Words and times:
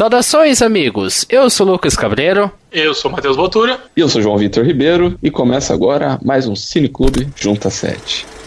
Saudações, 0.00 0.62
amigos! 0.62 1.26
Eu 1.28 1.50
sou 1.50 1.66
Lucas 1.66 1.94
Cabreiro. 1.94 2.50
Eu 2.72 2.94
sou 2.94 3.10
Matheus 3.10 3.36
Botura. 3.36 3.78
E 3.94 4.00
eu 4.00 4.08
sou 4.08 4.22
João 4.22 4.38
Vitor 4.38 4.64
Ribeiro. 4.64 5.18
E 5.22 5.30
começa 5.30 5.74
agora 5.74 6.18
mais 6.24 6.48
um 6.48 6.56
Cineclube 6.56 7.28
Junta 7.36 7.68
7. 7.68 8.39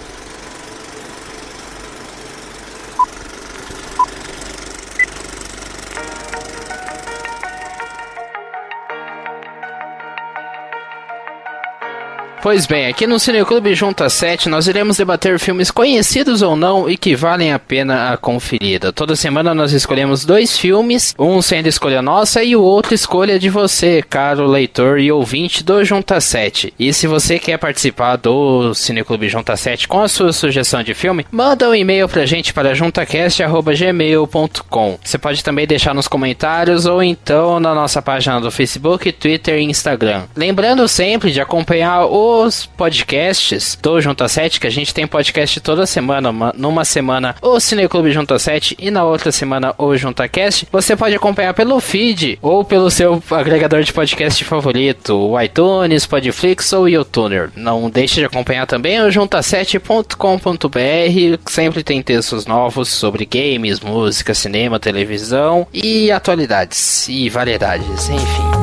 Pois 12.43 12.65
bem, 12.65 12.87
aqui 12.87 13.07
no 13.07 13.21
Cineclube 13.21 13.73
Junta 13.73 14.09
7 14.09 14.49
nós 14.49 14.67
iremos 14.67 14.97
debater 14.97 15.39
filmes 15.39 15.71
conhecidos 15.71 16.41
ou 16.41 16.57
não 16.57 16.89
e 16.89 16.97
que 16.97 17.15
valem 17.15 17.53
a 17.53 17.57
pena 17.57 18.11
a 18.11 18.17
conferida. 18.17 18.91
Toda 18.91 19.15
semana 19.15 19.53
nós 19.53 19.71
escolhemos 19.71 20.25
dois 20.25 20.57
filmes, 20.57 21.15
um 21.17 21.41
sendo 21.41 21.69
escolha 21.69 22.01
nossa 22.01 22.43
e 22.43 22.53
o 22.53 22.61
outro 22.61 22.93
escolha 22.93 23.39
de 23.39 23.49
você, 23.49 24.01
caro 24.01 24.45
leitor 24.45 24.99
e 24.99 25.09
ouvinte 25.09 25.63
do 25.63 25.85
Junta 25.85 26.19
7. 26.19 26.73
E 26.77 26.91
se 26.91 27.07
você 27.07 27.39
quer 27.39 27.57
participar 27.57 28.17
do 28.17 28.73
Cineclube 28.73 29.29
Junta 29.29 29.55
7 29.55 29.87
com 29.87 30.01
a 30.01 30.09
sua 30.09 30.33
sugestão 30.33 30.83
de 30.83 30.93
filme, 30.93 31.25
manda 31.31 31.69
um 31.69 31.75
e-mail 31.75 32.09
pra 32.09 32.25
gente 32.25 32.53
para 32.53 32.75
juntacast.gmail.com. 32.75 34.99
Você 35.01 35.17
pode 35.17 35.41
também 35.41 35.65
deixar 35.65 35.95
nos 35.95 36.09
comentários 36.09 36.85
ou 36.85 37.01
então 37.01 37.61
na 37.61 37.73
nossa 37.73 38.01
página 38.01 38.41
do 38.41 38.51
Facebook, 38.51 39.13
Twitter 39.13 39.59
e 39.59 39.63
Instagram. 39.63 40.23
Lembrando 40.35 40.85
sempre 40.89 41.31
de 41.31 41.39
acompanhar 41.39 42.03
o 42.03 42.32
os 42.41 42.65
podcasts 42.65 43.77
do 43.81 44.01
Junta 44.01 44.27
7, 44.27 44.59
que 44.59 44.67
a 44.67 44.71
gente 44.71 44.93
tem 44.93 45.05
podcast 45.05 45.59
toda 45.61 45.85
semana, 45.85 46.29
uma, 46.29 46.53
numa 46.57 46.83
semana 46.83 47.35
o 47.41 47.59
Cineclube 47.59 48.11
Junta 48.11 48.39
7 48.39 48.75
e 48.79 48.89
na 48.89 49.03
outra 49.03 49.31
semana 49.31 49.73
o 49.77 49.95
JuntaCast, 49.95 50.67
você 50.71 50.95
pode 50.95 51.15
acompanhar 51.15 51.53
pelo 51.53 51.79
feed 51.79 52.39
ou 52.41 52.63
pelo 52.63 52.89
seu 52.89 53.21
agregador 53.31 53.83
de 53.83 53.93
podcast 53.93 54.43
favorito, 54.43 55.15
o 55.15 55.39
iTunes, 55.39 56.05
Podflix 56.05 56.73
ou 56.73 56.89
YouTuner. 56.89 57.51
Não 57.55 57.89
deixe 57.89 58.15
de 58.15 58.25
acompanhar 58.25 58.65
também 58.65 58.99
o 59.01 59.07
junta7.com.br, 59.07 61.49
sempre 61.49 61.83
tem 61.83 62.01
textos 62.01 62.45
novos 62.45 62.89
sobre 62.89 63.25
games, 63.25 63.79
música, 63.79 64.33
cinema, 64.33 64.79
televisão 64.79 65.67
e 65.73 66.11
atualidades 66.11 67.07
e 67.07 67.29
variedades, 67.29 68.09
enfim. 68.09 68.62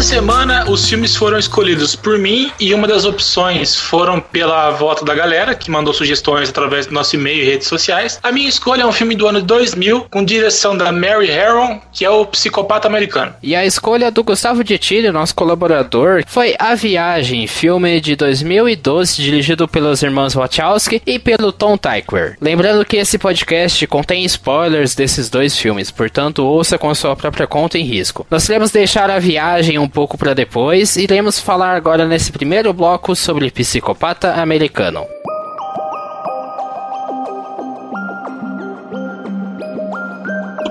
Nessa 0.00 0.14
semana 0.14 0.64
os 0.70 0.88
filmes 0.88 1.14
foram 1.14 1.38
escolhidos 1.38 1.94
por 1.94 2.18
mim 2.18 2.50
e 2.58 2.72
uma 2.72 2.88
das 2.88 3.04
opções 3.04 3.76
foram 3.76 4.18
pela 4.18 4.70
volta 4.70 5.04
da 5.04 5.14
galera, 5.14 5.54
que 5.54 5.70
mandou 5.70 5.92
sugestões 5.92 6.48
através 6.48 6.86
do 6.86 6.94
nosso 6.94 7.16
e-mail 7.16 7.42
e 7.42 7.44
redes 7.44 7.68
sociais. 7.68 8.18
A 8.22 8.32
minha 8.32 8.48
escolha 8.48 8.82
é 8.82 8.86
um 8.86 8.92
filme 8.92 9.14
do 9.14 9.26
ano 9.26 9.42
2000, 9.42 10.06
com 10.10 10.24
direção 10.24 10.74
da 10.74 10.90
Mary 10.90 11.26
Harron, 11.26 11.80
que 11.92 12.02
é 12.02 12.08
o 12.08 12.24
Psicopata 12.24 12.88
Americano. 12.88 13.34
E 13.42 13.54
a 13.54 13.66
escolha 13.66 14.10
do 14.10 14.24
Gustavo 14.24 14.66
Gettilli, 14.66 15.10
nosso 15.10 15.34
colaborador, 15.34 16.22
foi 16.26 16.54
A 16.58 16.74
Viagem, 16.74 17.46
filme 17.46 18.00
de 18.00 18.16
2012, 18.16 19.20
dirigido 19.20 19.68
pelos 19.68 20.02
irmãos 20.02 20.32
Wachowski 20.32 21.02
e 21.04 21.18
pelo 21.18 21.52
Tom 21.52 21.76
Tykwer. 21.76 22.38
Lembrando 22.40 22.86
que 22.86 22.96
esse 22.96 23.18
podcast 23.18 23.86
contém 23.86 24.24
spoilers 24.24 24.94
desses 24.94 25.28
dois 25.28 25.58
filmes, 25.58 25.90
portanto 25.90 26.42
ouça 26.42 26.78
com 26.78 26.94
sua 26.94 27.14
própria 27.14 27.46
conta 27.46 27.76
em 27.76 27.84
risco. 27.84 28.26
Nós 28.30 28.46
queremos 28.46 28.70
deixar 28.70 29.10
A 29.10 29.18
Viagem 29.18 29.78
um 29.78 29.89
pouco 29.90 30.16
para 30.16 30.34
depois, 30.34 30.96
iremos 30.96 31.38
falar 31.38 31.74
agora 31.74 32.06
nesse 32.06 32.32
primeiro 32.32 32.72
bloco 32.72 33.14
sobre 33.14 33.50
psicopata 33.50 34.34
americano. 34.40 35.06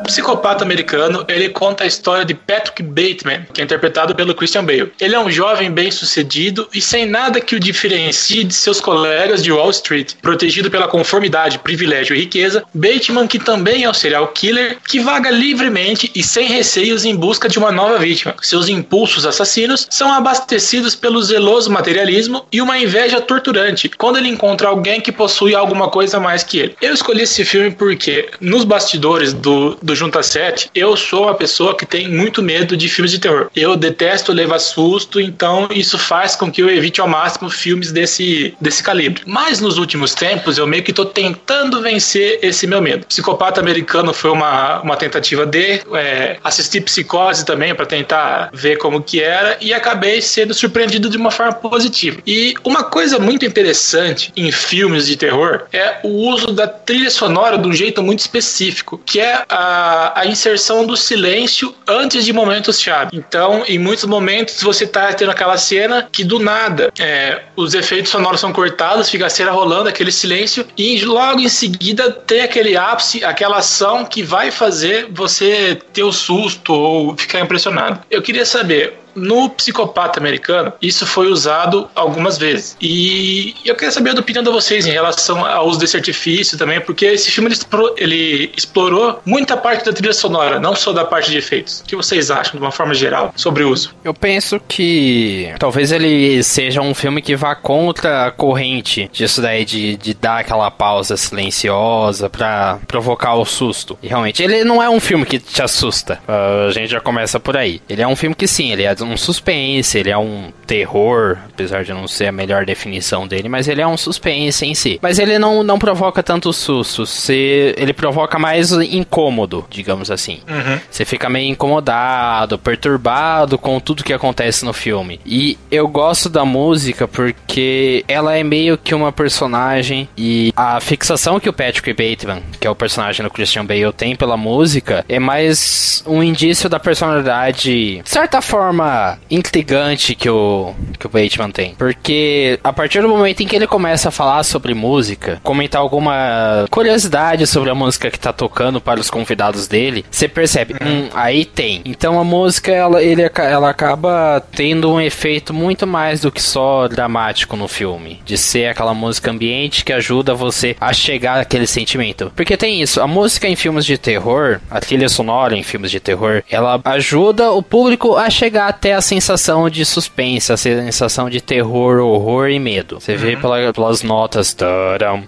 Psicopata 0.10 0.64
Americano, 0.64 1.24
ele 1.28 1.50
conta 1.50 1.84
a 1.84 1.88
história 1.88 2.26
de 2.26 2.34
Patrick 2.34 2.82
Bateman, 2.82 3.46
que 3.54 3.62
é 3.62 3.64
interpretado 3.64 4.16
pelo 4.16 4.34
Christian 4.34 4.66
Bale. 4.66 4.92
Ele 5.00 5.14
é 5.14 5.20
um 5.20 5.30
jovem 5.30 5.72
bem-sucedido 5.72 6.68
e 6.74 6.82
sem 6.82 7.06
nada 7.06 7.40
que 7.40 7.56
o 7.56 7.60
diferencie 7.60 8.44
de 8.44 8.56
seus 8.56 8.82
colegas 8.82 9.44
de 9.44 9.52
Wall 9.52 9.70
Street. 9.70 10.16
Protegido 10.20 10.72
pela 10.72 10.88
conformidade, 10.88 11.60
privilégio 11.60 12.16
e 12.16 12.22
riqueza, 12.22 12.64
Bateman, 12.74 13.28
que 13.28 13.38
também 13.38 13.84
é 13.84 13.90
um 13.90 13.94
serial 13.94 14.28
killer, 14.30 14.78
que 14.88 15.00
vaga 15.00 15.30
livremente 15.30 16.12
e 16.16 16.24
sem 16.24 16.48
receios 16.48 17.06
em 17.06 17.16
busca 17.16 17.48
de 17.48 17.60
uma 17.60 17.72
nova 17.72 18.00
vítima. 18.00 18.36
Seus 18.42 18.68
impulsos 18.68 19.28
assassinos 19.28 19.86
são 19.92 20.12
abastecidos 20.12 20.96
pelo 20.96 21.22
zeloso 21.22 21.70
materialismo 21.70 22.48
e 22.52 22.64
uma 22.64 22.80
inveja 22.80 23.22
torturante 23.22 23.90
quando 23.90 24.18
ele 24.18 24.30
encontra 24.30 24.70
alguém 24.70 25.00
que 25.00 25.12
possui 25.12 25.54
alguma 25.54 25.88
coisa 25.90 26.20
mais 26.20 26.44
que 26.44 26.58
ele. 26.58 26.76
Eu 26.82 26.96
escolhi 26.96 27.22
esse 27.22 27.46
filme 27.46 27.70
porque 27.70 28.32
nos 28.42 28.64
bastidores 28.64 29.34
do, 29.34 29.78
do 29.80 29.99
Junta 30.00 30.24
7, 30.24 30.72
eu 30.74 30.96
sou 30.96 31.24
uma 31.24 31.36
pessoa 31.36 31.76
que 31.76 31.86
tem 31.86 32.08
muito 32.08 32.42
medo 32.42 32.78
de 32.78 32.88
filmes 32.88 33.12
de 33.12 33.20
terror. 33.20 33.50
Eu 33.54 33.76
detesto 33.76 34.32
levar 34.32 34.60
susto, 34.60 35.20
então 35.20 35.68
isso 35.72 35.98
faz 35.98 36.38
com 36.38 36.50
que 36.50 36.62
eu 36.62 36.70
evite 36.70 37.02
ao 37.02 37.08
máximo 37.08 37.50
filmes 37.50 37.92
desse, 37.92 38.56
desse 38.62 38.82
calibre. 38.82 39.24
Mas 39.26 39.60
nos 39.60 39.78
últimos 39.78 40.16
tempos, 40.16 40.58
eu 40.58 40.66
meio 40.66 40.84
que 40.84 40.94
tô 40.94 41.04
tentando 41.06 41.82
vencer 41.82 42.40
esse 42.42 42.66
meu 42.66 42.82
medo. 42.82 43.06
Psicopata 43.08 43.60
Americano 43.60 44.14
foi 44.14 44.32
uma, 44.32 44.80
uma 44.82 44.96
tentativa 44.96 45.46
de 45.46 45.82
é, 45.94 46.38
assistir 46.46 46.80
Psicose 46.80 47.44
também 47.44 47.76
para 47.76 47.86
tentar 47.86 48.50
ver 48.54 48.78
como 48.78 49.04
que 49.04 49.22
era 49.22 49.58
e 49.60 49.74
acabei 49.74 50.22
sendo 50.22 50.54
surpreendido 50.54 51.10
de 51.10 51.18
uma 51.18 51.30
forma 51.30 51.52
positiva. 51.52 52.22
E 52.26 52.54
uma 52.64 52.86
coisa 52.86 53.20
muito 53.20 53.46
interessante 53.46 54.32
em 54.38 54.50
filmes 54.50 55.08
de 55.08 55.18
terror 55.18 55.64
é 55.74 55.98
o 56.04 56.30
uso 56.30 56.54
da 56.54 56.68
trilha 56.68 57.12
sonora 57.12 57.58
de 57.58 57.68
um 57.68 57.74
jeito 57.74 58.02
muito 58.02 58.20
específico, 58.20 58.98
que 59.06 59.20
é 59.20 59.44
a 59.50 59.89
a, 60.16 60.26
inserção 60.26 60.86
do 60.86 60.96
silêncio 60.96 61.74
antes 61.88 62.26
de 62.26 62.34
momentos-chave. 62.34 63.12
Então, 63.14 63.64
em 63.68 63.80
muitos 63.80 64.06
momentos, 64.06 64.62
você 64.62 64.86
tá 64.86 65.12
tendo 65.14 65.32
aquela 65.32 65.58
cena 65.58 66.08
que 66.12 66.24
do 66.24 66.40
nada 66.40 66.92
é, 67.00 67.44
os 67.56 67.74
efeitos 67.74 68.12
sonoros 68.12 68.40
são 68.40 68.54
cortados, 68.54 69.10
fica 69.10 69.26
a 69.26 69.30
cena 69.30 69.52
rolando, 69.52 69.90
aquele 69.90 70.12
silêncio, 70.12 70.66
e 70.78 71.04
logo 71.04 71.40
em 71.40 71.50
seguida 71.50 72.12
tem 72.12 72.42
aquele 72.42 72.78
ápice, 72.78 73.24
aquela 73.24 73.58
ação 73.58 74.06
que 74.06 74.22
vai 74.22 74.52
fazer 74.52 75.08
você 75.12 75.78
ter 75.94 76.04
o 76.04 76.12
susto 76.12 76.74
ou 76.74 77.18
ficar 77.18 77.40
impressionado. 77.40 78.02
Eu 78.10 78.22
queria 78.22 78.46
saber, 78.46 78.99
no 79.16 79.50
Psicopata 79.50 80.20
Americano, 80.20 80.74
isso 80.82 81.06
foi 81.06 81.28
usado 81.28 81.90
algumas 81.96 82.38
vezes. 82.38 82.78
E 82.82 83.56
eu 83.66 83.76
queria 83.76 83.92
saber 83.92 84.12
a 84.12 84.20
opinião 84.20 84.44
de 84.44 84.50
vocês 84.50 84.86
em 84.86 84.92
relação 84.92 85.46
ao 85.46 85.68
uso 85.68 85.80
desse 85.80 85.98
artifício 85.98 86.58
também, 86.58 86.80
porque 86.82 87.06
esse 87.06 87.32
filme 87.32 87.48
ele 87.48 87.56
explorou, 87.56 87.96
ele 87.98 88.52
explorou 88.56 89.22
muita 89.26 89.58
parte 89.58 89.86
da 89.86 89.94
trilha 89.94 90.14
sonora, 90.14 90.60
não 90.60 90.76
só 90.76 90.92
da 90.92 91.06
parte 91.06 91.32
de 91.32 91.38
efeitos. 91.38 91.82
O 91.82 91.84
que 91.86 91.96
vocês 91.96 92.32
acham, 92.32 92.54
de 92.54 92.60
uma 92.60 92.72
forma 92.72 92.94
geral, 92.94 93.34
sobre 93.36 93.64
o 93.64 93.72
uso? 93.72 93.94
Eu 94.04 94.14
penso 94.14 94.60
que 94.68 95.54
talvez 95.60 95.92
ele 95.92 96.42
seja 96.44 96.82
um 96.82 96.94
filme 96.94 97.22
que 97.22 97.36
vá 97.36 97.56
contra 97.56 98.28
a 98.28 98.32
corrente 98.32 99.10
disso 99.12 99.42
daí, 99.42 99.66
de, 99.66 99.96
de 99.98 100.14
dar 100.14 100.40
aquela 100.40 100.70
pausa 100.72 101.18
silenciosa 101.18 102.30
para 102.30 102.80
provocar 102.88 103.36
o 103.36 103.46
susto. 103.46 103.98
E 104.02 104.08
realmente, 104.08 104.42
ele 104.44 104.64
não 104.64 104.82
é 104.82 104.90
um 104.90 105.00
filme 105.00 105.26
que 105.26 105.40
te 105.40 105.62
assusta. 105.62 106.20
Uh, 106.28 106.68
a 106.68 106.72
gente 106.72 106.90
já 106.90 107.00
começa 107.00 107.40
por 107.40 107.58
aí. 107.58 107.82
Ele 107.90 108.02
é 108.02 108.08
um 108.08 108.16
filme 108.16 108.36
que 108.36 108.48
sim, 108.48 108.72
ele 108.72 108.84
é 108.84 108.96
um 109.02 109.18
suspense, 109.18 109.98
ele 109.98 110.10
é 110.10 110.18
um 110.18 110.52
terror, 110.66 111.38
apesar 111.48 111.84
de 111.84 111.94
não 111.94 112.08
ser 112.08 112.28
a 112.28 112.32
melhor 112.32 112.66
definição 112.66 113.28
dele, 113.28 113.50
mas 113.50 113.68
ele 113.68 113.82
é 113.82 113.88
um 113.88 113.98
suspense 113.98 114.66
em 114.66 114.76
si. 114.76 115.00
Mas 115.02 115.20
ele 115.20 115.40
não, 115.40 115.64
não 115.64 115.80
provoca 115.80 116.22
tanto 116.22 116.54
susto, 116.54 117.06
se, 117.06 117.74
ele 117.78 117.94
provoca 117.94 118.38
mais 118.38 118.72
incômodo, 118.72 119.66
digamos 119.70 120.12
assim. 120.12 120.40
Uhum. 120.48 120.80
Você 120.90 121.06
fica 121.06 121.30
meio 121.30 121.50
incomodado, 121.50 122.60
perturbado 122.60 123.58
com 123.58 123.80
tudo 123.80 124.04
que 124.04 124.14
acontece 124.14 124.64
no 124.64 124.74
filme. 124.74 125.20
E 125.26 125.58
eu 125.72 125.88
gosto 125.88 126.30
da 126.30 126.46
música 126.46 127.08
porque 127.08 128.04
ela 128.08 128.38
é 128.38 128.44
meio 128.44 128.78
que 128.78 128.94
uma 128.94 129.12
personagem 129.12 130.08
e 130.18 130.54
a 130.56 130.80
fixação 130.80 131.40
que 131.40 131.50
o 131.50 131.54
Patrick 131.54 131.92
Bateman, 131.94 132.42
que 132.60 132.68
é 132.68 132.70
o 132.70 132.76
personagem 132.76 133.24
do 133.24 133.32
Christian 133.32 133.66
Bale, 133.66 133.92
tem 133.92 134.16
pela 134.16 134.38
música 134.38 135.04
é 135.08 135.20
mais 135.20 136.04
um 136.06 136.22
indício 136.22 136.70
da 136.70 136.80
personalidade, 136.80 138.02
de 138.02 138.10
certa 138.10 138.42
forma, 138.42 138.89
intrigante 139.30 140.16
que 140.16 140.30
o, 140.30 140.74
que 140.98 141.06
o 141.06 141.10
Bateman 141.10 141.52
tem. 141.52 141.76
Porque 141.76 142.60
a 142.64 142.74
partir 142.74 143.02
do 143.02 143.10
momento 143.10 143.42
em 143.42 143.48
que 143.48 143.56
ele 143.56 143.68
começa 143.68 144.10
a 144.10 144.12
falar 144.12 144.44
sobre 144.44 144.74
música, 144.74 145.40
comentar 145.44 145.82
alguma 145.82 146.66
curiosidade 146.70 147.46
sobre 147.48 147.70
a 147.70 147.76
música 147.76 148.10
que 148.10 148.20
tá 148.20 148.34
tocando 148.34 148.82
para 148.82 149.00
os 149.00 149.10
convidados 149.10 149.68
dele, 149.68 150.06
você 150.10 150.28
percebe, 150.28 150.76
hum, 150.76 151.10
aí 151.14 151.46
tem. 151.46 151.82
Então 151.86 152.20
a 152.20 152.24
música, 152.24 152.72
ela, 152.72 153.02
ele, 153.02 153.22
ela 153.38 153.70
acaba 153.70 154.42
tendo 154.56 154.92
um 154.92 155.02
efeito 155.02 155.54
muito 155.54 155.86
mais 155.86 156.22
do 156.22 156.32
que 156.32 156.42
só 156.42 156.88
dramático 156.88 157.56
no 157.56 157.68
filme. 157.68 158.22
De 158.26 158.38
ser 158.38 158.68
aquela 158.68 158.94
música 158.94 159.32
ambiente 159.32 159.84
que 159.84 159.94
ajuda 159.94 160.34
você 160.34 160.76
a 160.80 160.94
chegar 160.94 161.40
àquele 161.40 161.68
sentimento. 161.68 162.32
Porque 162.36 162.58
tem 162.58 162.82
isso, 162.82 163.02
a 163.02 163.08
música 163.08 163.48
em 163.48 163.56
filmes 163.56 163.86
de 163.86 163.98
terror, 163.98 164.60
a 164.70 164.80
trilha 164.80 165.10
sonora 165.10 165.56
em 165.56 165.64
filmes 165.64 165.92
de 165.92 166.00
terror, 166.00 166.44
ela 166.50 166.80
ajuda 166.86 167.52
o 167.52 167.62
público 167.62 168.16
a 168.16 168.30
chegar 168.30 168.74
até 168.80 168.94
a 168.94 169.02
sensação 169.02 169.70
de 169.70 169.84
suspense, 169.84 170.54
a 170.54 170.58
sensação 170.58 171.30
de 171.30 171.42
terror, 171.42 172.00
horror 172.00 172.48
e 172.50 172.58
medo. 172.58 172.98
Você 173.02 173.18
vê 173.18 173.36
uhum. 173.36 173.42
pela, 173.42 173.74
pelas 173.74 174.02
notas. 174.02 174.54
Taram, 174.54 175.26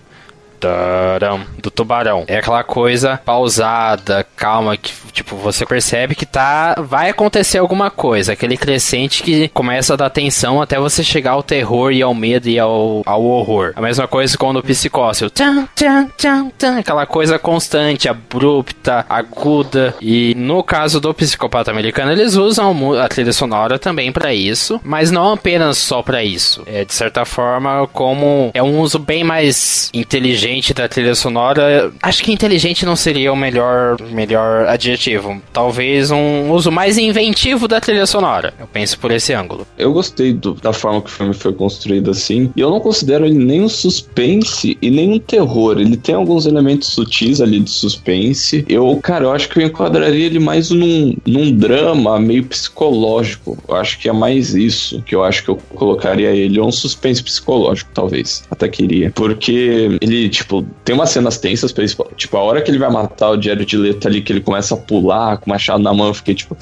do 1.62 1.72
tubarão. 1.72 2.24
É 2.28 2.38
aquela 2.38 2.64
coisa 2.64 3.20
pausada, 3.24 4.26
calma, 4.36 4.78
que 4.78 4.92
tipo, 5.12 5.36
você 5.36 5.66
percebe 5.66 6.16
que 6.16 6.26
tá 6.26 6.76
vai 6.80 7.10
acontecer 7.10 7.58
alguma 7.58 7.90
coisa, 7.90 8.34
aquele 8.34 8.58
crescente 8.58 9.24
que 9.24 9.48
começa 9.50 9.94
a 9.94 9.98
dar 9.98 10.10
tensão 10.10 10.62
até 10.62 10.80
você 10.80 11.04
chegar 11.04 11.32
ao 11.32 11.44
terror 11.44 11.92
e 11.92 12.02
ao 12.02 12.14
medo 12.14 12.48
e 12.48 12.58
ao, 12.58 13.02
ao 13.06 13.24
horror. 13.24 13.74
A 13.76 13.82
mesma 13.82 14.08
coisa 14.08 14.38
com 14.38 14.52
o 14.52 14.64
psicócio. 14.64 15.32
Aquela 16.80 17.06
coisa 17.06 17.40
constante, 17.40 18.10
abrupta, 18.10 19.06
aguda. 19.10 19.96
E 20.02 20.34
no 20.36 20.64
caso 20.64 21.00
do 21.00 21.14
psicopata 21.14 21.72
americano, 21.72 22.12
eles 22.12 22.36
usam 22.36 22.94
a 23.00 23.08
trilha 23.08 23.34
sonora 23.34 23.80
também 23.80 24.12
para 24.12 24.34
isso, 24.34 24.80
mas 24.84 25.12
não 25.12 25.34
apenas 25.34 25.78
só 25.78 26.02
para 26.02 26.24
isso. 26.24 26.64
É 26.66 26.86
de 26.86 26.94
certa 26.94 27.26
forma 27.26 27.88
como 27.88 28.52
é 28.54 28.62
um 28.62 28.80
uso 28.80 29.00
bem 29.00 29.24
mais 29.24 29.90
inteligente 29.94 30.51
da 30.74 30.88
trilha 30.88 31.16
sonora. 31.16 31.92
Acho 32.02 32.24
que 32.24 32.32
inteligente 32.32 32.86
não 32.86 32.96
seria 32.96 33.32
o 33.32 33.36
melhor 33.36 33.98
melhor 34.12 34.68
adjetivo. 34.68 35.42
Talvez 35.54 36.12
um 36.12 36.52
uso 36.52 36.72
mais 36.72 36.98
inventivo 36.98 37.68
da 37.68 37.80
trilha 37.80 38.06
sonora. 38.06 38.54
Eu 38.60 38.68
penso 38.68 39.00
por 39.00 39.12
esse 39.12 39.34
ângulo. 39.34 39.66
Eu 39.78 39.94
gostei 39.94 40.34
do, 40.34 40.54
da 40.54 40.74
forma 40.74 41.02
que 41.02 41.10
o 41.10 41.12
filme 41.12 41.34
foi 41.34 41.54
construído 41.54 42.12
assim, 42.12 42.52
e 42.56 42.62
eu 42.62 42.70
não 42.70 42.80
considero 42.80 43.26
ele 43.26 43.38
nem 43.38 43.62
um 43.62 43.70
suspense 43.70 44.78
e 44.82 44.90
nem 44.90 45.14
um 45.14 45.20
terror. 45.20 45.80
Ele 45.80 45.98
tem 45.98 46.16
alguns 46.16 46.46
elementos 46.46 46.90
sutis 46.90 47.42
ali 47.42 47.60
de 47.60 47.70
suspense. 47.70 48.66
Eu, 48.68 49.00
cara, 49.02 49.26
eu 49.26 49.32
acho 49.32 49.50
que 49.50 49.60
eu 49.60 49.66
enquadraria 49.66 50.26
ele 50.26 50.40
mais 50.40 50.70
num, 50.70 51.16
num 51.26 51.52
drama 51.52 52.20
meio 52.20 52.44
psicológico. 52.46 53.58
Eu 53.68 53.76
acho 53.76 54.00
que 54.00 54.10
é 54.10 54.14
mais 54.14 54.54
isso 54.54 55.02
que 55.04 55.16
eu 55.16 55.24
acho 55.24 55.44
que 55.44 55.50
eu 55.50 55.58
colocaria 55.76 56.30
ele. 56.30 56.60
Ou 56.60 56.68
um 56.68 56.72
suspense 56.72 57.24
psicológico, 57.24 57.92
talvez. 57.94 58.44
Até 58.50 58.68
queria. 58.68 59.12
Porque 59.12 59.98
ele, 60.02 60.30
tipo, 60.30 60.41
tem 60.84 60.96
umas 60.96 61.10
cenas 61.10 61.38
tensas 61.38 61.72
ele. 61.84 61.94
Tipo, 62.16 62.38
a 62.38 62.42
hora 62.42 62.62
que 62.62 62.70
ele 62.72 62.78
vai 62.78 62.90
matar 62.90 63.32
o 63.32 63.38
Diário 63.38 63.66
de 63.66 63.78
Leto 63.78 64.08
ali, 64.08 64.22
que 64.22 64.32
ele 64.32 64.42
começa 64.42 64.74
a 64.74 64.78
pular 64.78 65.38
com 65.38 65.48
o 65.48 65.50
machado 65.50 65.82
na 65.82 65.94
mão, 65.94 66.08
eu 66.08 66.14
fiquei 66.14 66.36
tipo. 66.36 66.56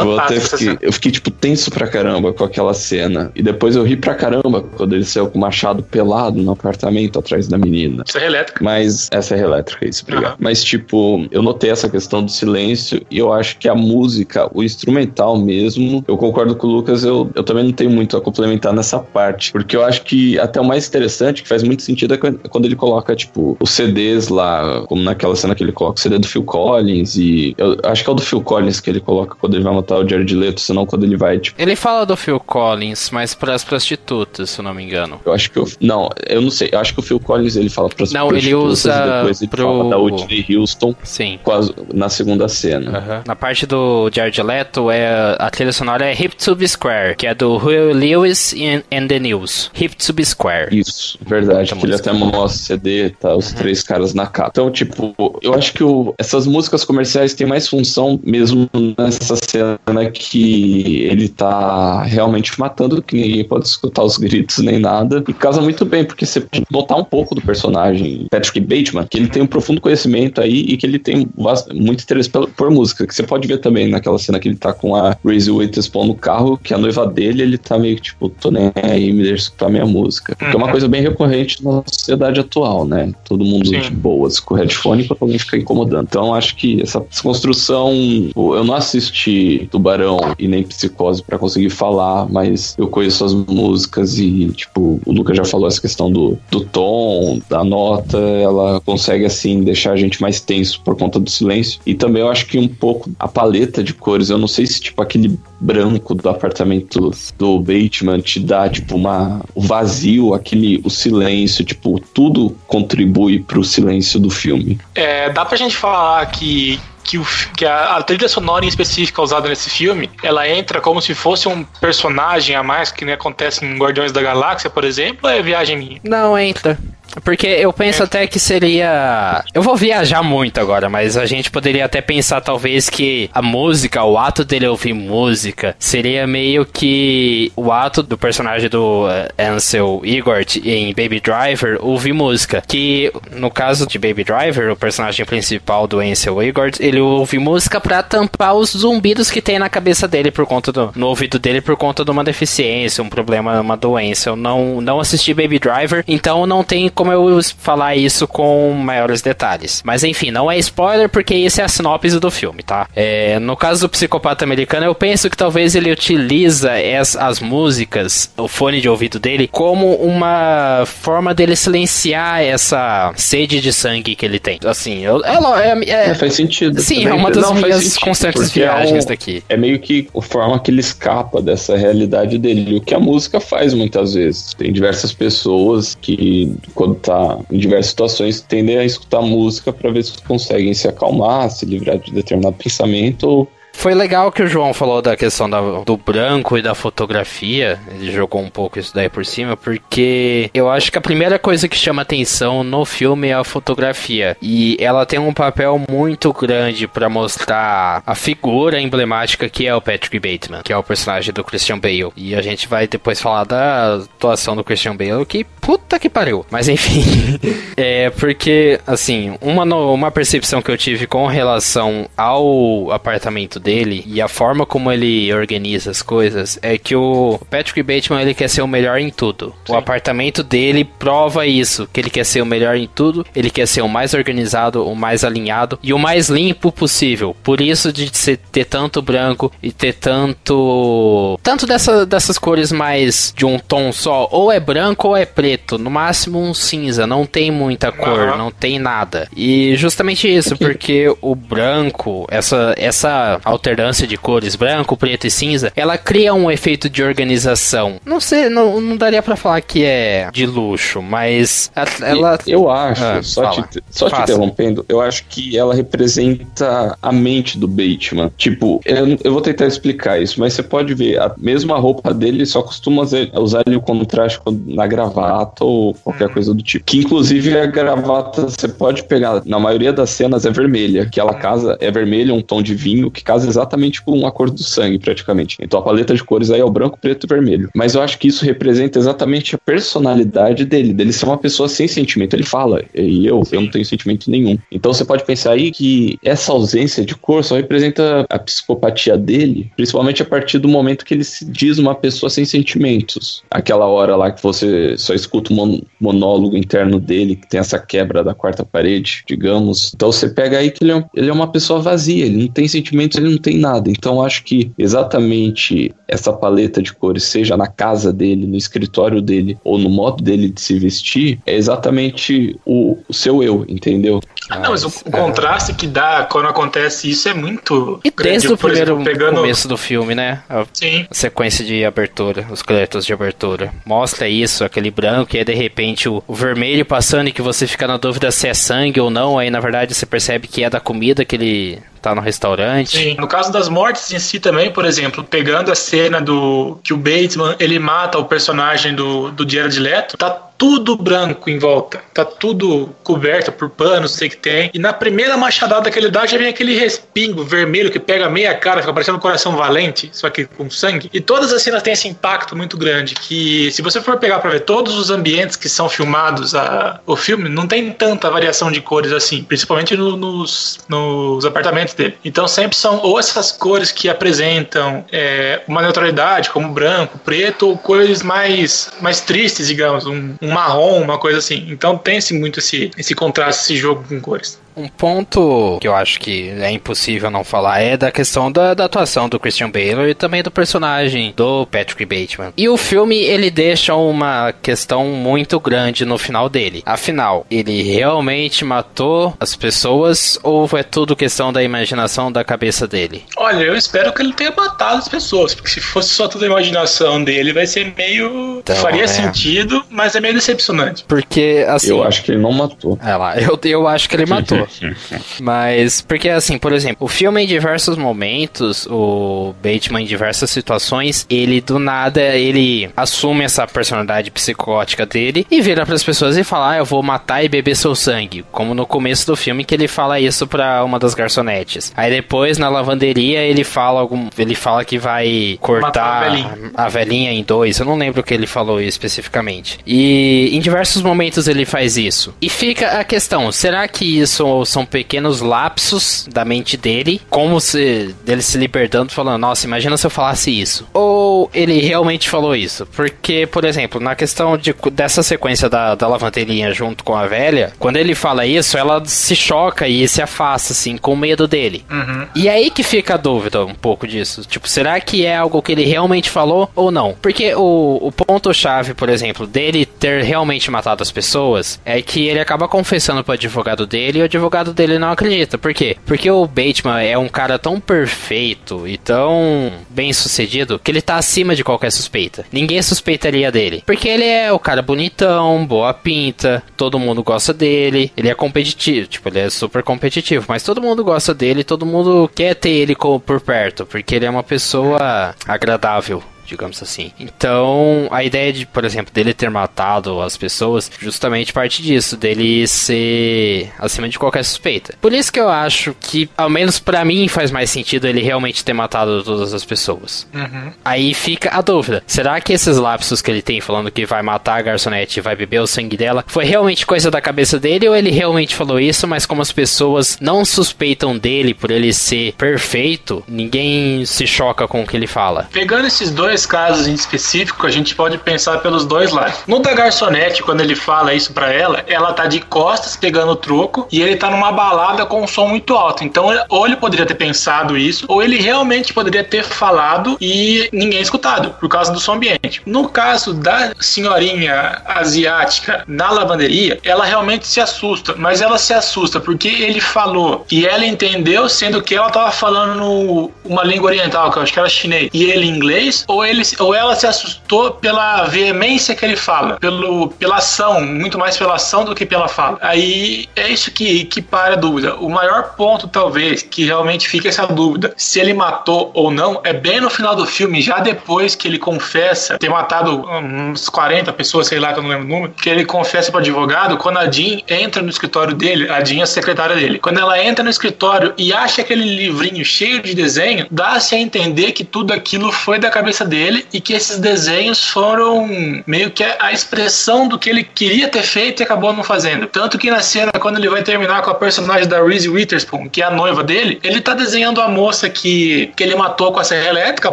Eu, 0.00 0.40
fiquei, 0.40 0.78
eu 0.80 0.92
fiquei, 0.92 1.12
tipo, 1.12 1.30
tenso 1.30 1.70
pra 1.70 1.86
caramba 1.86 2.32
com 2.32 2.44
aquela 2.44 2.74
cena. 2.74 3.30
E 3.34 3.42
depois 3.42 3.76
eu 3.76 3.82
ri 3.82 3.96
pra 3.96 4.14
caramba 4.14 4.62
quando 4.62 4.94
ele 4.94 5.04
saiu 5.04 5.28
com 5.28 5.38
o 5.38 5.40
machado 5.40 5.82
pelado 5.82 6.42
no 6.42 6.52
apartamento 6.52 7.18
atrás 7.18 7.48
da 7.48 7.58
menina. 7.58 8.04
Serra 8.06 8.26
elétrica. 8.26 8.64
Mas. 8.64 9.08
É 9.10 9.20
serra 9.20 9.42
elétrica, 9.42 9.88
isso, 9.88 10.02
obrigado. 10.02 10.32
Uhum. 10.32 10.38
Mas, 10.40 10.62
tipo, 10.62 11.26
eu 11.30 11.42
notei 11.42 11.70
essa 11.70 11.88
questão 11.88 12.22
do 12.22 12.30
silêncio 12.30 13.04
e 13.10 13.18
eu 13.18 13.32
acho 13.32 13.58
que 13.58 13.68
a 13.68 13.74
música, 13.74 14.48
o 14.52 14.62
instrumental 14.62 15.38
mesmo, 15.38 16.04
eu 16.06 16.16
concordo 16.16 16.56
com 16.56 16.66
o 16.66 16.70
Lucas, 16.70 17.04
eu, 17.04 17.30
eu 17.34 17.42
também 17.42 17.64
não 17.64 17.72
tenho 17.72 17.90
muito 17.90 18.16
a 18.16 18.20
complementar 18.20 18.72
nessa 18.72 18.98
parte. 18.98 19.52
Porque 19.52 19.76
eu 19.76 19.84
acho 19.84 20.02
que 20.02 20.38
até 20.38 20.60
o 20.60 20.64
mais 20.64 20.88
interessante, 20.88 21.42
que 21.42 21.48
faz 21.48 21.62
muito 21.62 21.82
sentido, 21.82 22.14
é 22.14 22.16
quando 22.16 22.64
ele 22.64 22.76
coloca, 22.76 23.14
tipo, 23.14 23.56
os 23.60 23.70
CDs 23.70 24.28
lá, 24.28 24.84
como 24.86 25.02
naquela 25.02 25.36
cena 25.36 25.54
que 25.54 25.62
ele 25.62 25.72
coloca 25.72 25.98
o 25.98 26.00
CD 26.00 26.18
do 26.18 26.26
Phil 26.26 26.44
Collins 26.44 27.16
e. 27.16 27.54
Eu 27.58 27.76
acho 27.84 28.02
que 28.02 28.10
é 28.10 28.12
o 28.12 28.16
do 28.16 28.22
Phil 28.22 28.40
Collins 28.40 28.80
que 28.80 28.90
ele 28.90 29.00
coloca 29.00 29.36
quando 29.40 29.54
ele 29.54 29.64
vai 29.64 29.72
matar 29.84 29.98
o 29.98 30.08
Jared 30.08 30.34
Leto, 30.34 30.60
senão 30.60 30.86
quando 30.86 31.04
ele 31.04 31.16
vai, 31.16 31.38
tipo... 31.38 31.60
Ele 31.60 31.76
fala 31.76 32.06
do 32.06 32.16
Phil 32.16 32.40
Collins, 32.40 33.10
mas 33.10 33.34
pras 33.34 33.62
prostitutas, 33.62 34.50
se 34.50 34.60
eu 34.60 34.64
não 34.64 34.74
me 34.74 34.82
engano. 34.82 35.20
Eu 35.24 35.32
acho 35.32 35.50
que 35.50 35.58
eu... 35.58 35.68
Não, 35.80 36.08
eu 36.26 36.40
não 36.40 36.50
sei. 36.50 36.70
Eu 36.72 36.78
acho 36.80 36.94
que 36.94 37.00
o 37.00 37.02
Phil 37.02 37.20
Collins, 37.20 37.56
ele 37.56 37.68
fala 37.68 37.88
pras 37.88 38.12
não, 38.12 38.28
prostitutas 38.28 38.84
ele 38.84 38.94
usa 39.00 39.16
depois 39.18 39.42
ele 39.42 39.50
pro... 39.50 39.62
fala 39.62 39.90
da 39.90 39.98
Whitney 39.98 40.56
Houston 40.56 40.94
Sim. 41.02 41.38
Quase, 41.42 41.72
na 41.92 42.08
segunda 42.08 42.48
cena. 42.48 43.22
Na 43.26 43.36
parte 43.36 43.66
do 43.66 44.10
Jared 44.12 44.42
Leto, 44.42 44.90
é, 44.90 45.36
a 45.38 45.50
trilha 45.50 45.72
sonora 45.72 46.06
é 46.06 46.12
Hip 46.12 46.36
to 46.36 46.54
be 46.54 46.66
Square, 46.66 47.16
que 47.16 47.26
é 47.26 47.34
do 47.34 47.56
Will 47.56 47.92
Lewis 47.92 48.54
and 48.92 49.06
the 49.08 49.18
News. 49.18 49.70
Hip 49.74 49.96
to 49.96 50.12
be 50.12 50.24
Square. 50.24 50.76
Isso, 50.76 51.18
verdade. 51.24 51.74
Que 51.74 51.86
ele 51.86 51.94
até 51.94 52.12
mostra 52.12 52.48
CD, 52.48 53.10
tá? 53.10 53.34
Os 53.34 53.50
uhum. 53.50 53.56
três 53.56 53.82
caras 53.82 54.14
na 54.14 54.26
capa. 54.26 54.50
Então, 54.52 54.70
tipo, 54.70 55.14
eu 55.42 55.54
acho 55.54 55.72
que 55.72 55.84
o, 55.84 56.14
essas 56.18 56.46
músicas 56.46 56.84
comerciais 56.84 57.34
têm 57.34 57.46
mais 57.46 57.68
função 57.68 58.18
mesmo 58.22 58.68
nessa 58.98 59.36
cena 59.36 59.73
que 60.12 61.02
ele 61.02 61.28
tá 61.28 62.02
realmente 62.02 62.58
matando, 62.58 63.02
que 63.02 63.16
ninguém 63.16 63.44
pode 63.44 63.66
escutar 63.66 64.02
os 64.02 64.16
gritos 64.16 64.58
nem 64.58 64.78
nada. 64.78 65.22
E 65.26 65.32
casa 65.32 65.60
muito 65.60 65.84
bem, 65.84 66.04
porque 66.04 66.26
você 66.26 66.40
pode 66.40 66.64
notar 66.70 66.98
um 66.98 67.04
pouco 67.04 67.34
do 67.34 67.40
personagem 67.40 68.26
Patrick 68.30 68.60
Bateman, 68.60 69.06
que 69.06 69.18
ele 69.18 69.28
tem 69.28 69.42
um 69.42 69.46
profundo 69.46 69.80
conhecimento 69.80 70.40
aí 70.40 70.60
e 70.60 70.76
que 70.76 70.86
ele 70.86 70.98
tem 70.98 71.28
muito 71.72 72.02
interesse 72.02 72.30
por, 72.30 72.70
música, 72.70 73.06
que 73.06 73.14
você 73.14 73.22
pode 73.22 73.46
ver 73.46 73.58
também 73.58 73.88
naquela 73.88 74.18
cena 74.18 74.38
que 74.38 74.48
ele 74.48 74.56
tá 74.56 74.72
com 74.72 74.96
a 74.96 75.16
Reese 75.24 75.50
Witherspoon 75.50 76.06
no 76.06 76.14
carro, 76.14 76.58
que 76.58 76.74
a 76.74 76.78
noiva 76.78 77.06
dele, 77.06 77.42
ele 77.42 77.58
tá 77.58 77.78
meio 77.78 77.96
que 77.96 78.02
tipo, 78.02 78.28
tô 78.28 78.50
nem 78.50 78.72
aí, 78.82 79.12
me 79.12 79.22
deixa 79.22 79.44
escutar 79.44 79.70
minha 79.70 79.86
música. 79.86 80.34
Que 80.34 80.44
é 80.44 80.56
uma 80.56 80.66
uhum. 80.66 80.72
coisa 80.72 80.88
bem 80.88 81.02
recorrente 81.02 81.64
na 81.64 81.82
sociedade 81.86 82.40
atual, 82.40 82.84
né? 82.86 83.12
Todo 83.24 83.44
mundo 83.44 83.68
Sim. 83.68 83.80
de 83.80 83.90
boas 83.90 84.40
com 84.40 84.54
headphone 84.54 85.04
pra 85.04 85.16
alguém 85.20 85.38
ficar 85.38 85.58
incomodando. 85.58 86.06
Então 86.08 86.34
acho 86.34 86.56
que 86.56 86.82
essa 86.82 87.04
construção, 87.22 87.92
eu 88.34 88.64
não 88.64 88.74
assisti 88.74 89.63
Tubarão 89.64 90.18
e 90.38 90.48
nem 90.48 90.62
psicose 90.62 91.22
para 91.22 91.38
conseguir 91.38 91.70
falar, 91.70 92.26
mas 92.30 92.74
eu 92.78 92.88
conheço 92.88 93.24
as 93.24 93.34
músicas 93.34 94.18
e, 94.18 94.48
tipo, 94.52 95.00
o 95.04 95.12
Lucas 95.12 95.36
já 95.36 95.44
falou 95.44 95.66
essa 95.66 95.80
questão 95.80 96.10
do, 96.10 96.38
do 96.50 96.64
tom, 96.64 97.40
da 97.48 97.64
nota, 97.64 98.18
ela 98.18 98.80
consegue, 98.80 99.24
assim, 99.24 99.62
deixar 99.62 99.92
a 99.92 99.96
gente 99.96 100.20
mais 100.20 100.40
tenso 100.40 100.80
por 100.82 100.96
conta 100.96 101.18
do 101.18 101.30
silêncio. 101.30 101.80
E 101.86 101.94
também 101.94 102.22
eu 102.22 102.28
acho 102.28 102.46
que 102.46 102.58
um 102.58 102.68
pouco 102.68 103.10
a 103.18 103.28
paleta 103.28 103.82
de 103.82 103.94
cores, 103.94 104.30
eu 104.30 104.38
não 104.38 104.48
sei 104.48 104.66
se, 104.66 104.80
tipo, 104.80 105.02
aquele 105.02 105.38
branco 105.60 106.14
do 106.14 106.28
apartamento 106.28 107.10
do 107.38 107.58
Bateman 107.58 108.20
te 108.20 108.40
dá, 108.40 108.68
tipo, 108.68 108.96
uma, 108.96 109.40
o 109.54 109.60
vazio, 109.60 110.34
aquele, 110.34 110.80
o 110.84 110.90
silêncio, 110.90 111.64
tipo, 111.64 112.00
tudo 112.12 112.56
contribui 112.66 113.38
pro 113.38 113.64
silêncio 113.64 114.20
do 114.20 114.30
filme. 114.30 114.78
É, 114.94 115.30
dá 115.30 115.44
pra 115.44 115.56
gente 115.56 115.76
falar 115.76 116.24
que 116.26 116.78
que, 117.04 117.18
o, 117.18 117.26
que 117.56 117.64
a, 117.64 117.96
a, 117.96 118.02
trilha 118.02 118.28
sonora 118.28 118.64
em 118.64 118.68
específica 118.68 119.22
usada 119.22 119.48
nesse 119.48 119.70
filme, 119.70 120.10
ela 120.22 120.48
entra 120.48 120.80
como 120.80 121.00
se 121.00 121.14
fosse 121.14 121.46
um 121.46 121.62
personagem 121.62 122.56
a 122.56 122.62
mais 122.62 122.90
que 122.90 123.04
nem 123.04 123.14
acontece 123.14 123.64
em 123.64 123.78
Guardiões 123.78 124.10
da 124.10 124.22
Galáxia, 124.22 124.70
por 124.70 124.84
exemplo, 124.84 125.20
ou 125.24 125.30
é 125.30 125.42
viagem 125.42 125.76
minha? 125.76 126.00
Não, 126.02 126.36
entra. 126.38 126.78
Porque 127.22 127.46
eu 127.46 127.72
penso 127.72 128.02
é. 128.02 128.04
até 128.04 128.26
que 128.26 128.38
seria. 128.38 129.44
Eu 129.52 129.62
vou 129.62 129.76
viajar 129.76 130.22
muito 130.22 130.58
agora, 130.58 130.88
mas 130.88 131.16
a 131.16 131.26
gente 131.26 131.50
poderia 131.50 131.84
até 131.84 132.00
pensar, 132.00 132.40
talvez, 132.40 132.88
que 132.88 133.30
a 133.32 133.42
música, 133.42 134.02
o 134.04 134.18
ato 134.18 134.44
dele 134.44 134.66
ouvir 134.66 134.92
música, 134.92 135.76
seria 135.78 136.26
meio 136.26 136.64
que 136.64 137.52
o 137.56 137.70
ato 137.72 138.02
do 138.02 138.18
personagem 138.18 138.68
do 138.68 139.08
eh, 139.08 139.30
Ansel 139.38 140.00
Igort 140.04 140.60
em 140.64 140.92
Baby 140.94 141.20
Driver 141.20 141.78
ouvir 141.80 142.12
música. 142.12 142.62
Que 142.66 143.12
no 143.32 143.50
caso 143.50 143.86
de 143.86 143.98
Baby 143.98 144.24
Driver, 144.24 144.72
o 144.72 144.76
personagem 144.76 145.24
principal 145.24 145.86
do 145.86 146.00
Ansel 146.00 146.42
Igort, 146.42 146.78
ele 146.80 147.00
ouve 147.00 147.38
música 147.38 147.80
pra 147.80 148.02
tampar 148.02 148.54
os 148.54 148.70
zumbidos 148.70 149.30
que 149.30 149.40
tem 149.40 149.58
na 149.58 149.68
cabeça 149.68 150.08
dele 150.08 150.30
por 150.30 150.46
conta 150.46 150.72
do. 150.72 150.92
no 150.94 151.08
ouvido 151.08 151.38
dele 151.38 151.60
por 151.60 151.76
conta 151.76 152.04
de 152.04 152.10
uma 152.10 152.24
deficiência, 152.24 153.02
um 153.02 153.08
problema, 153.08 153.60
uma 153.60 153.76
doença. 153.76 154.30
Eu 154.30 154.36
não, 154.36 154.80
não 154.80 155.00
assisti 155.00 155.32
Baby 155.32 155.58
Driver, 155.58 156.04
então 156.06 156.46
não 156.46 156.62
tem 156.64 156.88
como 156.94 157.12
eu 157.12 157.40
falar 157.58 157.96
isso 157.96 158.26
com 158.26 158.72
maiores 158.72 159.20
detalhes. 159.20 159.82
Mas 159.84 160.04
enfim, 160.04 160.30
não 160.30 160.50
é 160.50 160.58
spoiler 160.58 161.08
porque 161.08 161.34
isso 161.34 161.60
é 161.60 161.64
a 161.64 161.68
sinopse 161.68 162.18
do 162.18 162.30
filme, 162.30 162.62
tá? 162.62 162.86
É, 162.94 163.38
no 163.38 163.56
caso 163.56 163.82
do 163.82 163.88
psicopata 163.88 164.44
americano, 164.44 164.86
eu 164.86 164.94
penso 164.94 165.28
que 165.28 165.36
talvez 165.36 165.74
ele 165.74 165.90
utiliza 165.90 166.72
as, 166.98 167.16
as 167.16 167.40
músicas, 167.40 168.30
o 168.36 168.48
fone 168.48 168.80
de 168.80 168.88
ouvido 168.88 169.18
dele, 169.18 169.48
como 169.48 169.94
uma 169.94 170.84
forma 170.86 171.34
dele 171.34 171.56
silenciar 171.56 172.42
essa 172.42 173.12
sede 173.16 173.60
de 173.60 173.72
sangue 173.72 174.14
que 174.14 174.24
ele 174.24 174.38
tem. 174.38 174.58
Assim, 174.64 175.04
eu, 175.04 175.22
é, 175.24 175.34
é, 175.68 175.90
é, 175.90 176.10
é 176.10 176.14
faz 176.14 176.34
sentido. 176.34 176.80
Sim, 176.80 177.06
é 177.06 177.12
uma 177.12 177.30
das 177.30 177.42
não, 177.42 177.54
minhas 177.54 177.96
constantes 177.96 178.50
viagens 178.50 179.04
é 179.04 179.06
um, 179.06 179.08
daqui. 179.08 179.42
É 179.48 179.56
meio 179.56 179.78
que 179.78 180.08
a 180.16 180.22
forma 180.22 180.58
que 180.58 180.70
ele 180.70 180.80
escapa 180.80 181.40
dessa 181.40 181.76
realidade 181.76 182.38
dele. 182.38 182.76
O 182.76 182.80
que 182.80 182.94
a 182.94 183.00
música 183.00 183.40
faz 183.40 183.74
muitas 183.74 184.14
vezes. 184.14 184.54
Tem 184.54 184.72
diversas 184.72 185.12
pessoas 185.12 185.96
que, 186.00 186.54
quando 186.84 186.96
tá 186.96 187.38
em 187.50 187.58
diversas 187.58 187.90
situações, 187.90 188.40
tendem 188.42 188.76
a 188.76 188.84
escutar 188.84 189.22
música 189.22 189.72
para 189.72 189.90
ver 189.90 190.04
se 190.04 190.22
conseguem 190.22 190.74
se 190.74 190.86
acalmar, 190.86 191.50
se 191.50 191.64
livrar 191.64 191.98
de 191.98 192.12
determinado 192.12 192.56
pensamento 192.56 193.24
ou 193.26 193.48
foi 193.74 193.92
legal 193.94 194.32
que 194.32 194.42
o 194.42 194.46
João 194.46 194.72
falou 194.72 195.02
da 195.02 195.16
questão 195.16 195.48
da, 195.50 195.60
do 195.60 195.96
branco 195.96 196.56
e 196.56 196.62
da 196.62 196.74
fotografia. 196.74 197.78
Ele 197.88 198.10
jogou 198.10 198.40
um 198.40 198.48
pouco 198.48 198.78
isso 198.78 198.94
daí 198.94 199.08
por 199.10 199.26
cima, 199.26 199.56
porque 199.56 200.50
eu 200.54 200.70
acho 200.70 200.90
que 200.90 200.96
a 200.96 201.02
primeira 201.02 201.38
coisa 201.38 201.68
que 201.68 201.76
chama 201.76 202.02
atenção 202.02 202.64
no 202.64 202.84
filme 202.84 203.28
é 203.28 203.34
a 203.34 203.44
fotografia. 203.44 204.36
E 204.40 204.76
ela 204.80 205.04
tem 205.04 205.18
um 205.18 205.34
papel 205.34 205.78
muito 205.90 206.32
grande 206.32 206.86
para 206.86 207.08
mostrar 207.08 208.02
a 208.06 208.14
figura 208.14 208.80
emblemática 208.80 209.48
que 209.48 209.66
é 209.66 209.74
o 209.74 209.82
Patrick 209.82 210.18
Bateman, 210.18 210.62
que 210.62 210.72
é 210.72 210.76
o 210.76 210.82
personagem 210.82 211.34
do 211.34 211.44
Christian 211.44 211.78
Bale. 211.78 212.12
E 212.16 212.34
a 212.34 212.40
gente 212.40 212.66
vai 212.68 212.86
depois 212.86 213.20
falar 213.20 213.44
da 213.44 213.96
atuação 213.96 214.56
do 214.56 214.64
Christian 214.64 214.96
Bale, 214.96 215.26
que 215.26 215.44
puta 215.44 215.98
que 215.98 216.08
pariu. 216.08 216.46
Mas 216.50 216.68
enfim. 216.68 217.02
é 217.76 218.08
porque, 218.10 218.80
assim, 218.86 219.36
uma, 219.40 219.64
uma 219.64 220.10
percepção 220.10 220.62
que 220.62 220.70
eu 220.70 220.78
tive 220.78 221.06
com 221.06 221.26
relação 221.26 222.08
ao 222.16 222.90
apartamento 222.92 223.60
dele 223.64 224.04
e 224.06 224.20
a 224.20 224.28
forma 224.28 224.66
como 224.66 224.92
ele 224.92 225.32
organiza 225.32 225.90
as 225.90 226.02
coisas 226.02 226.58
é 226.60 226.76
que 226.76 226.94
o 226.94 227.40
Patrick 227.50 227.82
Bateman 227.82 228.20
ele 228.20 228.34
quer 228.34 228.48
ser 228.48 228.60
o 228.60 228.68
melhor 228.68 228.98
em 228.98 229.10
tudo. 229.10 229.54
Sim. 229.66 229.72
O 229.72 229.76
apartamento 229.76 230.42
dele 230.42 230.84
prova 230.84 231.46
isso, 231.46 231.88
que 231.90 231.98
ele 231.98 232.10
quer 232.10 232.24
ser 232.24 232.42
o 232.42 232.46
melhor 232.46 232.76
em 232.76 232.86
tudo, 232.86 233.24
ele 233.34 233.48
quer 233.50 233.66
ser 233.66 233.80
o 233.80 233.88
mais 233.88 234.12
organizado, 234.12 234.86
o 234.86 234.94
mais 234.94 235.24
alinhado 235.24 235.78
e 235.82 235.94
o 235.94 235.98
mais 235.98 236.28
limpo 236.28 236.70
possível. 236.70 237.34
Por 237.42 237.60
isso 237.60 237.92
de 237.92 238.10
ter 238.36 238.64
tanto 238.66 239.00
branco 239.00 239.50
e 239.62 239.72
ter 239.72 239.94
tanto 239.94 241.38
tanto 241.42 241.66
dessa, 241.66 242.04
dessas 242.04 242.38
cores 242.38 242.70
mais 242.70 243.32
de 243.34 243.46
um 243.46 243.58
tom 243.58 243.92
só, 243.92 244.28
ou 244.30 244.52
é 244.52 244.60
branco 244.60 245.08
ou 245.08 245.16
é 245.16 245.24
preto, 245.24 245.78
no 245.78 245.90
máximo 245.90 246.38
um 246.38 246.52
cinza, 246.52 247.06
não 247.06 247.24
tem 247.24 247.50
muita 247.50 247.90
cor, 247.90 248.28
uhum. 248.28 248.36
não 248.36 248.50
tem 248.50 248.78
nada. 248.78 249.28
E 249.34 249.74
justamente 249.76 250.28
isso, 250.28 250.56
porque 250.56 251.14
o 251.20 251.34
branco, 251.34 252.26
essa 252.30 252.74
essa 252.76 253.40
alternância 253.54 254.06
de 254.06 254.16
cores, 254.16 254.56
branco, 254.56 254.96
preto 254.96 255.26
e 255.26 255.30
cinza, 255.30 255.72
ela 255.74 255.96
cria 255.96 256.34
um 256.34 256.50
efeito 256.50 256.88
de 256.88 257.02
organização. 257.02 258.00
Não 258.04 258.20
sei, 258.20 258.48
não, 258.48 258.80
não 258.80 258.96
daria 258.96 259.22
para 259.22 259.36
falar 259.36 259.60
que 259.60 259.84
é 259.84 260.28
de 260.32 260.46
luxo, 260.46 261.00
mas 261.02 261.70
ela. 262.02 262.38
Eu 262.46 262.70
acho, 262.70 263.04
ah, 263.04 263.22
só, 263.22 263.50
te, 263.50 263.82
só 263.90 264.10
te 264.10 264.20
interrompendo, 264.20 264.84
eu 264.88 265.00
acho 265.00 265.24
que 265.26 265.56
ela 265.56 265.74
representa 265.74 266.96
a 267.00 267.12
mente 267.12 267.58
do 267.58 267.66
Bateman. 267.66 268.30
Tipo, 268.36 268.80
eu, 268.84 269.18
eu 269.22 269.32
vou 269.32 269.40
tentar 269.40 269.66
explicar 269.66 270.20
isso, 270.20 270.40
mas 270.40 270.54
você 270.54 270.62
pode 270.62 270.94
ver, 270.94 271.20
a 271.20 271.34
mesma 271.38 271.78
roupa 271.78 272.12
dele 272.12 272.44
só 272.46 272.62
costuma 272.62 273.02
usar 273.34 273.62
ali 273.66 273.76
o 273.76 273.80
contraste 273.80 274.40
na 274.66 274.86
gravata 274.86 275.64
ou 275.64 275.94
qualquer 275.94 276.28
coisa 276.28 276.52
do 276.54 276.62
tipo. 276.62 276.84
Que 276.84 276.98
inclusive 276.98 277.56
a 277.58 277.66
gravata 277.66 278.42
você 278.42 278.68
pode 278.68 279.04
pegar, 279.04 279.42
na 279.44 279.58
maioria 279.58 279.92
das 279.92 280.10
cenas 280.10 280.44
é 280.44 280.50
vermelha, 280.50 281.06
que 281.06 281.20
ela 281.20 281.34
casa, 281.34 281.76
é 281.80 281.90
vermelha, 281.90 282.34
um 282.34 282.42
tom 282.42 282.62
de 282.62 282.74
vinho, 282.74 283.10
que 283.10 283.22
casa 283.22 283.43
exatamente 283.46 284.02
com 284.02 284.26
a 284.26 284.32
cor 284.32 284.50
do 284.50 284.62
sangue, 284.62 284.98
praticamente. 284.98 285.56
Então 285.60 285.80
a 285.80 285.82
paleta 285.82 286.14
de 286.14 286.22
cores 286.22 286.50
aí 286.50 286.60
é 286.60 286.64
o 286.64 286.70
branco, 286.70 286.98
preto 287.00 287.26
e 287.26 287.28
vermelho. 287.28 287.70
Mas 287.74 287.94
eu 287.94 288.02
acho 288.02 288.18
que 288.18 288.28
isso 288.28 288.44
representa 288.44 288.98
exatamente 288.98 289.54
a 289.54 289.58
personalidade 289.58 290.64
dele, 290.64 290.92
dele 290.92 291.12
ser 291.12 291.26
uma 291.26 291.38
pessoa 291.38 291.68
sem 291.68 291.86
sentimento. 291.88 292.34
Ele 292.34 292.44
fala, 292.44 292.82
e 292.94 293.26
eu, 293.26 293.42
eu 293.50 293.60
não 293.60 293.70
tenho 293.70 293.84
sentimento 293.84 294.30
nenhum. 294.30 294.58
Então 294.70 294.92
você 294.92 295.04
pode 295.04 295.24
pensar 295.24 295.52
aí 295.52 295.70
que 295.70 296.18
essa 296.24 296.52
ausência 296.52 297.04
de 297.04 297.14
cor 297.14 297.42
só 297.44 297.56
representa 297.56 298.26
a 298.28 298.38
psicopatia 298.38 299.16
dele, 299.16 299.70
principalmente 299.76 300.22
a 300.22 300.26
partir 300.26 300.58
do 300.58 300.68
momento 300.68 301.04
que 301.04 301.14
ele 301.14 301.24
se 301.24 301.44
diz 301.44 301.78
uma 301.78 301.94
pessoa 301.94 302.30
sem 302.30 302.44
sentimentos. 302.44 303.42
Aquela 303.50 303.86
hora 303.86 304.16
lá 304.16 304.30
que 304.30 304.42
você 304.42 304.96
só 304.96 305.14
escuta 305.14 305.52
um 305.52 305.80
monólogo 306.00 306.56
interno 306.56 306.98
dele, 307.00 307.36
que 307.36 307.48
tem 307.48 307.60
essa 307.60 307.78
quebra 307.78 308.22
da 308.22 308.34
quarta 308.34 308.64
parede, 308.64 309.22
digamos. 309.26 309.92
Então 309.94 310.10
você 310.10 310.28
pega 310.28 310.58
aí 310.58 310.70
que 310.70 310.84
ele 310.84 310.92
é, 310.92 311.04
ele 311.14 311.30
é 311.30 311.32
uma 311.32 311.50
pessoa 311.50 311.80
vazia, 311.80 312.24
ele 312.26 312.36
não 312.36 312.48
tem 312.48 312.66
sentimentos, 312.68 313.18
ele 313.18 313.30
não 313.30 313.33
tem 313.38 313.58
nada. 313.58 313.90
Então 313.90 314.22
acho 314.22 314.44
que 314.44 314.72
exatamente 314.78 315.94
essa 316.06 316.32
paleta 316.32 316.82
de 316.82 316.92
cores, 316.92 317.24
seja 317.24 317.56
na 317.56 317.66
casa 317.66 318.12
dele, 318.12 318.46
no 318.46 318.56
escritório 318.56 319.20
dele 319.20 319.58
ou 319.64 319.78
no 319.78 319.88
modo 319.88 320.22
dele 320.22 320.48
de 320.48 320.60
se 320.60 320.78
vestir, 320.78 321.38
é 321.46 321.54
exatamente 321.54 322.58
o, 322.64 322.98
o 323.08 323.12
seu 323.12 323.42
eu, 323.42 323.64
entendeu? 323.68 324.20
Ah, 324.50 324.58
não, 324.58 324.70
mas 324.70 324.84
o, 324.84 324.88
o 324.88 325.10
contraste 325.10 325.72
que 325.72 325.86
dá 325.86 326.24
quando 326.30 326.48
acontece 326.48 327.10
isso 327.10 327.28
é 327.28 327.34
muito. 327.34 328.00
E 328.04 328.10
desde 328.10 328.52
o 328.52 328.56
primeiro 328.56 328.94
exemplo, 328.94 329.04
pegando... 329.04 329.36
começo 329.36 329.66
do 329.66 329.76
filme, 329.76 330.14
né? 330.14 330.42
A 330.48 330.64
Sim. 330.72 331.06
sequência 331.10 331.64
de 331.64 331.84
abertura, 331.84 332.46
os 332.50 332.62
créditos 332.62 333.06
de 333.06 333.12
abertura. 333.12 333.72
Mostra 333.86 334.28
isso, 334.28 334.64
aquele 334.64 334.90
branco, 334.90 335.34
e 335.34 335.38
aí 335.38 335.44
de 335.44 335.54
repente 335.54 336.08
o, 336.08 336.22
o, 336.26 336.34
vermelho 336.34 336.84
passando 336.84 337.28
e 337.28 337.32
que 337.32 337.40
você 337.40 337.66
fica 337.66 337.86
na 337.86 337.96
dúvida 337.96 338.30
se 338.30 338.46
é 338.46 338.54
sangue 338.54 339.00
ou 339.00 339.10
não. 339.10 339.38
Aí 339.38 339.50
na 339.50 339.60
verdade 339.60 339.94
você 339.94 340.04
percebe 340.04 340.46
que 340.46 340.62
é 340.62 340.68
da 340.68 340.80
comida 340.80 341.24
que 341.24 341.36
ele 341.36 341.78
tá 342.04 342.14
no 342.14 342.20
restaurante. 342.20 342.98
Sim, 342.98 343.16
no 343.18 343.26
caso 343.26 343.50
das 343.50 343.68
mortes 343.68 344.12
em 344.12 344.18
si 344.18 344.38
também, 344.38 344.70
por 344.70 344.84
exemplo, 344.84 345.24
pegando 345.24 345.72
a 345.72 345.74
cena 345.74 346.20
do 346.20 346.78
que 346.82 346.92
o 346.92 346.96
Bateman 346.98 347.56
ele 347.58 347.78
mata 347.78 348.18
o 348.18 348.26
personagem 348.26 348.94
do, 348.94 349.30
do 349.30 349.48
Jared 349.48 349.80
Leto, 349.80 350.18
tá 350.18 350.43
tudo 350.56 350.96
branco 350.96 351.50
em 351.50 351.58
volta, 351.58 352.00
tá 352.12 352.24
tudo 352.24 352.94
coberto 353.02 353.50
por 353.52 353.68
panos, 353.70 354.12
sei 354.12 354.28
que 354.28 354.36
tem. 354.36 354.70
E 354.72 354.78
na 354.78 354.92
primeira 354.92 355.36
machadada 355.36 355.90
que 355.90 355.98
ele 355.98 356.10
dá, 356.10 356.26
já 356.26 356.38
vem 356.38 356.48
aquele 356.48 356.78
respingo 356.78 357.42
vermelho 357.44 357.90
que 357.90 357.98
pega 357.98 358.30
meia 358.30 358.54
cara, 358.54 358.80
fica 358.80 358.92
parecendo 358.92 359.18
um 359.18 359.20
coração 359.20 359.56
valente, 359.56 360.10
só 360.12 360.30
que 360.30 360.44
com 360.44 360.70
sangue. 360.70 361.10
E 361.12 361.20
todas 361.20 361.52
as 361.52 361.62
cenas 361.62 361.82
têm 361.82 361.92
esse 361.92 362.08
impacto 362.08 362.56
muito 362.56 362.76
grande 362.76 363.14
que, 363.14 363.70
se 363.72 363.82
você 363.82 364.00
for 364.00 364.18
pegar 364.18 364.38
para 364.38 364.50
ver 364.50 364.60
todos 364.60 364.96
os 364.96 365.10
ambientes 365.10 365.56
que 365.56 365.68
são 365.68 365.88
filmados 365.88 366.54
a, 366.54 367.00
o 367.06 367.16
filme, 367.16 367.48
não 367.48 367.66
tem 367.66 367.90
tanta 367.92 368.30
variação 368.30 368.70
de 368.70 368.80
cores 368.80 369.12
assim, 369.12 369.42
principalmente 369.42 369.96
no, 369.96 370.16
nos, 370.16 370.78
nos 370.88 371.44
apartamentos 371.44 371.94
dele. 371.94 372.16
Então 372.24 372.46
sempre 372.46 372.76
são 372.76 373.00
ou 373.02 373.18
essas 373.18 373.50
cores 373.50 373.90
que 373.90 374.08
apresentam 374.08 375.04
é, 375.10 375.62
uma 375.66 375.82
neutralidade, 375.82 376.50
como 376.50 376.68
branco, 376.68 377.18
preto, 377.18 377.68
ou 377.68 377.76
cores 377.76 378.22
mais, 378.22 378.90
mais 379.00 379.20
tristes, 379.20 379.66
digamos, 379.66 380.06
um, 380.06 380.34
um 380.44 380.52
marrom, 380.52 381.02
uma 381.02 381.18
coisa 381.18 381.38
assim. 381.38 381.66
Então 381.68 381.96
tem-se 381.96 382.34
muito 382.34 382.58
esse, 382.58 382.90
esse 382.96 383.14
contraste, 383.14 383.62
esse 383.64 383.76
jogo 383.76 384.04
com 384.08 384.20
cores. 384.20 384.60
Um 384.76 384.88
ponto 384.88 385.78
que 385.80 385.88
eu 385.88 385.94
acho 385.94 386.18
que 386.20 386.50
é 386.50 386.70
impossível 386.70 387.30
não 387.30 387.44
falar 387.44 387.80
é 387.80 387.96
da 387.96 388.10
questão 388.10 388.50
da, 388.50 388.74
da, 388.74 388.84
atuação 388.84 389.28
do 389.28 389.38
Christian 389.38 389.70
Bale 389.70 390.10
e 390.10 390.14
também 390.14 390.42
do 390.42 390.50
personagem 390.50 391.32
do 391.36 391.66
Patrick 391.66 392.04
Bateman. 392.04 392.52
E 392.56 392.68
o 392.68 392.76
filme 392.76 393.16
ele 393.16 393.50
deixa 393.50 393.94
uma 393.94 394.52
questão 394.52 395.04
muito 395.06 395.58
grande 395.60 396.04
no 396.04 396.18
final 396.18 396.48
dele. 396.48 396.82
Afinal, 396.84 397.46
ele 397.50 397.82
realmente 397.82 398.64
matou 398.64 399.34
as 399.38 399.54
pessoas 399.54 400.38
ou 400.42 400.68
é 400.74 400.82
tudo 400.82 401.14
questão 401.14 401.52
da 401.52 401.62
imaginação 401.62 402.30
da 402.30 402.42
cabeça 402.42 402.86
dele? 402.86 403.24
Olha, 403.36 403.62
eu 403.62 403.76
espero 403.76 404.12
que 404.12 404.22
ele 404.22 404.32
tenha 404.32 404.52
matado 404.56 404.98
as 404.98 405.08
pessoas, 405.08 405.54
porque 405.54 405.70
se 405.70 405.80
fosse 405.80 406.10
só 406.10 406.26
toda 406.28 406.44
a 406.44 406.48
imaginação 406.48 407.22
dele, 407.22 407.52
vai 407.52 407.66
ser 407.66 407.92
meio. 407.96 408.58
Então, 408.58 408.76
faria 408.76 409.04
é... 409.04 409.06
sentido, 409.06 409.84
mas 409.88 410.14
é 410.14 410.20
meio 410.20 410.34
decepcionante. 410.34 411.04
Porque, 411.06 411.64
assim. 411.68 411.90
Eu 411.90 412.02
acho 412.02 412.22
que 412.22 412.32
ele 412.32 412.40
não 412.40 412.52
matou. 412.52 412.98
É 413.02 413.16
lá, 413.16 413.36
eu, 413.38 413.58
eu 413.64 413.86
acho 413.86 414.08
que 414.08 414.16
ele 414.16 414.26
matou. 414.26 414.63
Mas, 415.40 416.00
porque 416.00 416.28
assim, 416.28 416.58
por 416.58 416.72
exemplo, 416.72 417.04
o 417.04 417.08
filme 417.08 417.42
em 417.42 417.46
diversos 417.46 417.96
momentos, 417.96 418.86
o 418.90 419.54
Bateman 419.62 420.02
em 420.02 420.06
diversas 420.06 420.50
situações, 420.50 421.26
ele 421.28 421.60
do 421.60 421.78
nada, 421.78 422.20
ele 422.20 422.90
assume 422.96 423.44
essa 423.44 423.66
personalidade 423.66 424.30
psicótica 424.30 425.06
dele 425.06 425.46
e 425.50 425.60
vira 425.60 425.84
para 425.84 425.94
as 425.94 426.04
pessoas 426.04 426.36
e 426.36 426.44
fala, 426.44 426.72
ah, 426.72 426.76
eu 426.78 426.84
vou 426.84 427.02
matar 427.02 427.44
e 427.44 427.48
beber 427.48 427.76
seu 427.76 427.94
sangue. 427.94 428.44
Como 428.50 428.74
no 428.74 428.86
começo 428.86 429.26
do 429.26 429.36
filme 429.36 429.64
que 429.64 429.74
ele 429.74 429.88
fala 429.88 430.20
isso 430.20 430.46
para 430.46 430.84
uma 430.84 430.98
das 430.98 431.14
garçonetes. 431.14 431.92
Aí 431.96 432.10
depois, 432.10 432.58
na 432.58 432.68
lavanderia, 432.68 433.40
ele 433.40 433.64
fala 433.64 434.00
algum, 434.00 434.28
ele 434.38 434.54
fala 434.54 434.84
que 434.84 434.98
vai 434.98 435.58
cortar 435.60 436.04
a 436.04 436.28
velhinha. 436.28 436.70
a 436.74 436.88
velhinha 436.88 437.32
em 437.32 437.42
dois. 437.42 437.78
Eu 437.78 437.86
não 437.86 437.96
lembro 437.96 438.20
o 438.20 438.24
que 438.24 438.34
ele 438.34 438.46
falou 438.46 438.80
especificamente. 438.80 439.78
E 439.86 440.50
em 440.52 440.60
diversos 440.60 441.02
momentos 441.02 441.48
ele 441.48 441.64
faz 441.64 441.96
isso. 441.96 442.34
E 442.40 442.48
fica 442.48 443.00
a 443.00 443.04
questão, 443.04 443.50
será 443.52 443.86
que 443.88 444.20
isso 444.20 444.44
são 444.64 444.84
pequenos 444.84 445.40
lapsos 445.40 446.28
da 446.30 446.44
mente 446.44 446.76
dele, 446.76 447.22
como 447.30 447.58
se 447.60 448.14
dele 448.24 448.42
se 448.42 448.58
libertando, 448.58 449.12
falando, 449.12 449.40
nossa, 449.40 449.66
imagina 449.66 449.96
se 449.96 450.06
eu 450.06 450.10
falasse 450.10 450.50
isso. 450.50 450.86
Ou 450.92 451.50
ele 451.54 451.80
realmente 451.80 452.28
falou 452.28 452.54
isso. 452.54 452.86
Porque, 452.86 453.46
por 453.46 453.64
exemplo, 453.64 454.00
na 454.00 454.14
questão 454.14 454.58
de, 454.58 454.74
dessa 454.92 455.22
sequência 455.22 455.68
da, 455.68 455.94
da 455.94 456.06
lavanderia 456.06 456.72
junto 456.72 457.02
com 457.02 457.16
a 457.16 457.26
velha, 457.26 457.72
quando 457.78 457.96
ele 457.96 458.14
fala 458.14 458.44
isso, 458.44 458.76
ela 458.76 459.02
se 459.06 459.34
choca 459.34 459.88
e 459.88 460.06
se 460.06 460.20
afasta, 460.20 460.72
assim, 460.72 460.96
com 460.96 461.16
medo 461.16 461.48
dele. 461.48 461.84
Uhum. 461.90 462.26
E 462.34 462.48
aí 462.48 462.70
que 462.70 462.82
fica 462.82 463.14
a 463.14 463.16
dúvida 463.16 463.64
um 463.64 463.74
pouco 463.74 464.06
disso. 464.06 464.42
Tipo, 464.42 464.68
será 464.68 465.00
que 465.00 465.24
é 465.24 465.36
algo 465.36 465.62
que 465.62 465.72
ele 465.72 465.84
realmente 465.84 466.28
falou 466.28 466.70
ou 466.74 466.90
não? 466.90 467.14
Porque 467.20 467.54
o, 467.54 467.98
o 468.02 468.12
ponto-chave, 468.12 468.94
por 468.94 469.08
exemplo, 469.08 469.46
dele 469.46 469.86
ter 469.86 470.22
realmente 470.22 470.70
matado 470.70 471.02
as 471.02 471.10
pessoas 471.10 471.80
é 471.84 472.02
que 472.02 472.26
ele 472.26 472.40
acaba 472.40 472.68
confessando 472.68 473.22
pro 473.22 473.34
advogado 473.34 473.86
dele 473.86 474.18
e 474.18 474.22
o 474.22 474.24
advogado 474.24 474.43
dele 474.72 474.98
não 474.98 475.10
acredita. 475.10 475.58
Por 475.58 475.72
quê? 475.72 475.96
Porque 476.06 476.30
o 476.30 476.46
Bateman 476.46 477.02
é 477.02 477.16
um 477.18 477.28
cara 477.28 477.58
tão 477.58 477.80
perfeito 477.80 478.86
e 478.86 478.96
tão 478.96 479.72
bem 479.88 480.12
sucedido 480.12 480.78
que 480.78 480.90
ele 480.90 481.02
tá 481.02 481.16
acima 481.16 481.54
de 481.54 481.64
qualquer 481.64 481.90
suspeita. 481.90 482.44
Ninguém 482.52 482.80
suspeitaria 482.82 483.50
dele. 483.50 483.82
Porque 483.86 484.08
ele 484.08 484.24
é 484.24 484.52
o 484.52 484.58
cara 484.58 484.82
bonitão, 484.82 485.66
boa 485.66 485.92
pinta, 485.92 486.62
todo 486.76 486.98
mundo 486.98 487.22
gosta 487.22 487.52
dele, 487.52 488.12
ele 488.16 488.28
é 488.28 488.34
competitivo, 488.34 489.06
tipo, 489.06 489.28
ele 489.28 489.40
é 489.40 489.50
super 489.50 489.82
competitivo, 489.82 490.44
mas 490.48 490.62
todo 490.62 490.80
mundo 490.80 491.04
gosta 491.04 491.34
dele, 491.34 491.64
todo 491.64 491.86
mundo 491.86 492.30
quer 492.34 492.54
ter 492.54 492.70
ele 492.70 492.94
por 492.94 493.40
perto, 493.40 493.86
porque 493.86 494.14
ele 494.14 494.26
é 494.26 494.30
uma 494.30 494.42
pessoa 494.42 495.34
agradável 495.46 496.22
digamos 496.46 496.82
assim. 496.82 497.12
Então, 497.18 498.08
a 498.10 498.24
ideia 498.24 498.52
de, 498.52 498.66
por 498.66 498.84
exemplo, 498.84 499.12
dele 499.12 499.34
ter 499.34 499.50
matado 499.50 500.20
as 500.20 500.36
pessoas, 500.36 500.90
justamente 500.98 501.52
parte 501.52 501.82
disso, 501.82 502.16
dele 502.16 502.66
ser 502.66 503.72
acima 503.78 504.08
de 504.08 504.18
qualquer 504.18 504.44
suspeita. 504.44 504.94
Por 505.00 505.12
isso 505.12 505.32
que 505.32 505.40
eu 505.40 505.48
acho 505.48 505.94
que, 506.00 506.28
ao 506.36 506.48
menos 506.48 506.78
para 506.78 507.04
mim, 507.04 507.28
faz 507.28 507.50
mais 507.50 507.70
sentido 507.70 508.06
ele 508.06 508.22
realmente 508.22 508.64
ter 508.64 508.72
matado 508.72 509.22
todas 509.22 509.52
as 509.52 509.64
pessoas. 509.64 510.26
Uhum. 510.34 510.72
Aí 510.84 511.14
fica 511.14 511.50
a 511.52 511.60
dúvida: 511.60 512.02
será 512.06 512.40
que 512.40 512.52
esses 512.52 512.76
lapsos 512.76 513.22
que 513.22 513.30
ele 513.30 513.42
tem 513.42 513.60
falando 513.60 513.90
que 513.90 514.06
vai 514.06 514.22
matar 514.22 514.58
a 514.58 514.62
garçonete 514.62 515.18
e 515.18 515.22
vai 515.22 515.36
beber 515.36 515.60
o 515.60 515.66
sangue 515.66 515.96
dela 515.96 516.24
foi 516.26 516.44
realmente 516.44 516.86
coisa 516.86 517.10
da 517.10 517.20
cabeça 517.20 517.58
dele 517.58 517.88
ou 517.88 517.94
ele 517.94 518.10
realmente 518.10 518.54
falou 518.54 518.78
isso, 518.78 519.06
mas 519.06 519.26
como 519.26 519.42
as 519.42 519.52
pessoas 519.52 520.18
não 520.20 520.44
suspeitam 520.44 521.16
dele 521.16 521.54
por 521.54 521.70
ele 521.70 521.92
ser 521.92 522.32
perfeito, 522.34 523.24
ninguém 523.28 524.04
se 524.04 524.26
choca 524.26 524.66
com 524.66 524.82
o 524.82 524.86
que 524.86 524.96
ele 524.96 525.06
fala? 525.06 525.48
Pegando 525.52 525.86
esses 525.86 526.10
dois 526.10 526.33
casos 526.44 526.86
em 526.86 526.94
específico, 526.94 527.66
a 527.66 527.70
gente 527.70 527.94
pode 527.94 528.18
pensar 528.18 528.58
pelos 528.58 528.84
dois 528.84 529.12
lados. 529.12 529.40
No 529.46 529.60
da 529.60 529.72
garçonete, 529.72 530.42
quando 530.42 530.60
ele 530.60 530.74
fala 530.74 531.14
isso 531.14 531.32
para 531.32 531.52
ela, 531.52 531.84
ela 531.86 532.12
tá 532.12 532.26
de 532.26 532.40
costas 532.40 532.96
pegando 532.96 533.32
o 533.32 533.36
troco 533.36 533.86
e 533.92 534.02
ele 534.02 534.16
tá 534.16 534.30
numa 534.30 534.50
balada 534.50 535.06
com 535.06 535.22
um 535.22 535.26
som 535.26 535.46
muito 535.46 535.74
alto. 535.74 536.04
Então, 536.04 536.26
ou 536.48 536.66
ele 536.66 536.76
poderia 536.76 537.06
ter 537.06 537.14
pensado 537.14 537.76
isso, 537.76 538.04
ou 538.08 538.22
ele 538.22 538.38
realmente 538.38 538.92
poderia 538.92 539.22
ter 539.22 539.44
falado 539.44 540.16
e 540.20 540.68
ninguém 540.72 541.00
escutado, 541.00 541.50
por 541.60 541.68
causa 541.68 541.92
do 541.92 542.00
som 542.00 542.14
ambiente. 542.14 542.62
No 542.66 542.88
caso 542.88 543.34
da 543.34 543.72
senhorinha 543.78 544.82
asiática 544.84 545.84
na 545.86 546.10
lavanderia, 546.10 546.78
ela 546.84 547.04
realmente 547.04 547.46
se 547.46 547.60
assusta, 547.60 548.14
mas 548.16 548.40
ela 548.40 548.58
se 548.58 548.72
assusta 548.72 549.20
porque 549.20 549.48
ele 549.48 549.80
falou 549.80 550.46
e 550.50 550.66
ela 550.66 550.84
entendeu, 550.84 551.48
sendo 551.48 551.82
que 551.82 551.94
ela 551.94 552.10
tava 552.10 552.30
falando 552.30 553.32
uma 553.44 553.64
língua 553.64 553.90
oriental, 553.90 554.30
que 554.30 554.38
eu 554.38 554.42
acho 554.42 554.52
que 554.52 554.58
era 554.58 554.68
chinês, 554.68 555.10
e 555.12 555.24
ele 555.24 555.46
inglês, 555.46 556.04
ou, 556.06 556.23
ele, 556.26 556.42
ou 556.58 556.74
ela 556.74 556.94
se 556.94 557.06
assustou 557.06 557.72
pela 557.72 558.24
veemência 558.24 558.94
que 558.94 559.04
ele 559.04 559.16
fala, 559.16 559.56
pelo, 559.56 560.08
pela 560.10 560.36
ação, 560.36 560.80
muito 560.82 561.18
mais 561.18 561.36
pela 561.36 561.54
ação 561.54 561.84
do 561.84 561.94
que 561.94 562.06
pela 562.06 562.28
fala. 562.28 562.58
Aí 562.60 563.28
é 563.36 563.48
isso 563.48 563.70
que, 563.70 564.04
que 564.04 564.22
para 564.22 564.54
a 564.54 564.56
dúvida. 564.56 564.94
O 564.96 565.08
maior 565.08 565.54
ponto, 565.56 565.86
talvez, 565.86 566.42
que 566.42 566.64
realmente 566.64 567.08
fica 567.08 567.28
essa 567.28 567.46
dúvida, 567.46 567.92
se 567.96 568.20
ele 568.20 568.34
matou 568.34 568.90
ou 568.94 569.10
não, 569.10 569.40
é 569.44 569.52
bem 569.52 569.80
no 569.80 569.90
final 569.90 570.14
do 570.16 570.26
filme, 570.26 570.60
já 570.60 570.78
depois 570.78 571.34
que 571.34 571.48
ele 571.48 571.58
confessa 571.58 572.38
ter 572.38 572.48
matado 572.48 573.04
uns 573.08 573.68
40 573.68 574.12
pessoas, 574.12 574.46
sei 574.46 574.58
lá, 574.58 574.72
que 574.72 574.78
eu 574.78 574.82
não 574.82 574.90
lembro 574.90 575.06
o 575.06 575.08
número, 575.08 575.32
que 575.32 575.48
ele 575.48 575.64
confessa 575.64 576.10
para 576.10 576.18
o 576.18 576.20
advogado, 576.20 576.76
quando 576.76 576.98
a 576.98 577.10
Jean 577.10 577.40
entra 577.48 577.82
no 577.82 577.90
escritório 577.90 578.34
dele, 578.34 578.68
a 578.70 578.82
Jean 578.82 579.00
é 579.00 579.02
a 579.02 579.06
secretária 579.06 579.56
dele, 579.56 579.78
quando 579.78 579.98
ela 579.98 580.22
entra 580.22 580.42
no 580.42 580.50
escritório 580.50 581.12
e 581.16 581.32
acha 581.32 581.62
aquele 581.62 581.84
livrinho 581.84 582.44
cheio 582.44 582.82
de 582.82 582.94
desenho, 582.94 583.46
dá-se 583.50 583.94
a 583.94 583.98
entender 583.98 584.52
que 584.52 584.64
tudo 584.64 584.92
aquilo 584.92 585.30
foi 585.30 585.58
da 585.58 585.70
cabeça 585.70 586.04
dele 586.04 586.13
e 586.52 586.60
que 586.60 586.72
esses 586.72 586.98
desenhos 586.98 587.62
foram 587.64 588.26
meio 588.66 588.90
que 588.90 589.02
a 589.02 589.32
expressão 589.32 590.08
do 590.08 590.18
que 590.18 590.30
ele 590.30 590.44
queria 590.44 590.88
ter 590.88 591.02
feito 591.02 591.40
e 591.40 591.44
acabou 591.44 591.72
não 591.72 591.82
fazendo. 591.82 592.26
Tanto 592.26 592.58
que 592.58 592.70
na 592.70 592.80
cena, 592.80 593.12
quando 593.12 593.38
ele 593.38 593.48
vai 593.48 593.62
terminar 593.62 594.02
com 594.02 594.10
a 594.10 594.14
personagem 594.14 594.68
da 594.68 594.82
Reese 594.82 595.08
Witherspoon, 595.08 595.68
que 595.68 595.82
é 595.82 595.84
a 595.84 595.90
noiva 595.90 596.22
dele, 596.22 596.58
ele 596.62 596.80
tá 596.80 596.94
desenhando 596.94 597.40
a 597.40 597.48
moça 597.48 597.88
que, 597.88 598.50
que 598.56 598.62
ele 598.62 598.74
matou 598.74 599.12
com 599.12 599.20
a 599.20 599.24
serra 599.24 599.48
elétrica, 599.48 599.88
a 599.88 599.92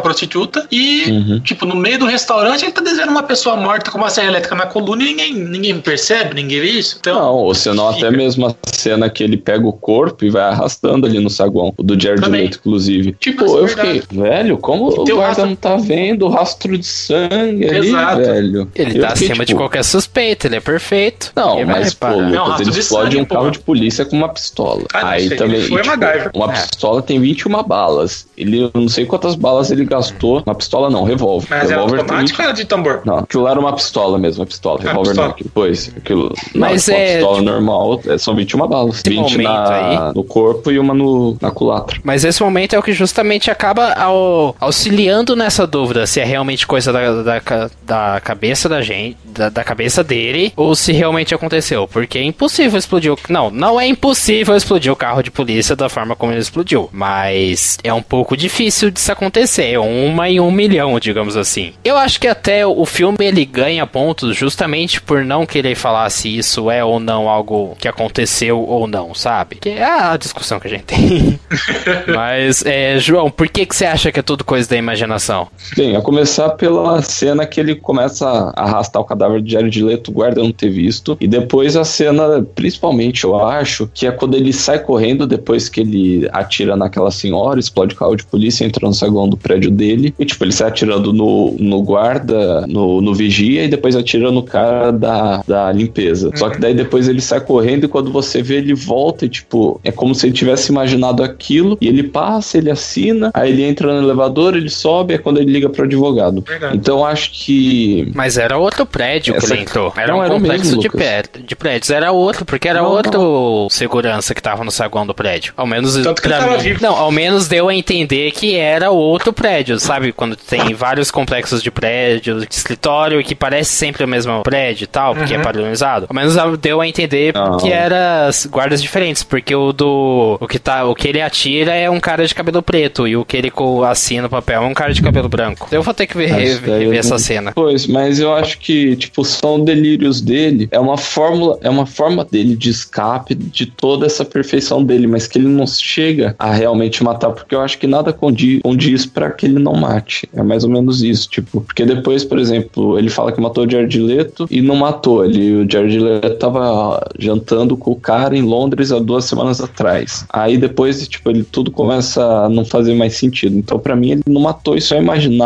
prostituta, 0.00 0.66
e, 0.70 1.04
uhum. 1.10 1.40
tipo, 1.40 1.66
no 1.66 1.74
meio 1.74 1.98
do 1.98 2.06
restaurante 2.06 2.62
ele 2.62 2.72
tá 2.72 2.80
desenhando 2.80 3.10
uma 3.10 3.22
pessoa 3.22 3.56
morta 3.56 3.90
com 3.90 3.98
uma 3.98 4.10
serra 4.10 4.28
elétrica 4.28 4.54
na 4.54 4.66
coluna 4.66 5.02
e 5.02 5.06
ninguém, 5.06 5.34
ninguém 5.34 5.80
percebe, 5.80 6.34
ninguém 6.34 6.60
vê 6.60 6.70
isso. 6.70 6.98
Então, 7.00 7.14
não, 7.14 7.34
ou 7.34 7.54
senão 7.54 7.88
até 7.88 8.10
mesmo 8.10 8.46
a 8.46 8.54
cena 8.64 9.08
que 9.10 9.22
ele 9.22 9.36
pega 9.36 9.66
o 9.66 9.72
corpo 9.72 10.24
e 10.24 10.30
vai 10.30 10.42
arrastando 10.42 11.06
ali 11.06 11.18
no 11.18 11.30
saguão, 11.30 11.72
o 11.76 11.82
do 11.82 12.00
Jared 12.00 12.28
Leto, 12.28 12.58
inclusive. 12.58 13.12
Tipo, 13.18 13.42
Mas, 13.42 13.52
eu 13.52 13.68
fiquei, 13.68 14.02
velho, 14.10 14.58
como 14.58 14.88
o 14.88 15.04
guarda 15.04 15.46
não 15.46 15.56
tá 15.56 15.76
vendo 15.76 16.11
o 16.20 16.28
rastro 16.28 16.76
de 16.76 16.86
sangue 16.86 17.64
Exato. 17.64 18.12
ali, 18.12 18.24
velho? 18.24 18.68
Ele 18.74 18.98
eu 18.98 19.02
tá 19.02 19.10
fiquei, 19.10 19.28
acima 19.28 19.44
tipo... 19.44 19.44
de 19.44 19.54
qualquer 19.54 19.84
suspeita, 19.84 20.46
ele 20.46 20.56
é 20.56 20.60
perfeito. 20.60 21.32
Não, 21.34 21.64
mas, 21.64 21.94
pô, 21.94 22.08
Lucas, 22.08 22.60
ele 22.60 22.70
explode 22.70 23.16
um 23.18 23.24
carro 23.24 23.50
de 23.50 23.58
polícia 23.58 24.04
com 24.04 24.16
uma 24.16 24.28
pistola. 24.28 24.82
Ah, 24.92 25.10
Aí 25.10 25.28
sei, 25.28 25.36
também. 25.36 25.62
Foi 25.62 25.82
tipo, 25.82 25.96
uma 26.34 26.52
é. 26.52 26.60
pistola 26.60 27.02
tem 27.02 27.20
21 27.20 27.62
balas. 27.62 28.26
Ele, 28.36 28.62
eu 28.62 28.70
não 28.74 28.88
sei 28.88 29.06
quantas 29.06 29.34
balas 29.34 29.70
ele 29.70 29.84
gastou. 29.84 30.42
Uma 30.44 30.54
pistola 30.54 30.90
não, 30.90 31.04
revólver. 31.04 31.46
Mas 31.50 31.70
é 31.70 31.74
revólver 31.74 31.96
é 31.96 32.00
automática 32.00 32.46
ou 32.46 32.52
de 32.52 32.64
tambor? 32.64 33.02
Não, 33.04 33.18
aquilo 33.18 33.48
era 33.48 33.58
uma 33.58 33.72
pistola 33.72 34.18
mesmo, 34.18 34.42
uma 34.42 34.46
pistola. 34.46 34.80
Ah, 34.82 34.88
revólver 34.88 35.14
não. 35.14 35.34
Pois, 35.54 35.92
aquilo. 35.96 36.32
Mas 36.54 36.88
não, 36.88 36.94
é. 36.94 36.98
Uma 36.98 37.12
pistola 37.12 37.38
tipo... 37.38 37.50
normal, 37.50 38.00
é, 38.06 38.18
são 38.18 38.34
21 38.34 38.66
balas. 38.66 38.96
Esse 38.96 39.10
20 39.10 39.38
na, 39.38 40.08
aí... 40.08 40.14
no 40.14 40.24
corpo 40.24 40.70
e 40.70 40.78
uma 40.78 40.94
no, 40.94 41.36
na 41.40 41.50
culatra. 41.50 42.00
Mas 42.02 42.24
esse 42.24 42.42
momento 42.42 42.74
é 42.74 42.78
o 42.78 42.82
que 42.82 42.92
justamente 42.92 43.50
acaba 43.50 43.92
ao, 43.94 44.56
auxiliando 44.60 45.36
nessa 45.36 45.66
dúvida 45.66 46.01
se 46.06 46.20
é 46.20 46.24
realmente 46.24 46.66
coisa 46.66 46.92
da, 46.92 47.22
da, 47.22 47.70
da 47.82 48.20
cabeça 48.20 48.68
da 48.68 48.82
gente, 48.82 49.16
da, 49.24 49.48
da 49.48 49.64
cabeça 49.64 50.02
dele, 50.02 50.52
ou 50.56 50.74
se 50.74 50.92
realmente 50.92 51.34
aconteceu. 51.34 51.88
Porque 51.88 52.18
é 52.18 52.22
impossível 52.22 52.78
explodir 52.78 53.12
o. 53.12 53.18
Não, 53.28 53.50
não 53.50 53.80
é 53.80 53.86
impossível 53.86 54.56
explodir 54.56 54.92
o 54.92 54.96
carro 54.96 55.22
de 55.22 55.30
polícia 55.30 55.74
da 55.76 55.88
forma 55.88 56.16
como 56.16 56.32
ele 56.32 56.40
explodiu. 56.40 56.88
Mas 56.92 57.78
é 57.82 57.92
um 57.92 58.02
pouco 58.02 58.36
difícil 58.36 58.90
disso 58.90 59.12
acontecer. 59.12 59.72
É 59.72 59.78
uma 59.78 60.28
em 60.28 60.40
um 60.40 60.50
milhão, 60.50 60.98
digamos 60.98 61.36
assim. 61.36 61.72
Eu 61.84 61.96
acho 61.96 62.20
que 62.20 62.26
até 62.26 62.66
o 62.66 62.84
filme 62.84 63.18
ele 63.20 63.44
ganha 63.44 63.86
pontos 63.86 64.36
justamente 64.36 65.00
por 65.00 65.24
não 65.24 65.46
querer 65.46 65.74
falar 65.74 66.08
se 66.10 66.36
isso 66.36 66.70
é 66.70 66.84
ou 66.84 66.98
não 66.98 67.28
algo 67.28 67.76
que 67.78 67.88
aconteceu 67.88 68.60
ou 68.60 68.86
não, 68.86 69.14
sabe? 69.14 69.56
Que 69.56 69.70
é 69.70 69.84
a 69.84 70.16
discussão 70.16 70.58
que 70.58 70.66
a 70.66 70.70
gente 70.70 70.84
tem. 70.84 71.38
Mas, 72.14 72.64
é, 72.64 72.98
João, 72.98 73.30
por 73.30 73.48
que, 73.48 73.66
que 73.66 73.74
você 73.74 73.84
acha 73.84 74.10
que 74.12 74.20
é 74.20 74.22
tudo 74.22 74.44
coisa 74.44 74.68
da 74.68 74.76
imaginação? 74.76 75.48
Bem, 75.76 75.91
a 75.96 76.02
começar 76.02 76.50
pela 76.50 77.00
cena 77.02 77.46
que 77.46 77.60
ele 77.60 77.74
começa 77.74 78.26
a 78.28 78.64
arrastar 78.64 79.02
o 79.02 79.04
cadáver 79.04 79.42
de 79.42 79.52
Jared 79.52 79.82
Leto, 79.82 80.10
o 80.10 80.14
guarda 80.14 80.42
não 80.42 80.52
ter 80.52 80.70
visto. 80.70 81.16
E 81.20 81.26
depois 81.26 81.76
a 81.76 81.84
cena, 81.84 82.46
principalmente, 82.54 83.24
eu 83.24 83.36
acho, 83.36 83.88
que 83.92 84.06
é 84.06 84.10
quando 84.10 84.36
ele 84.36 84.52
sai 84.52 84.78
correndo 84.78 85.26
depois 85.26 85.68
que 85.68 85.80
ele 85.80 86.28
atira 86.32 86.76
naquela 86.76 87.10
senhora, 87.10 87.58
explode 87.58 87.94
o 87.94 87.98
carro 87.98 88.16
de 88.16 88.24
polícia, 88.24 88.64
entra 88.64 88.86
no 88.86 88.94
saguão 88.94 89.28
do 89.28 89.36
prédio 89.36 89.70
dele. 89.70 90.14
E, 90.18 90.24
tipo, 90.24 90.44
ele 90.44 90.52
sai 90.52 90.68
atirando 90.68 91.12
no, 91.12 91.56
no 91.58 91.82
guarda, 91.82 92.66
no, 92.66 93.00
no 93.00 93.14
vigia, 93.14 93.64
e 93.64 93.68
depois 93.68 93.96
atira 93.96 94.30
no 94.30 94.42
cara 94.42 94.90
da, 94.90 95.42
da 95.46 95.72
limpeza. 95.72 96.28
Uhum. 96.28 96.36
Só 96.36 96.50
que 96.50 96.60
daí 96.60 96.74
depois 96.74 97.08
ele 97.08 97.20
sai 97.20 97.40
correndo 97.40 97.84
e 97.84 97.88
quando 97.88 98.10
você 98.10 98.42
vê, 98.42 98.56
ele 98.56 98.74
volta 98.74 99.24
e, 99.24 99.28
tipo, 99.28 99.80
é 99.84 99.90
como 99.90 100.14
se 100.14 100.26
ele 100.26 100.34
tivesse 100.34 100.70
imaginado 100.70 101.22
aquilo. 101.22 101.76
E 101.80 101.88
ele 101.88 102.02
passa, 102.02 102.58
ele 102.58 102.70
assina, 102.70 103.30
aí 103.34 103.50
ele 103.50 103.62
entra 103.62 103.92
no 103.92 104.06
elevador, 104.06 104.56
ele 104.56 104.70
sobe, 104.70 105.14
é 105.14 105.18
quando 105.18 105.38
ele 105.38 105.52
liga 105.52 105.68
pro 105.82 105.84
advogado. 105.84 106.42
Verdade. 106.46 106.76
Então 106.76 107.04
acho 107.04 107.30
que. 107.32 108.10
Mas 108.14 108.38
era 108.38 108.56
outro 108.56 108.86
prédio 108.86 109.34
Essa... 109.36 109.46
que 109.46 109.52
ele 109.52 109.62
entrou. 109.62 109.92
Era 109.96 110.12
não, 110.12 110.18
um 110.18 110.22
era 110.22 110.34
complexo 110.34 110.76
mesmo, 110.76 110.80
de, 110.80 110.88
pé, 110.88 111.22
de 111.44 111.56
prédios. 111.56 111.90
Era 111.90 112.12
outro, 112.12 112.44
porque 112.44 112.68
era 112.68 112.82
não, 112.82 112.90
outro 112.90 113.20
não. 113.20 113.70
segurança 113.70 114.34
que 114.34 114.42
tava 114.42 114.64
no 114.64 114.70
saguão 114.70 115.06
do 115.06 115.14
prédio. 115.14 115.52
Ao 115.56 115.66
menos. 115.66 115.96
Tanto 115.96 116.22
que 116.22 116.28
mim, 116.28 116.58
vivo. 116.58 116.82
Não, 116.82 116.96
ao 116.96 117.10
menos 117.10 117.48
deu 117.48 117.68
a 117.68 117.74
entender 117.74 118.30
que 118.32 118.56
era 118.56 118.90
outro 118.90 119.32
prédio, 119.32 119.78
sabe? 119.78 120.12
Quando 120.12 120.36
tem 120.36 120.72
vários 120.74 121.10
complexos 121.10 121.62
de 121.62 121.70
prédio, 121.70 122.40
de 122.40 122.54
escritório, 122.54 123.22
que 123.22 123.34
parece 123.34 123.72
sempre 123.72 124.04
o 124.04 124.08
mesmo 124.08 124.42
prédio 124.42 124.84
e 124.84 124.86
tal, 124.86 125.14
porque 125.14 125.32
é 125.32 125.36
uhum. 125.36 125.42
é 125.42 125.44
padronizado. 125.44 126.06
Ao 126.08 126.14
menos 126.14 126.36
deu 126.58 126.80
a 126.80 126.86
entender 126.86 127.32
que 127.60 127.70
era 127.70 128.30
guardas 128.48 128.82
diferentes, 128.82 129.22
porque 129.22 129.54
o 129.54 129.72
do. 129.72 130.38
O 130.40 130.46
que, 130.46 130.58
tá, 130.58 130.84
o 130.84 130.94
que 130.94 131.08
ele 131.08 131.20
atira 131.20 131.74
é 131.74 131.88
um 131.90 132.00
cara 132.00 132.26
de 132.26 132.34
cabelo 132.34 132.62
preto 132.62 133.06
e 133.06 133.16
o 133.16 133.24
que 133.24 133.36
ele 133.36 133.52
assina 133.88 134.22
no 134.22 134.30
papel 134.30 134.62
é 134.62 134.66
um 134.66 134.74
cara 134.74 134.92
de 134.92 135.02
cabelo 135.02 135.28
branco. 135.28 135.61
Eu 135.70 135.82
vou 135.82 135.94
ter 135.94 136.06
que 136.06 136.16
ver, 136.16 136.26
rever 136.32 136.94
essa 136.94 137.18
cena. 137.18 137.52
Pois, 137.54 137.86
mas 137.86 138.18
eu 138.18 138.32
acho 138.32 138.58
que, 138.58 138.96
tipo, 138.96 139.24
são 139.24 139.62
delírios 139.62 140.20
dele. 140.20 140.68
É 140.70 140.78
uma 140.78 140.96
fórmula, 140.96 141.58
é 141.62 141.70
uma 141.70 141.86
forma 141.86 142.24
dele 142.24 142.56
de 142.56 142.70
escape 142.70 143.34
de 143.34 143.66
toda 143.66 144.06
essa 144.06 144.24
perfeição 144.24 144.82
dele, 144.82 145.06
mas 145.06 145.26
que 145.26 145.38
ele 145.38 145.48
não 145.48 145.66
chega 145.66 146.34
a 146.38 146.52
realmente 146.52 147.02
matar, 147.02 147.30
porque 147.30 147.54
eu 147.54 147.60
acho 147.60 147.78
que 147.78 147.86
nada 147.86 148.12
condiz, 148.12 148.60
condiz 148.62 149.06
para 149.06 149.30
que 149.30 149.46
ele 149.46 149.58
não 149.58 149.74
mate. 149.74 150.28
É 150.34 150.42
mais 150.42 150.64
ou 150.64 150.70
menos 150.70 151.02
isso, 151.02 151.28
tipo, 151.28 151.60
porque 151.60 151.84
depois, 151.84 152.24
por 152.24 152.38
exemplo, 152.38 152.98
ele 152.98 153.10
fala 153.10 153.32
que 153.32 153.40
matou 153.40 153.64
o 153.64 153.70
Jared 153.70 153.98
Leto 153.98 154.46
e 154.50 154.60
não 154.60 154.76
matou. 154.76 155.24
Ele, 155.24 155.64
o 155.64 155.70
Jared 155.70 155.98
Leto 155.98 156.36
tava 156.36 157.10
jantando 157.18 157.76
com 157.76 157.92
o 157.92 157.96
cara 157.96 158.36
em 158.36 158.42
Londres 158.42 158.92
há 158.92 158.98
duas 158.98 159.24
semanas 159.24 159.60
atrás. 159.60 160.24
Aí 160.30 160.56
depois, 160.56 161.06
tipo, 161.06 161.30
ele 161.30 161.44
tudo 161.44 161.70
começa 161.70 162.22
a 162.22 162.48
não 162.48 162.64
fazer 162.64 162.94
mais 162.94 163.14
sentido. 163.14 163.56
Então, 163.56 163.78
para 163.78 163.96
mim, 163.96 164.12
ele 164.12 164.22
não 164.26 164.40
matou 164.40 164.76
e 164.76 164.80
só 164.80 164.96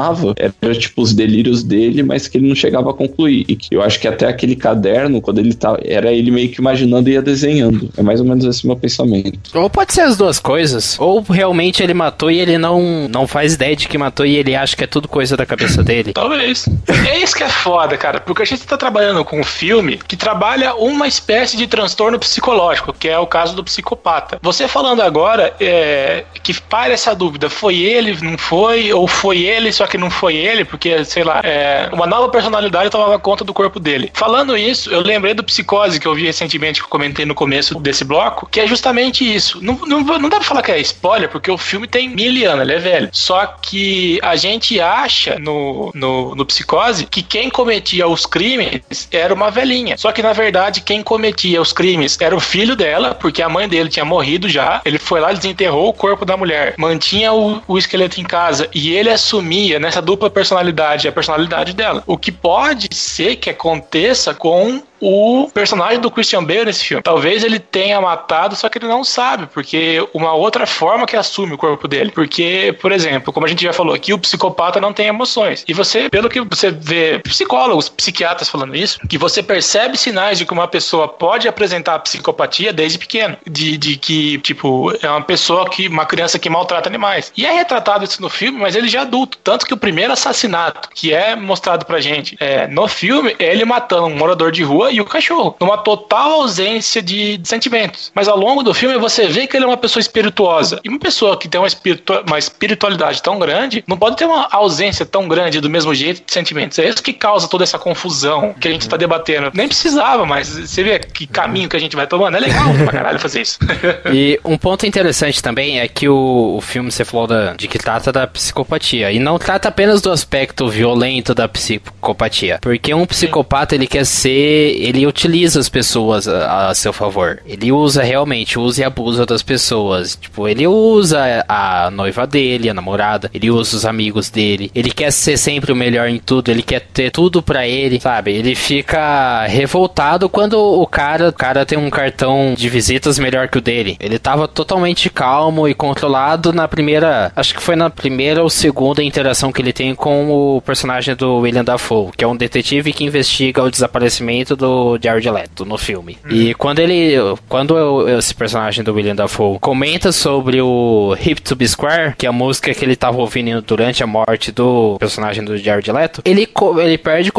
imaginava. 0.07 0.35
Era 0.37 0.75
tipo 0.75 1.03
os 1.03 1.13
delírios 1.13 1.63
dele, 1.63 2.03
mas 2.03 2.29
que 2.29 2.39
ele 2.39 2.49
não 2.49 2.55
chegava 2.55 2.91
a 2.91 2.95
concluir. 2.95 3.45
E 3.49 3.57
que 3.57 3.75
eu 3.75 3.83
acho 3.83 3.99
que 3.99 4.07
até 4.07 4.27
aquele 4.27 4.55
caderno, 4.55 5.21
quando 5.21 5.39
ele 5.39 5.55
tá. 5.55 5.79
Era 5.85 6.13
ele 6.13 6.31
meio 6.31 6.51
que 6.51 6.61
imaginando 6.61 7.09
e 7.09 7.13
ia 7.13 7.23
desenhando. 7.23 7.91
É 7.97 8.03
mais 8.03 8.21
ou 8.21 8.27
menos 8.27 8.45
esse 8.45 8.67
meu 8.67 8.77
pensamento. 8.77 9.51
Ou 9.55 9.69
pode 9.69 9.93
ser 9.93 10.03
as 10.03 10.17
duas 10.17 10.39
coisas. 10.39 10.97
Ou 10.99 11.23
realmente 11.23 11.83
ele 11.83 11.95
matou 11.95 12.31
e 12.31 12.39
ele 12.39 12.59
não, 12.59 13.09
não 13.09 13.27
faz 13.27 13.55
ideia 13.55 13.75
de 13.75 13.89
que 13.89 13.99
matou 13.99 14.27
e 14.27 14.37
ele 14.37 14.55
acha 14.55 14.77
que 14.77 14.85
é 14.85 14.87
tudo 14.87 15.09
coisa 15.09 15.37
da 15.37 15.47
cabeça 15.47 15.83
dele. 15.83 16.13
Talvez. 16.13 16.69
É 17.09 17.19
isso 17.19 17.35
que 17.35 17.43
é 17.43 17.49
foda, 17.49 17.97
cara. 17.97 18.21
Porque 18.21 18.43
a 18.43 18.47
gente 18.47 18.67
tá 18.67 18.77
trabalhando 18.77 19.25
com 19.25 19.41
um 19.41 19.45
filme 19.45 19.99
que 20.07 20.17
trabalha 20.17 20.75
uma 20.75 21.07
espécie 21.07 21.57
de 21.57 21.67
transtorno 21.67 22.19
psicológico, 22.19 22.93
que 22.93 23.09
é 23.09 23.19
o 23.19 23.27
caso 23.27 23.55
do 23.55 23.65
psicopata. 23.65 24.39
Você 24.43 24.69
falando 24.69 25.03
agora 25.03 25.55
é, 25.61 26.25
que 26.43 26.55
para 26.61 26.93
essa 26.93 27.15
dúvida, 27.15 27.49
foi 27.49 27.77
ele, 27.77 28.17
não 28.23 28.37
foi? 28.39 28.93
Ou 28.93 29.07
foi 29.07 29.43
ele, 29.43 29.73
só 29.73 29.87
que 29.87 29.96
que 29.97 29.99
não 29.99 30.11
foi 30.11 30.37
ele, 30.37 30.65
porque, 30.65 31.05
sei 31.05 31.25
lá, 31.25 31.41
é, 31.43 31.89
uma 31.93 32.07
nova 32.07 32.29
personalidade 32.29 32.91
tomava 32.91 33.19
conta 33.19 33.43
do 33.43 33.55
corpo 33.55 33.81
dele. 33.81 34.11
Falando 34.13 34.57
isso, 34.57 34.91
eu 34.91 35.01
lembrei 35.01 35.33
do 35.33 35.43
Psicose 35.43 35.99
que 35.99 36.07
eu 36.07 36.15
vi 36.15 36.27
recentemente, 36.27 36.81
que 36.81 36.85
eu 36.85 36.91
comentei 36.91 37.25
no 37.25 37.35
começo 37.35 37.79
desse 37.81 38.05
bloco, 38.05 38.47
que 38.47 38.61
é 38.61 38.67
justamente 38.67 39.25
isso. 39.25 39.59
Não, 39.63 39.75
não, 39.87 40.01
não 40.01 40.29
dá 40.29 40.37
pra 40.37 40.45
falar 40.45 40.63
que 40.63 40.71
é 40.71 40.79
spoiler, 40.81 41.29
porque 41.31 41.51
o 41.51 41.57
filme 41.57 41.87
tem 41.87 42.09
mil 42.09 42.27
anos, 42.51 42.63
ele 42.63 42.75
é 42.75 42.79
velho. 42.79 43.09
Só 43.13 43.47
que 43.47 44.19
a 44.23 44.37
gente 44.37 44.79
acha 44.81 45.39
no, 45.39 45.91
no, 45.95 46.35
no 46.35 46.45
Psicose 46.45 47.07
que 47.07 47.23
quem 47.23 47.49
cometia 47.49 48.07
os 48.07 48.27
crimes 48.27 49.09
era 49.11 49.33
uma 49.33 49.51
velhinha. 49.51 49.97
Só 49.97 50.13
que 50.13 50.23
na 50.23 50.33
verdade 50.33 50.81
quem 50.81 51.03
cometia 51.03 51.63
os 51.63 51.73
crimes 51.73 52.19
era 52.21 52.37
o 52.37 52.41
filho 52.41 52.77
dela, 52.77 53.15
porque 53.15 53.41
a 53.41 53.49
mãe 53.49 53.69
dele 53.69 53.89
tinha 53.89 54.05
morrido 54.05 54.49
já. 54.49 54.83
Ele 54.85 54.99
foi 54.99 55.21
lá, 55.21 55.33
desenterrou 55.33 55.89
o 55.89 55.93
corpo 55.93 56.25
da 56.25 56.37
mulher, 56.37 56.75
mantinha 56.77 57.33
o, 57.33 57.63
o 57.67 57.79
esqueleto 57.79 58.21
em 58.21 58.25
casa 58.25 58.69
e 58.75 58.93
ele 58.93 59.09
assumia 59.09 59.79
nessa 59.87 60.03
dupla 60.03 60.29
personalidade 60.29 61.07
a 61.07 61.13
personalidade 61.13 61.73
dela. 61.73 62.03
O 62.07 62.19
que 62.19 62.33
pode 62.33 62.89
ser 62.95 63.37
que 63.37 63.49
aconteça 63.49 64.35
com 64.35 64.83
o 65.01 65.51
personagem 65.53 66.01
do 66.01 66.11
Christian 66.11 66.45
Bale 66.45 66.67
nesse 66.67 66.85
filme. 66.85 67.03
Talvez 67.03 67.45
ele 67.45 67.59
tenha 67.59 68.01
matado, 68.01 68.57
só 68.57 68.69
que 68.69 68.79
ele 68.79 68.87
não 68.87 69.05
sabe, 69.05 69.47
porque 69.53 70.07
uma 70.13 70.33
outra 70.33 70.67
forma 70.67 71.07
que 71.07 71.17
assume 71.17 71.55
o 71.55 71.59
corpo 71.59 71.87
dele. 71.89 72.11
Porque, 72.11 72.77
por 72.81 72.93
exemplo, 72.93 73.33
como 73.33 73.47
a 73.47 73.49
gente 73.49 73.63
já 73.63 73.73
falou 73.73 73.95
aqui, 73.95 74.13
o 74.13 74.19
psicopata 74.19 74.81
não 74.81 74.93
tem 74.93 75.07
emoções. 75.07 75.65
E 75.69 75.73
você, 75.73 76.09
pelo 76.09 76.29
que 76.29 76.41
você 76.41 76.71
vê 76.71 77.19
psicólogos, 77.21 77.89
psiquiatras 77.89 78.49
falando 78.49 78.75
isso, 78.75 79.01
que 79.09 79.19
você 79.19 79.43
percebe 79.43 79.97
sinais 79.97 80.39
de 80.39 80.47
que 80.47 80.53
uma 80.53 80.69
pessoa 80.69 81.09
pode 81.09 81.49
apresentar 81.49 81.99
psicopatia 82.01 82.73
desde 82.73 82.99
pequeno. 82.99 83.37
De, 83.47 83.77
de 83.77 83.97
que, 83.97 84.39
tipo, 84.39 84.93
é 85.03 85.09
uma 85.09 85.23
pessoa 85.23 85.69
que, 85.69 85.89
uma 85.89 86.07
criança 86.07 86.39
que 86.39 86.49
maltrata 86.49 86.89
animais. 86.89 87.33
E 87.37 87.45
é 87.47 87.53
retratado 87.53 88.05
isso 88.05 88.21
no 88.21 88.31
filme, 88.31 88.59
mas 88.59 88.75
ele 88.75 88.89
já 88.89 89.01
é 89.01 89.03
adulto. 89.03 89.39
Tanto 89.39 89.67
que 89.67 89.75
o 89.75 89.77
primeiro 89.77 90.13
assassinato 90.13 90.89
que 90.95 91.13
é 91.13 91.37
mostrado 91.37 91.85
pra 91.85 92.01
gente 92.01 92.37
é, 92.41 92.67
no 92.67 92.89
filme 92.89 93.35
é 93.39 93.53
ele 93.53 93.65
matando 93.65 94.07
um 94.07 94.17
morador 94.17 94.51
de 94.51 94.63
rua 94.63 94.86
e 94.91 95.01
o 95.01 95.05
cachorro, 95.05 95.57
numa 95.61 95.79
total 95.79 96.33
ausência 96.33 97.03
de, 97.03 97.37
de, 97.39 97.49
sentimentos. 97.49 98.11
Mas 98.15 98.29
ao 98.29 98.39
longo 98.39 98.63
do 98.63 98.75
filme 98.75 98.97
você 98.99 99.27
vê 99.27 99.47
que 99.47 99.57
ele 99.57 99.65
é 99.65 99.69
uma 99.69 99.77
pessoa 99.77 100.01
espirituosa. 100.01 100.81
E 100.85 100.89
uma 100.89 100.99
pessoa 100.99 101.37
que 101.37 101.49
tem 101.49 101.61
uma, 101.61 101.67
espiritu 101.67 102.13
uma 102.27 102.39
espiritualidade 102.39 103.23
tão 103.23 103.39
grande 103.39 103.85
não 103.87 103.97
pode 103.97 104.17
ter 104.17 104.25
uma 104.25 104.49
ausência 104.51 105.05
tão 105.05 105.29
grande 105.29 105.61
do 105.61 105.71
mesmo 105.71 105.95
jeito 105.95 106.25
de 106.25 106.33
sentimentos. 106.33 106.79
É 106.79 106.89
isso 106.89 107.03
que 107.03 107.13
causa 107.13 107.49
toda 107.49 107.65
essa 107.65 107.79
confusão 107.79 108.55
que 108.55 108.69
a 108.69 108.71
gente 108.71 108.83
está 108.83 108.97
debatendo. 108.97 109.51
Nem 109.55 109.69
precisava, 109.69 110.25
mas 110.25 110.49
você 110.49 110.83
vê 110.83 110.99
que 110.99 111.27
caminho 111.27 111.69
que 111.69 111.77
a 111.77 111.81
gente 111.81 111.97
vai 111.97 112.07
tomando. 112.07 112.37
É 112.37 112.41
legal 112.41 112.73
pra 112.85 112.93
caralho 112.93 113.19
fazer 113.19 113.43
isso. 113.43 113.59
e 114.13 114.39
um 114.45 114.57
ponto 114.57 114.87
interessante 114.87 115.43
também 115.43 115.81
é 115.81 115.89
que 115.89 116.09
o, 116.09 116.57
o 116.57 116.61
filme, 116.61 116.91
você 116.91 117.05
falou 117.05 117.27
da, 117.27 117.55
de 117.55 117.69
que 117.69 117.79
trata 117.79 118.13
da 118.13 118.27
psicopatia. 118.27 119.11
E 119.13 119.19
não 119.19 119.39
trata 119.39 119.69
apenas 119.69 120.01
do 120.01 120.11
aspecto 120.11 120.69
violento 120.69 121.35
da 121.35 121.49
psicopatia. 121.49 122.59
Porque 122.61 122.93
um 122.95 123.07
psicopata, 123.07 123.75
ele 123.75 123.87
quer 123.87 124.05
ser 124.05 124.76
ele 124.77 125.07
utiliza 125.07 125.61
as 125.61 125.69
pessoas 125.69 126.29
a, 126.29 126.69
a, 126.69 126.75
seu 126.75 126.93
favor. 126.93 127.41
Ele 127.47 127.73
usa 127.73 128.03
realmente, 128.03 128.59
usa 128.59 128.83
e 128.83 128.85
abusa 128.85 129.27
das 129.27 129.43
pessoas. 129.43 130.17
Tipo, 130.17 130.49
ele 130.49 130.67
usa 130.67 131.45
a 131.49 131.91
noiva 131.91 132.27
dele, 132.27 132.71
a 132.71 132.75
namorada, 132.75 133.31
ele 133.33 133.51
usa 133.51 133.77
os 133.77 133.87
amigos 133.87 134.31
dele. 134.31 134.71
Ele 134.75 134.91
quer 134.91 135.11
ser 135.11 135.37
sempre 135.37 135.73
o 135.73 135.77
melhor 135.77 136.09
em 136.09 136.19
tudo, 136.19 136.51
ele 136.51 136.63
quer 136.63 136.81
ter 136.81 137.11
tudo 137.11 137.43
para 137.43 137.67
ele, 137.67 138.01
sabe? 138.01 138.33
Ele 138.33 138.55
fica 138.55 139.47
revoltado 139.47 140.29
quando 140.29 140.59
o 140.59 140.87
cara, 140.87 141.29
o 141.29 141.33
cara 141.33 141.67
tem 141.67 141.79
um 141.79 141.91
cartão 141.91 142.55
de 142.57 142.69
visitas 142.69 143.19
melhor 143.19 143.49
que 143.49 143.59
o 143.59 143.61
dele. 143.61 143.97
Ele 144.01 144.19
tava 144.19 144.47
totalmente 144.47 145.11
calmo 145.11 145.69
e 145.69 145.75
controlado 145.75 146.53
na 146.53 146.69
primeira, 146.69 147.33
acho 147.35 147.55
que 147.55 147.63
foi 147.63 147.77
na 147.77 147.91
primeira 147.91 148.43
ou 148.43 148.51
segunda 148.51 149.03
interação 149.03 149.53
que 149.53 149.61
ele 149.61 149.73
tem 149.73 149.95
com 149.95 150.31
o 150.31 150.61
personagem 150.61 151.15
do 151.15 151.39
William 151.39 151.65
Dafoe, 151.65 152.11
que 152.17 152.25
é 152.25 152.29
um 152.29 152.37
detetive 152.37 152.93
que 152.93 153.05
investiga 153.05 153.63
o 153.63 153.71
desaparecimento 153.71 154.57
do 154.57 154.66
do 154.67 154.99
Jared 155.01 155.31
Leto 155.31 155.65
no 155.65 155.79
filme. 155.79 156.19
Hum. 156.25 156.29
E 156.31 156.55
quando 156.55 156.81
ele, 156.81 157.15
quando 157.49 157.77
eu, 157.77 158.19
esse 158.19 158.35
personagem 158.35 158.83
do 158.83 158.93
William 158.93 159.15
Dafoe 159.15 159.59
comenta 159.61 160.11
sobre 160.11 160.61
o 160.61 161.17
Hip 161.25 161.41
to 161.41 161.55
Be 161.55 161.69
Square, 161.69 162.15
que 162.19 162.27
é 162.27 162.29
a 162.29 162.33
música 162.33 162.75
que 162.75 162.85
ele 162.85 162.95
estava 162.95 163.19
ouvindo 163.19 163.63
durante 163.63 164.03
a 164.03 164.07
morte 164.07 164.51
do 164.51 164.97
personagem 164.99 165.45
do 165.45 165.57
Jared 165.57 165.91
Leto, 165.93 166.23
ele, 166.25 166.49
ele 166.83 166.99
perde 166.99 167.31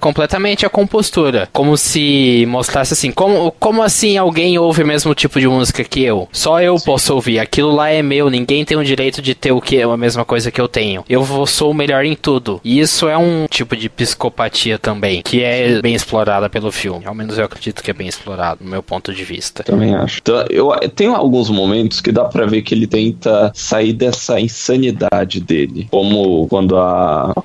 completamente 0.00 0.66
a 0.66 0.68
compostura, 0.68 1.48
como 1.52 1.76
se 1.76 2.44
mostrasse 2.48 2.94
assim, 2.94 3.12
como, 3.12 3.52
como 3.52 3.82
assim 3.82 4.16
alguém 4.16 4.58
ouve 4.58 4.82
o 4.82 4.86
mesmo 4.86 5.14
tipo 5.14 5.38
de 5.38 5.46
música 5.46 5.84
que 5.84 6.02
eu? 6.02 6.28
Só 6.32 6.60
eu 6.60 6.78
Sim. 6.78 6.86
posso 6.86 7.14
ouvir, 7.14 7.38
aquilo 7.38 7.72
lá 7.72 7.90
é 7.90 8.02
meu, 8.02 8.28
ninguém 8.28 8.64
tem 8.64 8.76
o 8.76 8.84
direito 8.84 9.22
de 9.22 9.34
ter 9.34 9.52
o 9.52 9.60
que 9.60 9.80
a 9.80 9.96
mesma 9.96 10.24
coisa 10.24 10.50
que 10.50 10.60
eu 10.60 10.68
tenho. 10.68 11.04
Eu 11.08 11.22
vou, 11.22 11.46
sou 11.46 11.70
o 11.70 11.74
melhor 11.74 12.04
em 12.04 12.16
tudo. 12.16 12.60
E 12.64 12.80
isso 12.80 13.08
é 13.08 13.16
um 13.16 13.46
tipo 13.48 13.76
de 13.76 13.88
psicopatia 13.88 14.78
também, 14.78 15.22
que 15.22 15.42
é 15.42 15.80
bem 15.80 15.94
explorada 15.94 16.48
pelo 16.48 16.71
filme. 16.72 17.04
Ao 17.06 17.14
menos 17.14 17.38
eu 17.38 17.44
acredito 17.44 17.82
que 17.82 17.90
é 17.90 17.94
bem 17.94 18.08
explorado, 18.08 18.64
no 18.64 18.70
meu 18.70 18.82
ponto 18.82 19.12
de 19.12 19.24
vista. 19.24 19.62
Também 19.62 19.94
acho. 19.94 20.18
Então, 20.20 20.44
eu 20.50 20.72
tenho 20.94 21.14
alguns 21.14 21.50
momentos 21.50 22.00
que 22.00 22.10
dá 22.10 22.24
para 22.24 22.46
ver 22.46 22.62
que 22.62 22.74
ele 22.74 22.86
tenta 22.86 23.52
sair 23.54 23.92
dessa 23.92 24.40
insanidade 24.40 25.40
dele. 25.40 25.86
Como 25.90 26.46
qual 26.48 26.64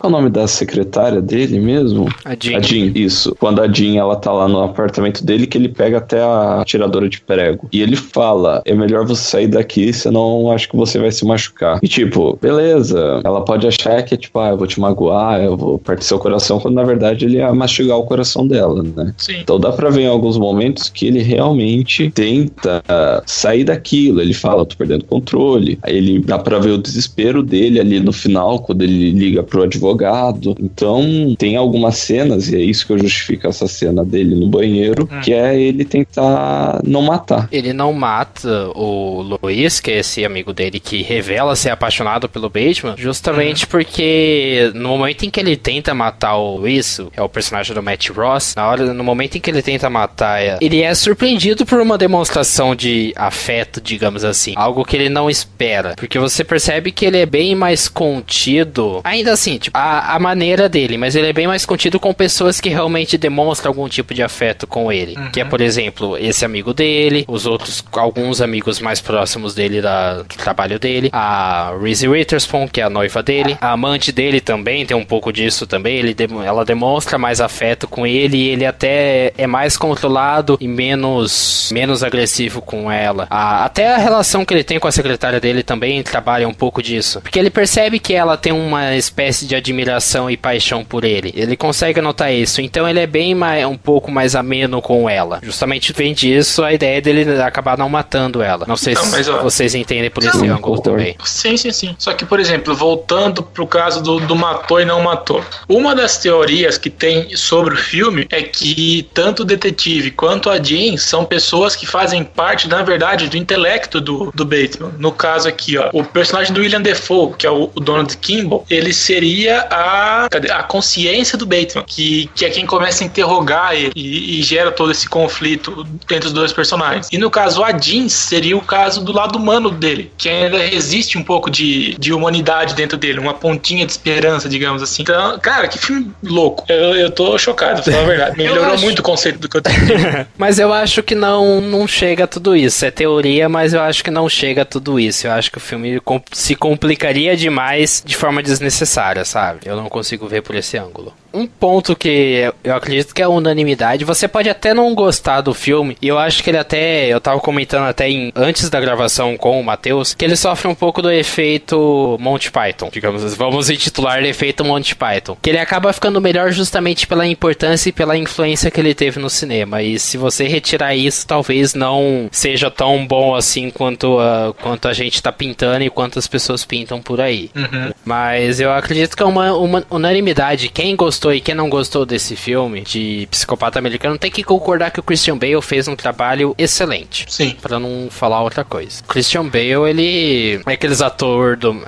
é 0.04 0.08
o 0.08 0.10
nome 0.10 0.30
da 0.30 0.48
secretária 0.48 1.22
dele 1.22 1.60
mesmo? 1.60 2.08
A 2.24 2.36
Jean. 2.40 2.58
A 2.58 2.62
Jean, 2.62 2.92
isso. 2.96 3.36
Quando 3.40 3.62
a 3.62 3.68
Jean, 3.68 4.00
ela 4.00 4.16
tá 4.16 4.32
lá 4.32 4.48
no 4.48 4.62
apartamento 4.62 5.24
dele, 5.24 5.48
que 5.48 5.58
ele 5.58 5.70
pega 5.70 5.98
até 5.98 6.22
a 6.22 6.64
tiradora 6.66 7.10
de 7.10 7.20
prego. 7.22 7.68
E 7.72 7.82
ele 7.82 7.96
fala, 7.96 8.62
é 8.66 8.74
melhor 8.74 9.06
você 9.06 9.24
sair 9.24 9.48
daqui, 9.48 9.92
senão 9.92 10.52
acho 10.52 10.70
que 10.70 10.76
você 10.76 11.00
vai 11.00 11.12
se 11.12 11.26
machucar. 11.26 11.80
E 11.82 11.88
tipo, 11.88 12.38
beleza. 12.42 13.22
Ela 13.24 13.44
pode 13.44 13.68
achar 13.68 14.02
que 14.04 14.14
é 14.14 14.18
tipo, 14.18 14.40
ah, 14.40 14.50
eu 14.50 14.58
vou 14.58 14.68
te 14.68 14.80
magoar, 14.80 15.42
eu 15.42 15.58
vou 15.58 15.78
partir 15.78 16.06
seu 16.06 16.20
coração, 16.20 16.60
quando 16.60 16.76
na 16.76 16.84
verdade 16.84 17.26
ele 17.26 17.38
ia 17.38 17.54
mastigar 17.54 17.98
o 17.98 18.06
coração 18.06 18.48
dela, 18.48 18.84
né? 18.84 19.14
Sim. 19.18 19.40
Então 19.42 19.60
dá 19.60 19.72
pra 19.72 19.90
ver 19.90 20.02
em 20.02 20.08
alguns 20.08 20.38
momentos 20.38 20.90
que 20.90 21.08
ele 21.08 21.22
realmente 21.22 22.12
tenta 22.12 22.84
sair 23.26 23.64
daquilo. 23.64 24.22
Ele 24.22 24.34
fala, 24.34 24.66
tô 24.66 24.76
perdendo 24.76 25.06
controle. 25.06 25.78
Aí 25.82 25.98
ele 25.98 26.20
dá 26.20 26.38
pra 26.38 26.60
ver 26.60 26.72
o 26.72 26.78
desespero 26.78 27.44
dele 27.44 27.80
ali 27.80 28.00
no 28.00 28.14
final, 28.14 28.60
quando 28.60 28.84
ele 28.84 29.12
liga 29.12 29.44
pro 29.44 29.64
advogado. 29.64 30.56
Então 30.60 31.36
tem 31.38 31.56
algumas 31.56 31.98
cenas, 31.98 32.50
e 32.50 32.56
é 32.56 32.62
isso 32.62 32.86
que 32.86 32.94
eu 32.94 33.00
justifico 33.00 33.48
essa 33.48 33.68
cena 33.68 34.04
dele 34.06 34.36
no 34.36 34.48
banheiro, 34.48 35.10
hum. 35.12 35.22
que 35.22 35.34
é 35.34 35.60
ele 35.60 35.84
tentar 35.84 36.82
não 36.86 37.02
matar. 37.02 37.48
Ele 37.52 37.74
não 37.74 37.92
mata 37.94 38.70
o 38.76 39.38
Luiz, 39.42 39.80
que 39.80 39.92
é 39.92 40.00
esse 40.00 40.24
amigo 40.24 40.54
dele 40.54 40.80
que 40.80 41.02
revela 41.02 41.56
ser 41.56 41.70
apaixonado 41.70 42.30
pelo 42.30 42.50
Bateman, 42.50 42.96
justamente 42.98 43.66
hum. 43.66 43.68
porque 43.70 44.72
no 44.76 44.90
momento 44.90 45.24
em 45.24 45.30
que 45.30 45.40
ele 45.40 45.56
tenta 45.56 45.94
matar 45.94 46.38
o 46.38 46.58
Luiz, 46.58 47.00
é 47.16 47.22
o 47.22 47.30
personagem 47.30 47.74
do 47.74 47.82
Matt 47.82 48.10
Ross, 48.10 48.56
na 48.56 48.68
hora, 48.68 48.94
no 48.94 49.04
momento 49.08 49.38
em 49.38 49.42
que 49.42 49.50
ele 49.50 49.62
tenta 49.62 49.90
matar, 49.90 50.58
ele 50.62 50.82
é 50.82 50.94
surpreendido 50.94 51.66
por 51.66 51.80
uma 51.80 51.98
demonstração 51.98 52.76
de 52.76 53.14
afeto, 53.16 53.82
digamos 53.82 54.24
assim. 54.24 54.54
Algo 54.56 54.86
que 54.86 54.96
ele 54.96 55.10
não 55.10 55.30
espera. 55.30 55.96
Porque 55.96 56.20
você 56.20 56.44
percebe 56.44 56.92
que 56.92 57.06
ele 57.06 57.18
é 57.18 57.26
bem 57.26 57.56
mais 57.56 57.88
contido. 57.88 59.02
Ainda 59.04 59.32
assim, 59.32 59.58
tipo, 59.58 59.78
a, 59.78 60.16
a 60.16 60.20
maneira 60.20 60.68
dele, 60.68 60.98
mas 60.98 61.16
ele 61.16 61.28
é 61.28 61.34
bem 61.34 61.48
mais 61.48 61.66
contido 61.66 62.00
com 62.00 62.14
pessoas 62.14 62.60
que 62.60 62.70
realmente 62.70 63.18
demonstram 63.18 63.70
algum 63.70 63.88
tipo 63.88 64.14
de 64.14 64.22
afeto 64.22 64.68
com 64.68 64.92
ele. 64.92 65.16
Uhum. 65.18 65.32
Que 65.32 65.42
é, 65.42 65.46
por 65.46 65.62
exemplo, 65.62 66.18
esse 66.18 66.44
amigo 66.44 66.74
dele, 66.74 67.26
os 67.28 67.46
outros, 67.46 67.84
alguns 67.94 68.42
amigos 68.42 68.80
mais 68.80 69.00
próximos 69.00 69.56
dele 69.56 69.82
da, 69.82 70.22
do 70.22 70.36
trabalho 70.36 70.80
dele, 70.80 71.10
a 71.14 71.74
Reese 71.82 72.08
Witherspoon, 72.08 72.68
que 72.68 72.82
é 72.82 72.84
a 72.84 72.90
noiva 72.90 73.24
dele, 73.24 73.58
a 73.62 73.72
amante 73.72 74.12
dele 74.12 74.42
também 74.42 74.86
tem 74.86 74.98
um 74.98 75.06
pouco 75.06 75.32
disso 75.32 75.66
também. 75.66 75.98
Ele, 75.98 76.16
ela 76.46 76.66
demonstra 76.66 77.18
mais 77.18 77.40
afeto 77.40 77.88
com 77.88 78.06
ele 78.06 78.38
e 78.38 78.50
ele 78.50 78.66
até 78.66 78.97
é 79.38 79.48
mais 79.48 79.78
controlado 79.78 80.58
e 80.60 80.68
menos, 80.68 81.70
menos 81.72 82.04
agressivo 82.04 82.62
com 82.62 82.92
ela. 82.92 83.28
A, 83.30 83.66
até 83.66 83.94
a 83.94 83.98
relação 83.98 84.46
que 84.46 84.54
ele 84.54 84.64
tem 84.64 84.80
com 84.80 84.88
a 84.88 84.92
secretária 84.92 85.40
dele 85.40 85.64
também 85.64 86.02
trabalha 86.04 86.48
um 86.48 86.54
pouco 86.54 86.82
disso. 86.82 87.22
Porque 87.22 87.40
ele 87.40 87.50
percebe 87.50 88.00
que 88.00 88.14
ela 88.14 88.38
tem 88.38 88.54
uma 88.54 88.96
espécie 88.96 89.46
de 89.46 89.56
admiração 89.56 90.30
e 90.30 90.38
paixão 90.38 90.84
por 90.84 91.04
ele. 91.04 91.34
Ele 91.36 91.56
consegue 91.56 92.02
notar 92.02 92.34
isso. 92.34 92.62
Então 92.62 92.88
ele 92.88 93.00
é 93.00 93.08
bem 93.08 93.34
mais, 93.36 93.66
um 93.66 93.78
pouco 93.78 94.12
mais 94.12 94.36
ameno 94.36 94.82
com 94.82 95.10
ela. 95.10 95.40
Justamente 95.44 95.94
vem 95.94 96.14
disso 96.14 96.64
a 96.64 96.74
ideia 96.74 97.02
dele 97.02 97.42
acabar 97.42 97.78
não 97.78 97.90
matando 97.90 98.42
ela. 98.42 98.66
Não 98.68 98.78
sei 98.78 98.94
então, 98.94 99.06
se 99.06 99.12
mas, 99.12 99.30
ó, 99.30 99.42
vocês 99.42 99.76
entendem 99.76 100.10
por 100.10 100.24
esse 100.24 100.48
ângulo 100.48 100.82
também. 100.82 101.16
Sim, 101.24 101.58
sim, 101.58 101.72
sim. 101.72 101.96
Só 101.98 102.14
que, 102.14 102.26
por 102.26 102.40
exemplo, 102.40 102.76
voltando 102.76 103.44
pro 103.44 103.68
caso 103.68 104.02
do, 104.02 104.20
do 104.20 104.36
matou 104.36 104.80
e 104.80 104.86
não 104.86 105.02
matou. 105.02 105.44
Uma 105.68 105.96
das 105.96 106.18
teorias 106.18 106.78
que 106.78 106.90
tem 106.90 107.36
sobre 107.36 107.74
o 107.74 107.78
filme 107.78 108.28
é 108.30 108.42
que 108.42 108.87
que 108.88 109.04
tanto 109.04 109.42
o 109.42 109.46
detetive 109.46 110.12
quanto 110.12 110.50
a 110.50 110.64
Jean 110.64 110.96
são 110.96 111.26
pessoas 111.26 111.76
que 111.76 111.86
fazem 111.86 112.24
parte, 112.24 112.70
na 112.70 112.84
verdade, 112.84 113.28
do 113.28 113.36
intelecto 113.36 114.00
do, 114.00 114.32
do 114.34 114.46
Bateman. 114.46 114.94
No 114.98 115.12
caso 115.12 115.50
aqui, 115.50 115.78
ó, 115.78 115.90
o 115.92 116.06
personagem 116.06 116.54
do 116.54 116.62
William 116.62 116.82
Defoe, 116.82 117.34
que 117.38 117.46
é 117.46 117.52
o, 117.52 117.70
o 117.76 117.82
Donald 117.82 118.16
Kimball, 118.16 118.66
ele 118.70 118.94
seria 118.94 119.68
a, 119.70 120.30
cadê? 120.32 120.50
a 120.50 120.64
consciência 120.64 121.38
do 121.38 121.46
Bateman, 121.46 121.84
que, 121.86 122.30
que 122.34 122.46
é 122.46 122.50
quem 122.50 122.66
começa 122.66 123.04
a 123.04 123.08
interrogar 123.08 123.76
ele 123.76 123.92
e, 123.94 124.40
e 124.40 124.42
gera 124.42 124.72
todo 124.72 124.90
esse 124.90 125.10
conflito 125.10 125.86
entre 126.10 126.28
os 126.28 126.32
dois 126.32 126.54
personagens. 126.54 127.10
E 127.12 127.18
no 127.18 127.30
caso, 127.30 127.62
a 127.66 127.78
Jean 127.78 128.08
seria 128.08 128.56
o 128.56 128.62
caso 128.62 129.04
do 129.04 129.12
lado 129.12 129.38
humano 129.38 129.70
dele, 129.70 130.14
que 130.18 130.30
ainda 130.30 130.64
existe 130.64 131.18
um 131.18 131.24
pouco 131.24 131.50
de, 131.50 131.94
de 132.00 132.14
humanidade 132.14 132.74
dentro 132.74 132.98
dele, 132.98 133.20
uma 133.20 133.34
pontinha 133.34 133.86
de 133.86 133.92
esperança, 133.92 134.48
digamos 134.48 134.82
assim. 134.82 135.02
Então, 135.02 135.38
cara, 135.40 135.68
que 135.68 135.78
filme 135.78 136.10
louco. 136.24 136.64
Eu, 136.70 136.96
eu 136.96 137.12
tô 137.12 137.38
chocado, 137.38 137.84
pra 137.84 137.92
falar 137.92 138.04
a 138.04 138.08
verdade. 138.08 138.38
Melhorou 138.68 138.76
acho... 138.76 138.86
muito 138.86 139.00
o 139.00 139.04
conceito 139.04 139.40
do 139.40 139.50
que 139.50 139.58
eu 139.58 139.62
tinha. 139.62 140.28
mas 140.38 140.60
eu 140.60 140.72
acho 140.74 141.02
que 141.02 141.16
não, 141.16 141.62
não 141.62 141.88
chega 141.88 142.26
a 142.26 142.28
tudo 142.28 142.56
isso. 142.56 142.86
É 142.86 142.92
teoria, 142.92 143.48
mas 143.48 143.74
eu 143.74 143.82
acho 143.82 144.04
que 144.04 144.12
não 144.12 144.28
chega 144.30 144.62
a 144.62 144.66
tudo 144.66 145.00
isso. 145.00 145.28
Eu 145.28 145.32
acho 145.32 145.52
que 145.52 145.58
o 145.58 145.62
filme 145.62 146.02
se 146.32 146.56
complicaria 146.56 147.36
demais 147.36 148.02
de 148.06 148.16
forma 148.16 148.44
desnecessária, 148.44 149.26
sabe? 149.26 149.62
Eu 149.66 149.76
não 149.76 149.90
consigo 149.90 150.28
ver 150.28 150.42
por 150.42 150.56
esse 150.56 150.78
ângulo 150.78 151.14
um 151.34 151.46
ponto 151.46 151.96
que 151.96 152.52
eu 152.64 152.76
acredito 152.76 153.14
que 153.14 153.22
é 153.22 153.28
unanimidade. 153.28 154.06
Você 154.06 154.28
pode 154.28 154.50
até 154.50 154.74
não 154.74 154.94
gostar 154.94 155.42
do 155.42 155.54
filme, 155.54 155.98
e 156.02 156.08
eu 156.08 156.18
acho 156.18 156.44
que 156.44 156.50
ele 156.50 156.58
até. 156.58 157.08
Eu 157.08 157.20
tava 157.20 157.40
comentando 157.40 157.86
até 157.86 158.10
em, 158.10 158.32
antes 158.36 158.70
da 158.70 158.80
gravação 158.80 159.38
com 159.38 159.60
o 159.60 159.64
Matheus, 159.64 160.14
que 160.14 160.26
ele 160.26 160.36
sofre 160.36 160.68
um 160.68 160.76
pouco 160.76 161.02
do 161.02 161.12
efeito 161.12 162.18
Monty 162.20 162.52
Python. 162.52 162.90
Digamos, 162.92 163.36
vamos 163.36 163.70
intitular 163.70 164.18
ele 164.18 164.30
efeito 164.30 164.64
Monty 164.64 164.96
Python. 164.96 165.38
Que 165.42 165.50
ele 165.50 165.60
acaba 165.60 165.94
ficando 165.94 166.22
melhor 166.22 166.52
justamente 166.52 167.08
pela 167.08 167.28
importância 167.28 167.90
e 167.90 167.94
pela 167.94 168.18
influência 168.18 168.72
que 168.72 168.80
ele 168.80 168.94
teve 168.94 169.20
no 169.20 169.30
cinema. 169.30 169.82
E 169.82 170.00
se 170.00 170.18
você 170.18 170.48
retirar 170.48 170.96
isso, 170.96 171.28
talvez 171.28 171.74
não 171.74 172.30
seja 172.32 172.72
tão 172.72 173.06
bom 173.06 173.36
assim 173.36 173.70
quanto 173.70 174.20
a, 174.20 174.54
quanto 174.62 174.88
a 174.88 174.94
gente 174.94 175.22
tá 175.22 175.32
pintando 175.32 175.84
e 175.84 175.90
quanto 175.90 176.20
as 176.20 176.28
pessoas 176.28 176.66
pintam 176.66 177.02
por 177.02 177.22
aí. 177.22 177.50
Uhum. 177.56 177.92
Mas 178.06 178.60
eu 178.60 178.72
acredito 178.72 179.16
que 179.16 179.24
é 179.24 179.26
uma, 179.26 179.54
uma 179.54 179.84
unanimidade. 179.90 180.70
Quem 180.70 180.96
gostou 180.96 181.17
gostou 181.18 181.34
e 181.34 181.42
quem 181.42 181.56
não 181.56 181.70
gostou 181.70 182.06
desse 182.06 182.36
filme 182.36 182.82
de 182.82 183.28
psicopata 183.32 183.80
americano 183.80 184.18
tem 184.18 184.30
que 184.30 184.44
concordar 184.44 184.92
que 184.92 185.00
o 185.00 185.04
Christian 185.04 185.38
Bale 185.38 185.62
fez 185.62 185.88
um 185.88 185.96
trabalho 185.96 186.54
excelente. 186.58 187.26
Sim. 187.28 187.56
Para 187.62 187.80
não 187.80 188.08
falar 188.12 188.42
outra 188.44 188.64
coisa. 188.64 189.04
Christian 189.08 189.46
Bale, 189.46 189.90
ele 189.90 190.62
é 190.66 190.74
aqueles 190.74 191.02
ator 191.02 191.58
do 191.58 191.84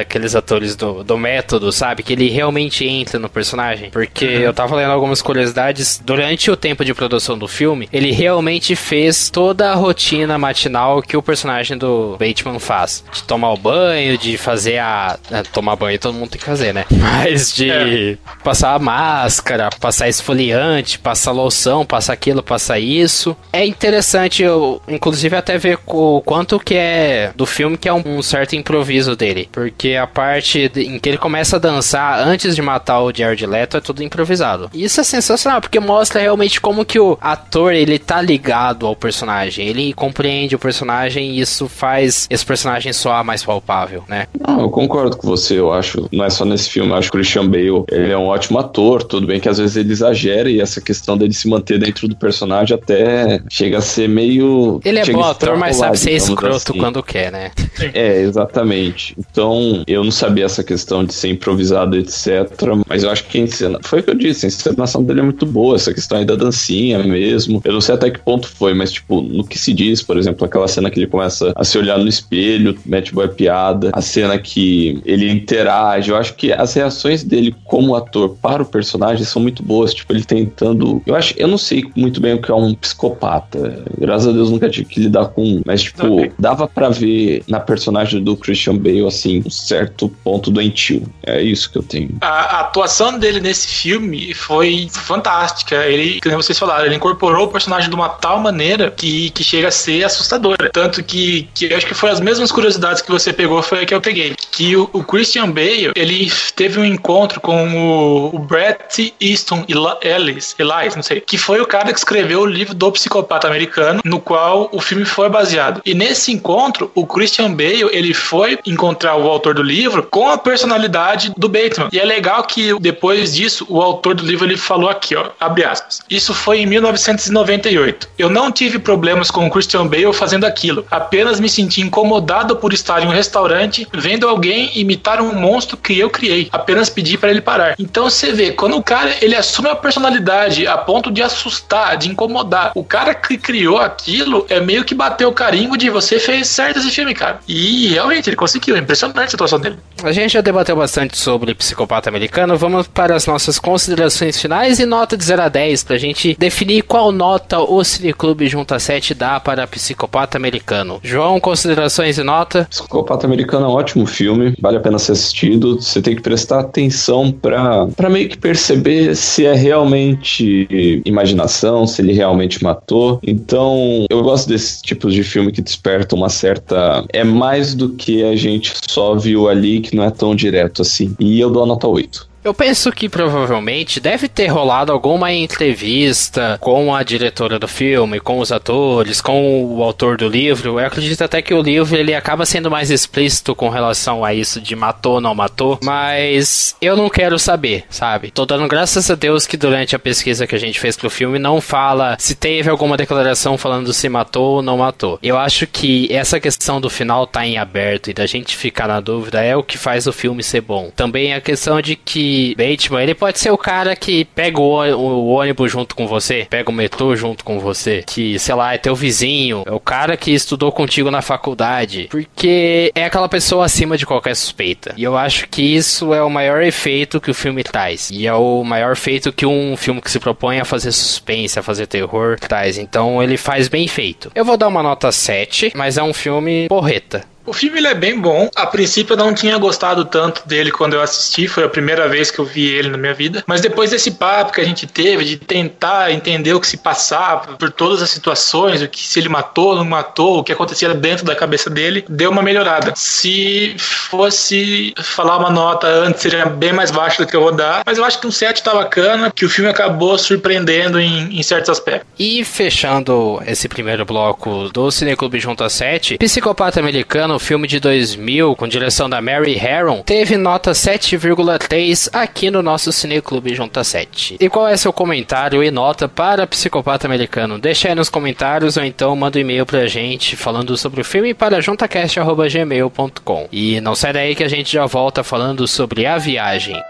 aqueles 0.00 0.34
atores 0.34 0.74
do, 0.76 1.04
do 1.04 1.18
método, 1.18 1.70
sabe? 1.70 2.02
Que 2.02 2.14
ele 2.14 2.30
realmente 2.30 2.86
entra 2.86 3.18
no 3.18 3.28
personagem. 3.28 3.90
Porque 3.90 4.26
uhum. 4.26 4.42
eu 4.42 4.54
tava 4.54 4.76
lendo 4.76 4.92
algumas 4.92 5.20
curiosidades 5.20 6.00
durante 6.02 6.50
o 6.50 6.56
tempo 6.56 6.84
de 6.84 6.94
produção 6.94 7.38
do 7.38 7.46
filme, 7.46 7.88
ele 7.92 8.10
realmente 8.10 8.74
fez 8.74 9.28
toda 9.28 9.70
a 9.70 9.74
rotina 9.74 10.38
matinal 10.38 11.02
que 11.02 11.16
o 11.16 11.22
personagem 11.22 11.76
do 11.76 12.16
Bateman 12.18 12.58
faz. 12.58 13.04
De 13.12 13.22
tomar 13.24 13.52
o 13.52 13.56
banho, 13.56 14.16
de 14.16 14.38
fazer 14.38 14.78
a. 14.78 15.18
Tomar 15.52 15.76
banho 15.76 15.98
todo 15.98 16.14
mundo 16.14 16.30
tem 16.30 16.38
que 16.38 16.46
fazer, 16.46 16.72
né? 16.72 16.86
Mas 16.90 17.52
de 17.54 17.70
é. 17.70 18.16
passar 18.42 18.69
máscara, 18.78 19.70
passar 19.80 20.08
esfoliante, 20.08 20.98
passar 20.98 21.32
loção, 21.32 21.84
passar 21.84 22.12
aquilo, 22.12 22.42
passar 22.42 22.78
isso. 22.78 23.36
É 23.52 23.64
interessante, 23.64 24.42
eu, 24.42 24.80
inclusive, 24.88 25.36
até 25.36 25.58
ver 25.58 25.78
o 25.86 26.22
quanto 26.22 26.58
que 26.58 26.74
é 26.74 27.32
do 27.34 27.46
filme 27.46 27.76
que 27.76 27.88
é 27.88 27.92
um, 27.92 28.22
certo 28.22 28.54
improviso 28.54 29.16
dele. 29.16 29.48
Porque 29.50 29.94
a 29.94 30.06
parte 30.06 30.68
de, 30.68 30.82
em 30.82 30.98
que 30.98 31.08
ele 31.08 31.18
começa 31.18 31.56
a 31.56 31.58
dançar 31.58 32.26
antes 32.26 32.54
de 32.54 32.62
matar 32.62 33.00
o 33.00 33.12
Jared 33.14 33.46
Leto 33.46 33.76
é 33.76 33.80
tudo 33.80 34.02
improvisado. 34.02 34.70
Isso 34.72 35.00
é 35.00 35.04
sensacional, 35.04 35.60
porque 35.60 35.80
mostra 35.80 36.20
realmente 36.20 36.60
como 36.60 36.84
que 36.84 36.98
o 36.98 37.18
ator, 37.20 37.72
ele 37.72 37.98
tá 37.98 38.20
ligado 38.20 38.86
ao 38.86 38.94
personagem. 38.94 39.66
Ele 39.66 39.92
compreende 39.92 40.54
o 40.54 40.58
personagem 40.58 41.32
e 41.32 41.40
isso 41.40 41.68
faz 41.68 42.26
esse 42.30 42.44
personagem 42.44 42.92
soar 42.92 43.24
mais 43.24 43.44
palpável, 43.44 44.04
né? 44.08 44.26
Não, 44.46 44.60
eu 44.60 44.70
concordo 44.70 45.16
com 45.16 45.26
você. 45.26 45.58
Eu 45.58 45.72
acho, 45.72 46.08
não 46.12 46.24
é 46.24 46.30
só 46.30 46.44
nesse 46.44 46.70
filme, 46.70 46.90
eu 46.90 46.96
acho 46.96 47.10
que 47.10 47.16
o 47.16 47.20
Christian 47.20 47.48
Bale, 47.48 47.84
ele 47.90 48.12
é 48.12 48.16
um 48.16 48.26
ótimo 48.26 48.58
ator 48.60 49.02
tudo 49.02 49.26
bem 49.26 49.40
que 49.40 49.48
às 49.48 49.58
vezes 49.58 49.76
ele 49.76 49.92
exagera 49.92 50.50
e 50.50 50.60
essa 50.60 50.80
questão 50.80 51.16
dele 51.16 51.32
se 51.32 51.48
manter 51.48 51.78
dentro 51.78 52.06
do 52.06 52.16
personagem 52.16 52.74
até 52.74 53.40
chega 53.48 53.78
a 53.78 53.80
ser 53.80 54.08
meio. 54.08 54.80
Ele 54.84 54.98
é 54.98 55.04
bom 55.06 55.24
ator, 55.24 55.56
mas 55.56 55.76
sabe 55.76 55.98
ser 55.98 56.12
escroto 56.12 56.56
assim. 56.56 56.78
quando 56.78 57.02
quer, 57.02 57.32
né? 57.32 57.50
É, 57.94 58.20
exatamente. 58.20 59.16
Então, 59.18 59.82
eu 59.86 60.04
não 60.04 60.10
sabia 60.10 60.44
essa 60.44 60.62
questão 60.62 61.04
de 61.04 61.14
ser 61.14 61.28
improvisado, 61.28 61.96
etc. 61.96 62.50
Mas 62.88 63.02
eu 63.02 63.10
acho 63.10 63.24
que 63.24 63.38
a 63.38 63.40
encena... 63.42 63.78
foi 63.82 64.00
o 64.00 64.02
que 64.02 64.10
eu 64.10 64.14
disse, 64.14 64.46
a 64.46 64.48
encenação 64.48 65.02
dele 65.02 65.20
é 65.20 65.22
muito 65.22 65.46
boa, 65.46 65.76
essa 65.76 65.92
questão 65.92 66.18
aí 66.18 66.24
da 66.24 66.34
dancinha 66.34 66.98
mesmo. 67.02 67.60
Eu 67.64 67.72
não 67.72 67.80
sei 67.80 67.94
até 67.94 68.10
que 68.10 68.18
ponto 68.18 68.46
foi, 68.48 68.74
mas, 68.74 68.92
tipo, 68.92 69.20
no 69.20 69.44
que 69.44 69.58
se 69.58 69.72
diz, 69.72 70.02
por 70.02 70.16
exemplo, 70.16 70.44
aquela 70.44 70.68
cena 70.68 70.90
que 70.90 70.98
ele 70.98 71.06
começa 71.06 71.52
a 71.54 71.64
se 71.64 71.78
olhar 71.78 71.98
no 71.98 72.08
espelho, 72.08 72.76
mete 72.84 73.12
boa 73.14 73.28
piada, 73.28 73.90
a 73.92 74.00
cena 74.00 74.38
que 74.38 75.00
ele 75.04 75.30
interage, 75.30 76.10
eu 76.10 76.16
acho 76.16 76.34
que 76.34 76.52
as 76.52 76.74
reações 76.74 77.24
dele 77.24 77.54
como 77.64 77.94
ator 77.94 78.36
para 78.50 78.62
o 78.62 78.66
personagem 78.66 79.24
são 79.24 79.40
muito 79.40 79.62
boas, 79.62 79.94
tipo, 79.94 80.12
ele 80.12 80.24
tentando. 80.24 81.00
Eu 81.06 81.14
acho, 81.14 81.34
eu 81.36 81.46
não 81.46 81.56
sei 81.56 81.84
muito 81.94 82.20
bem 82.20 82.34
o 82.34 82.42
que 82.42 82.50
é 82.50 82.54
um 82.54 82.74
psicopata. 82.74 83.84
Graças 83.98 84.28
a 84.28 84.32
Deus 84.32 84.50
nunca 84.50 84.68
tive 84.68 84.86
que 84.86 85.00
lidar 85.00 85.26
com 85.26 85.42
um, 85.42 85.62
mas, 85.64 85.82
tipo, 85.82 86.06
okay. 86.06 86.32
dava 86.38 86.66
para 86.66 86.88
ver 86.88 87.44
na 87.46 87.60
personagem 87.60 88.22
do 88.22 88.36
Christian 88.36 88.76
Bale, 88.76 89.06
assim, 89.06 89.42
um 89.46 89.50
certo 89.50 90.08
ponto 90.24 90.50
doentio. 90.50 91.06
É 91.24 91.40
isso 91.40 91.70
que 91.70 91.78
eu 91.78 91.82
tenho. 91.82 92.10
A, 92.20 92.26
a 92.26 92.60
atuação 92.60 93.18
dele 93.18 93.40
nesse 93.40 93.68
filme 93.68 94.34
foi 94.34 94.88
fantástica. 94.90 95.76
Ele, 95.86 96.20
como 96.20 96.36
vocês 96.36 96.58
falaram, 96.58 96.86
ele 96.86 96.96
incorporou 96.96 97.46
o 97.46 97.48
personagem 97.48 97.88
de 97.88 97.94
uma 97.94 98.08
tal 98.08 98.40
maneira 98.40 98.90
que, 98.90 99.30
que 99.30 99.44
chega 99.44 99.68
a 99.68 99.70
ser 99.70 100.04
assustadora. 100.04 100.70
Tanto 100.72 101.02
que, 101.02 101.48
que 101.54 101.66
eu 101.66 101.76
acho 101.76 101.86
que 101.86 101.94
foi 101.94 102.10
as 102.10 102.20
mesmas 102.20 102.50
curiosidades 102.50 103.02
que 103.02 103.10
você 103.10 103.32
pegou, 103.32 103.62
foi 103.62 103.82
a 103.82 103.86
que 103.86 103.94
eu 103.94 104.00
peguei. 104.00 104.34
Que 104.50 104.76
o, 104.76 104.88
o 104.92 105.04
Christian 105.04 105.50
Bale, 105.50 105.92
ele 105.94 106.30
teve 106.56 106.80
um 106.80 106.84
encontro 106.84 107.40
com 107.40 107.76
o, 107.76 108.36
o 108.36 108.38
Brett 108.40 109.14
Easton 109.20 109.64
Ellis, 110.02 110.54
Elias, 110.58 110.96
não 110.96 111.02
sei, 111.02 111.20
que 111.20 111.38
foi 111.38 111.60
o 111.60 111.66
cara 111.66 111.92
que 111.92 111.98
escreveu 111.98 112.40
o 112.40 112.46
livro 112.46 112.74
do 112.74 112.90
psicopata 112.92 113.46
americano, 113.46 114.00
no 114.04 114.20
qual 114.20 114.68
o 114.72 114.80
filme 114.80 115.04
foi 115.04 115.28
baseado. 115.28 115.80
E 115.84 115.94
nesse 115.94 116.32
encontro, 116.32 116.90
o 116.94 117.06
Christian 117.06 117.52
Bale, 117.52 117.88
ele 117.92 118.14
foi 118.14 118.58
encontrar 118.66 119.16
o 119.16 119.28
autor 119.28 119.54
do 119.54 119.62
livro 119.62 120.02
com 120.02 120.28
a 120.28 120.38
personalidade 120.38 121.32
do 121.36 121.48
Bateman. 121.48 121.88
E 121.92 121.98
é 121.98 122.04
legal 122.04 122.42
que 122.44 122.78
depois 122.80 123.34
disso, 123.34 123.66
o 123.68 123.80
autor 123.80 124.14
do 124.14 124.24
livro 124.24 124.46
ele 124.46 124.56
falou 124.56 124.88
aqui, 124.88 125.14
ó, 125.14 125.30
abre 125.38 125.64
aspas. 125.64 126.00
Isso 126.08 126.34
foi 126.34 126.60
em 126.60 126.66
1998. 126.66 128.08
Eu 128.18 128.30
não 128.30 128.50
tive 128.50 128.78
problemas 128.78 129.30
com 129.30 129.46
o 129.46 129.50
Christian 129.50 129.86
Bale 129.86 130.12
fazendo 130.12 130.44
aquilo. 130.44 130.84
Apenas 130.90 131.40
me 131.40 131.48
senti 131.48 131.80
incomodado 131.80 132.56
por 132.56 132.72
estar 132.72 133.02
em 133.02 133.06
um 133.06 133.10
restaurante 133.10 133.86
vendo 133.92 134.28
alguém 134.28 134.70
imitar 134.74 135.20
um 135.20 135.34
monstro 135.34 135.76
que 135.76 135.98
eu 135.98 136.10
criei. 136.10 136.48
Apenas 136.52 136.88
pedi 136.88 137.16
para 137.16 137.30
ele 137.30 137.40
parar. 137.40 137.74
Então 137.78 138.04
você 138.04 138.29
vê, 138.32 138.52
quando 138.52 138.76
o 138.76 138.82
cara 138.82 139.14
ele 139.20 139.34
assume 139.34 139.68
a 139.68 139.76
personalidade 139.76 140.66
a 140.66 140.76
ponto 140.78 141.10
de 141.10 141.22
assustar, 141.22 141.96
de 141.96 142.08
incomodar, 142.08 142.72
o 142.74 142.84
cara 142.84 143.14
que 143.14 143.36
criou 143.36 143.78
aquilo 143.78 144.46
é 144.48 144.60
meio 144.60 144.84
que 144.84 144.94
bateu 144.94 145.28
o 145.28 145.32
carimbo 145.32 145.76
de 145.76 145.90
você 145.90 146.18
fez 146.18 146.48
certo 146.48 146.78
esse 146.78 146.90
filme, 146.90 147.14
cara. 147.14 147.40
E 147.48 147.88
realmente 147.88 148.28
ele 148.28 148.36
conseguiu, 148.36 148.76
é 148.76 148.78
impressionante 148.78 149.20
a 149.20 149.30
situação 149.30 149.58
dele. 149.58 149.78
A 150.02 150.12
gente 150.12 150.32
já 150.32 150.40
debateu 150.40 150.76
bastante 150.76 151.16
sobre 151.16 151.54
psicopata 151.54 152.08
americano, 152.08 152.56
vamos 152.56 152.86
para 152.86 153.14
as 153.14 153.26
nossas 153.26 153.58
considerações 153.58 154.40
finais 154.40 154.78
e 154.78 154.86
nota 154.86 155.16
de 155.16 155.24
0 155.24 155.42
a 155.42 155.48
10 155.48 155.84
pra 155.84 155.98
gente 155.98 156.36
definir 156.38 156.82
qual 156.82 157.12
nota 157.12 157.60
o 157.60 157.82
Cineclube 157.84 158.48
Junta 158.48 158.78
7 158.78 159.14
dá 159.14 159.38
para 159.38 159.66
psicopata 159.66 160.36
americano. 160.36 161.00
João, 161.02 161.38
considerações 161.40 162.18
e 162.18 162.22
nota? 162.22 162.66
Psicopata 162.70 163.26
americano 163.26 163.66
é 163.66 163.68
um 163.68 163.72
ótimo 163.72 164.06
filme, 164.06 164.54
vale 164.60 164.76
a 164.76 164.80
pena 164.80 164.98
ser 164.98 165.12
assistido. 165.12 165.80
Você 165.80 166.00
tem 166.00 166.14
que 166.14 166.22
prestar 166.22 166.60
atenção 166.60 167.30
pra, 167.30 167.86
pra 167.96 168.10
meio 168.10 168.19
que 168.28 168.38
perceber 168.38 169.14
se 169.16 169.44
é 169.44 169.54
realmente 169.54 170.68
imaginação, 171.04 171.86
se 171.86 172.02
ele 172.02 172.12
realmente 172.12 172.62
matou. 172.62 173.20
Então, 173.22 174.06
eu 174.08 174.22
gosto 174.22 174.48
desses 174.48 174.80
tipos 174.80 175.14
de 175.14 175.22
filme 175.22 175.52
que 175.52 175.62
despertam 175.62 176.18
uma 176.18 176.28
certa. 176.28 177.04
É 177.12 177.24
mais 177.24 177.74
do 177.74 177.90
que 177.90 178.22
a 178.22 178.36
gente 178.36 178.72
só 178.88 179.14
viu 179.14 179.48
ali, 179.48 179.80
que 179.80 179.94
não 179.94 180.04
é 180.04 180.10
tão 180.10 180.34
direto 180.34 180.82
assim. 180.82 181.14
E 181.18 181.40
eu 181.40 181.50
dou 181.50 181.62
a 181.62 181.66
nota 181.66 181.86
8. 181.86 182.29
Eu 182.42 182.54
penso 182.54 182.90
que 182.90 183.06
provavelmente 183.06 184.00
deve 184.00 184.26
ter 184.26 184.46
rolado 184.46 184.90
alguma 184.90 185.30
entrevista 185.30 186.56
com 186.58 186.94
a 186.94 187.02
diretora 187.02 187.58
do 187.58 187.68
filme, 187.68 188.18
com 188.18 188.38
os 188.38 188.50
atores, 188.50 189.20
com 189.20 189.62
o 189.62 189.82
autor 189.82 190.16
do 190.16 190.26
livro. 190.26 190.80
Eu 190.80 190.86
acredito 190.86 191.22
até 191.22 191.42
que 191.42 191.52
o 191.52 191.60
livro 191.60 191.94
ele 191.98 192.14
acaba 192.14 192.46
sendo 192.46 192.70
mais 192.70 192.90
explícito 192.90 193.54
com 193.54 193.68
relação 193.68 194.24
a 194.24 194.32
isso 194.32 194.58
de 194.58 194.74
matou 194.74 195.14
ou 195.14 195.20
não 195.20 195.34
matou, 195.34 195.78
mas 195.82 196.74
eu 196.80 196.96
não 196.96 197.10
quero 197.10 197.38
saber, 197.38 197.84
sabe? 197.90 198.30
Tô 198.30 198.46
dando 198.46 198.66
graças 198.66 199.10
a 199.10 199.14
Deus 199.14 199.46
que 199.46 199.58
durante 199.58 199.94
a 199.94 199.98
pesquisa 199.98 200.46
que 200.46 200.54
a 200.54 200.58
gente 200.58 200.80
fez 200.80 200.96
pro 200.96 201.10
filme 201.10 201.38
não 201.38 201.60
fala 201.60 202.16
se 202.18 202.34
teve 202.34 202.70
alguma 202.70 202.96
declaração 202.96 203.58
falando 203.58 203.92
se 203.92 204.08
matou 204.08 204.56
ou 204.56 204.62
não 204.62 204.78
matou. 204.78 205.18
Eu 205.22 205.36
acho 205.36 205.66
que 205.66 206.10
essa 206.10 206.40
questão 206.40 206.80
do 206.80 206.88
final 206.88 207.26
tá 207.26 207.46
em 207.46 207.58
aberto 207.58 208.08
e 208.08 208.14
da 208.14 208.24
gente 208.24 208.56
ficar 208.56 208.88
na 208.88 208.98
dúvida 208.98 209.42
é 209.42 209.54
o 209.54 209.62
que 209.62 209.76
faz 209.76 210.06
o 210.06 210.12
filme 210.12 210.42
ser 210.42 210.62
bom. 210.62 210.90
Também 210.96 211.34
a 211.34 211.40
questão 211.40 211.82
de 211.82 211.96
que 211.96 212.29
que 212.30 212.54
Bateman, 212.54 213.02
ele 213.02 213.14
pode 213.14 213.40
ser 213.40 213.50
o 213.50 213.58
cara 213.58 213.96
que 213.96 214.24
pega 214.24 214.60
o, 214.60 214.64
o, 214.64 215.28
ônibus 215.30 215.72
junto 215.72 215.96
com 215.96 216.06
você, 216.06 216.46
pega 216.48 216.70
o 216.70 216.72
metrô 216.72 217.16
junto 217.16 217.44
com 217.44 217.58
você, 217.58 218.04
que, 218.06 218.38
sei 218.38 218.54
lá, 218.54 218.74
é 218.74 218.78
teu 218.78 218.94
vizinho, 218.94 219.64
é 219.66 219.72
o 219.72 219.80
cara 219.80 220.16
que 220.16 220.30
estudou 220.30 220.70
contigo 220.70 221.10
na 221.10 221.22
faculdade, 221.22 222.06
porque 222.08 222.92
é 222.94 223.04
aquela 223.04 223.28
pessoa 223.28 223.64
acima 223.64 223.98
de 223.98 224.06
qualquer 224.06 224.36
suspeita. 224.36 224.94
E 224.96 225.02
eu 225.02 225.16
acho 225.16 225.48
que 225.48 225.62
isso 225.62 226.14
é 226.14 226.22
o 226.22 226.30
maior 226.30 226.62
efeito 226.62 227.20
que 227.20 227.30
o 227.30 227.34
filme 227.34 227.64
traz. 227.64 228.10
E 228.10 228.26
é 228.26 228.34
o 228.34 228.62
maior 228.62 228.94
feito 228.94 229.32
que 229.32 229.44
um 229.44 229.76
filme 229.76 230.00
que 230.00 230.10
se 230.10 230.20
propõe 230.20 230.60
a 230.60 230.64
fazer 230.64 230.92
suspense, 230.92 231.58
a 231.58 231.62
fazer 231.62 231.86
terror 231.86 232.38
traz. 232.38 232.78
Então 232.78 233.20
ele 233.22 233.36
faz 233.36 233.66
bem 233.66 233.88
feito. 233.88 234.30
Eu 234.34 234.44
vou 234.44 234.56
dar 234.56 234.68
uma 234.68 234.82
nota 234.82 235.10
7, 235.10 235.72
mas 235.74 235.98
é 235.98 236.02
um 236.02 236.14
filme 236.14 236.68
porreta. 236.68 237.24
O 237.46 237.52
filme 237.52 237.78
ele 237.78 237.88
é 237.88 237.94
bem 237.94 238.18
bom. 238.18 238.48
A 238.54 238.66
princípio 238.66 239.14
eu 239.14 239.16
não 239.16 239.34
tinha 239.34 239.56
gostado 239.58 240.04
tanto 240.04 240.46
dele 240.46 240.70
quando 240.70 240.94
eu 240.94 241.02
assisti, 241.02 241.48
foi 241.48 241.64
a 241.64 241.68
primeira 241.68 242.08
vez 242.08 242.30
que 242.30 242.38
eu 242.38 242.44
vi 242.44 242.66
ele 242.66 242.88
na 242.88 242.98
minha 242.98 243.14
vida. 243.14 243.42
Mas 243.46 243.60
depois 243.60 243.90
desse 243.90 244.12
papo 244.12 244.52
que 244.52 244.60
a 244.60 244.64
gente 244.64 244.86
teve 244.86 245.24
de 245.24 245.36
tentar 245.36 246.12
entender 246.12 246.54
o 246.54 246.60
que 246.60 246.66
se 246.66 246.76
passava 246.76 247.56
por 247.56 247.70
todas 247.70 248.02
as 248.02 248.10
situações, 248.10 248.82
o 248.82 248.88
que 248.88 249.02
se 249.02 249.18
ele 249.18 249.28
matou, 249.28 249.74
não 249.74 249.84
matou, 249.84 250.38
o 250.38 250.44
que 250.44 250.52
acontecia 250.52 250.92
dentro 250.94 251.24
da 251.24 251.34
cabeça 251.34 251.70
dele, 251.70 252.04
deu 252.08 252.30
uma 252.30 252.42
melhorada. 252.42 252.92
Se 252.94 253.74
fosse 253.78 254.94
falar 254.98 255.38
uma 255.38 255.50
nota 255.50 255.86
antes, 255.86 256.22
seria 256.22 256.46
bem 256.46 256.72
mais 256.72 256.90
baixa 256.90 257.24
do 257.24 257.28
que 257.28 257.36
eu 257.36 257.40
vou 257.40 257.52
dar, 257.52 257.82
mas 257.86 257.98
eu 257.98 258.04
acho 258.04 258.20
que 258.20 258.26
um 258.26 258.30
7 258.30 258.62
tá 258.62 258.74
bacana, 258.74 259.32
que 259.34 259.44
o 259.44 259.48
filme 259.48 259.70
acabou 259.70 260.16
surpreendendo 260.18 261.00
em, 261.00 261.38
em 261.38 261.42
certos 261.42 261.70
aspectos. 261.70 262.08
E 262.18 262.44
fechando 262.44 263.40
esse 263.46 263.68
primeiro 263.68 264.04
bloco 264.04 264.68
do 264.72 264.90
Cineclube 264.90 265.40
Junto 265.40 265.64
a 265.64 265.70
7, 265.70 266.18
Psicopata 266.18 266.78
Americano 266.80 267.29
filme 267.38 267.68
de 267.68 267.78
2000, 267.78 268.56
com 268.56 268.66
direção 268.66 269.08
da 269.08 269.20
Mary 269.20 269.54
Harron, 269.54 270.02
teve 270.02 270.36
nota 270.36 270.72
7,3 270.72 272.08
aqui 272.12 272.50
no 272.50 272.62
nosso 272.62 272.92
Cineclube 272.92 273.54
Junta 273.54 273.84
7. 273.84 274.36
E 274.40 274.48
qual 274.48 274.66
é 274.66 274.76
seu 274.76 274.92
comentário 274.92 275.62
e 275.62 275.70
nota 275.70 276.08
para 276.08 276.46
Psicopata 276.46 277.06
Americano? 277.06 277.58
Deixa 277.58 277.88
aí 277.88 277.94
nos 277.94 278.08
comentários 278.08 278.76
ou 278.76 278.84
então 278.84 279.14
manda 279.14 279.38
um 279.38 279.42
e-mail 279.42 279.66
pra 279.66 279.86
gente 279.86 280.36
falando 280.36 280.76
sobre 280.76 281.00
o 281.00 281.04
filme 281.04 281.34
para 281.34 281.60
juntacast.gmail.com. 281.60 283.48
E 283.52 283.80
não 283.80 283.94
sai 283.94 284.12
daí 284.12 284.34
que 284.34 284.44
a 284.44 284.48
gente 284.48 284.72
já 284.72 284.86
volta 284.86 285.22
falando 285.22 285.66
sobre 285.68 286.06
a 286.06 286.18
viagem. 286.18 286.80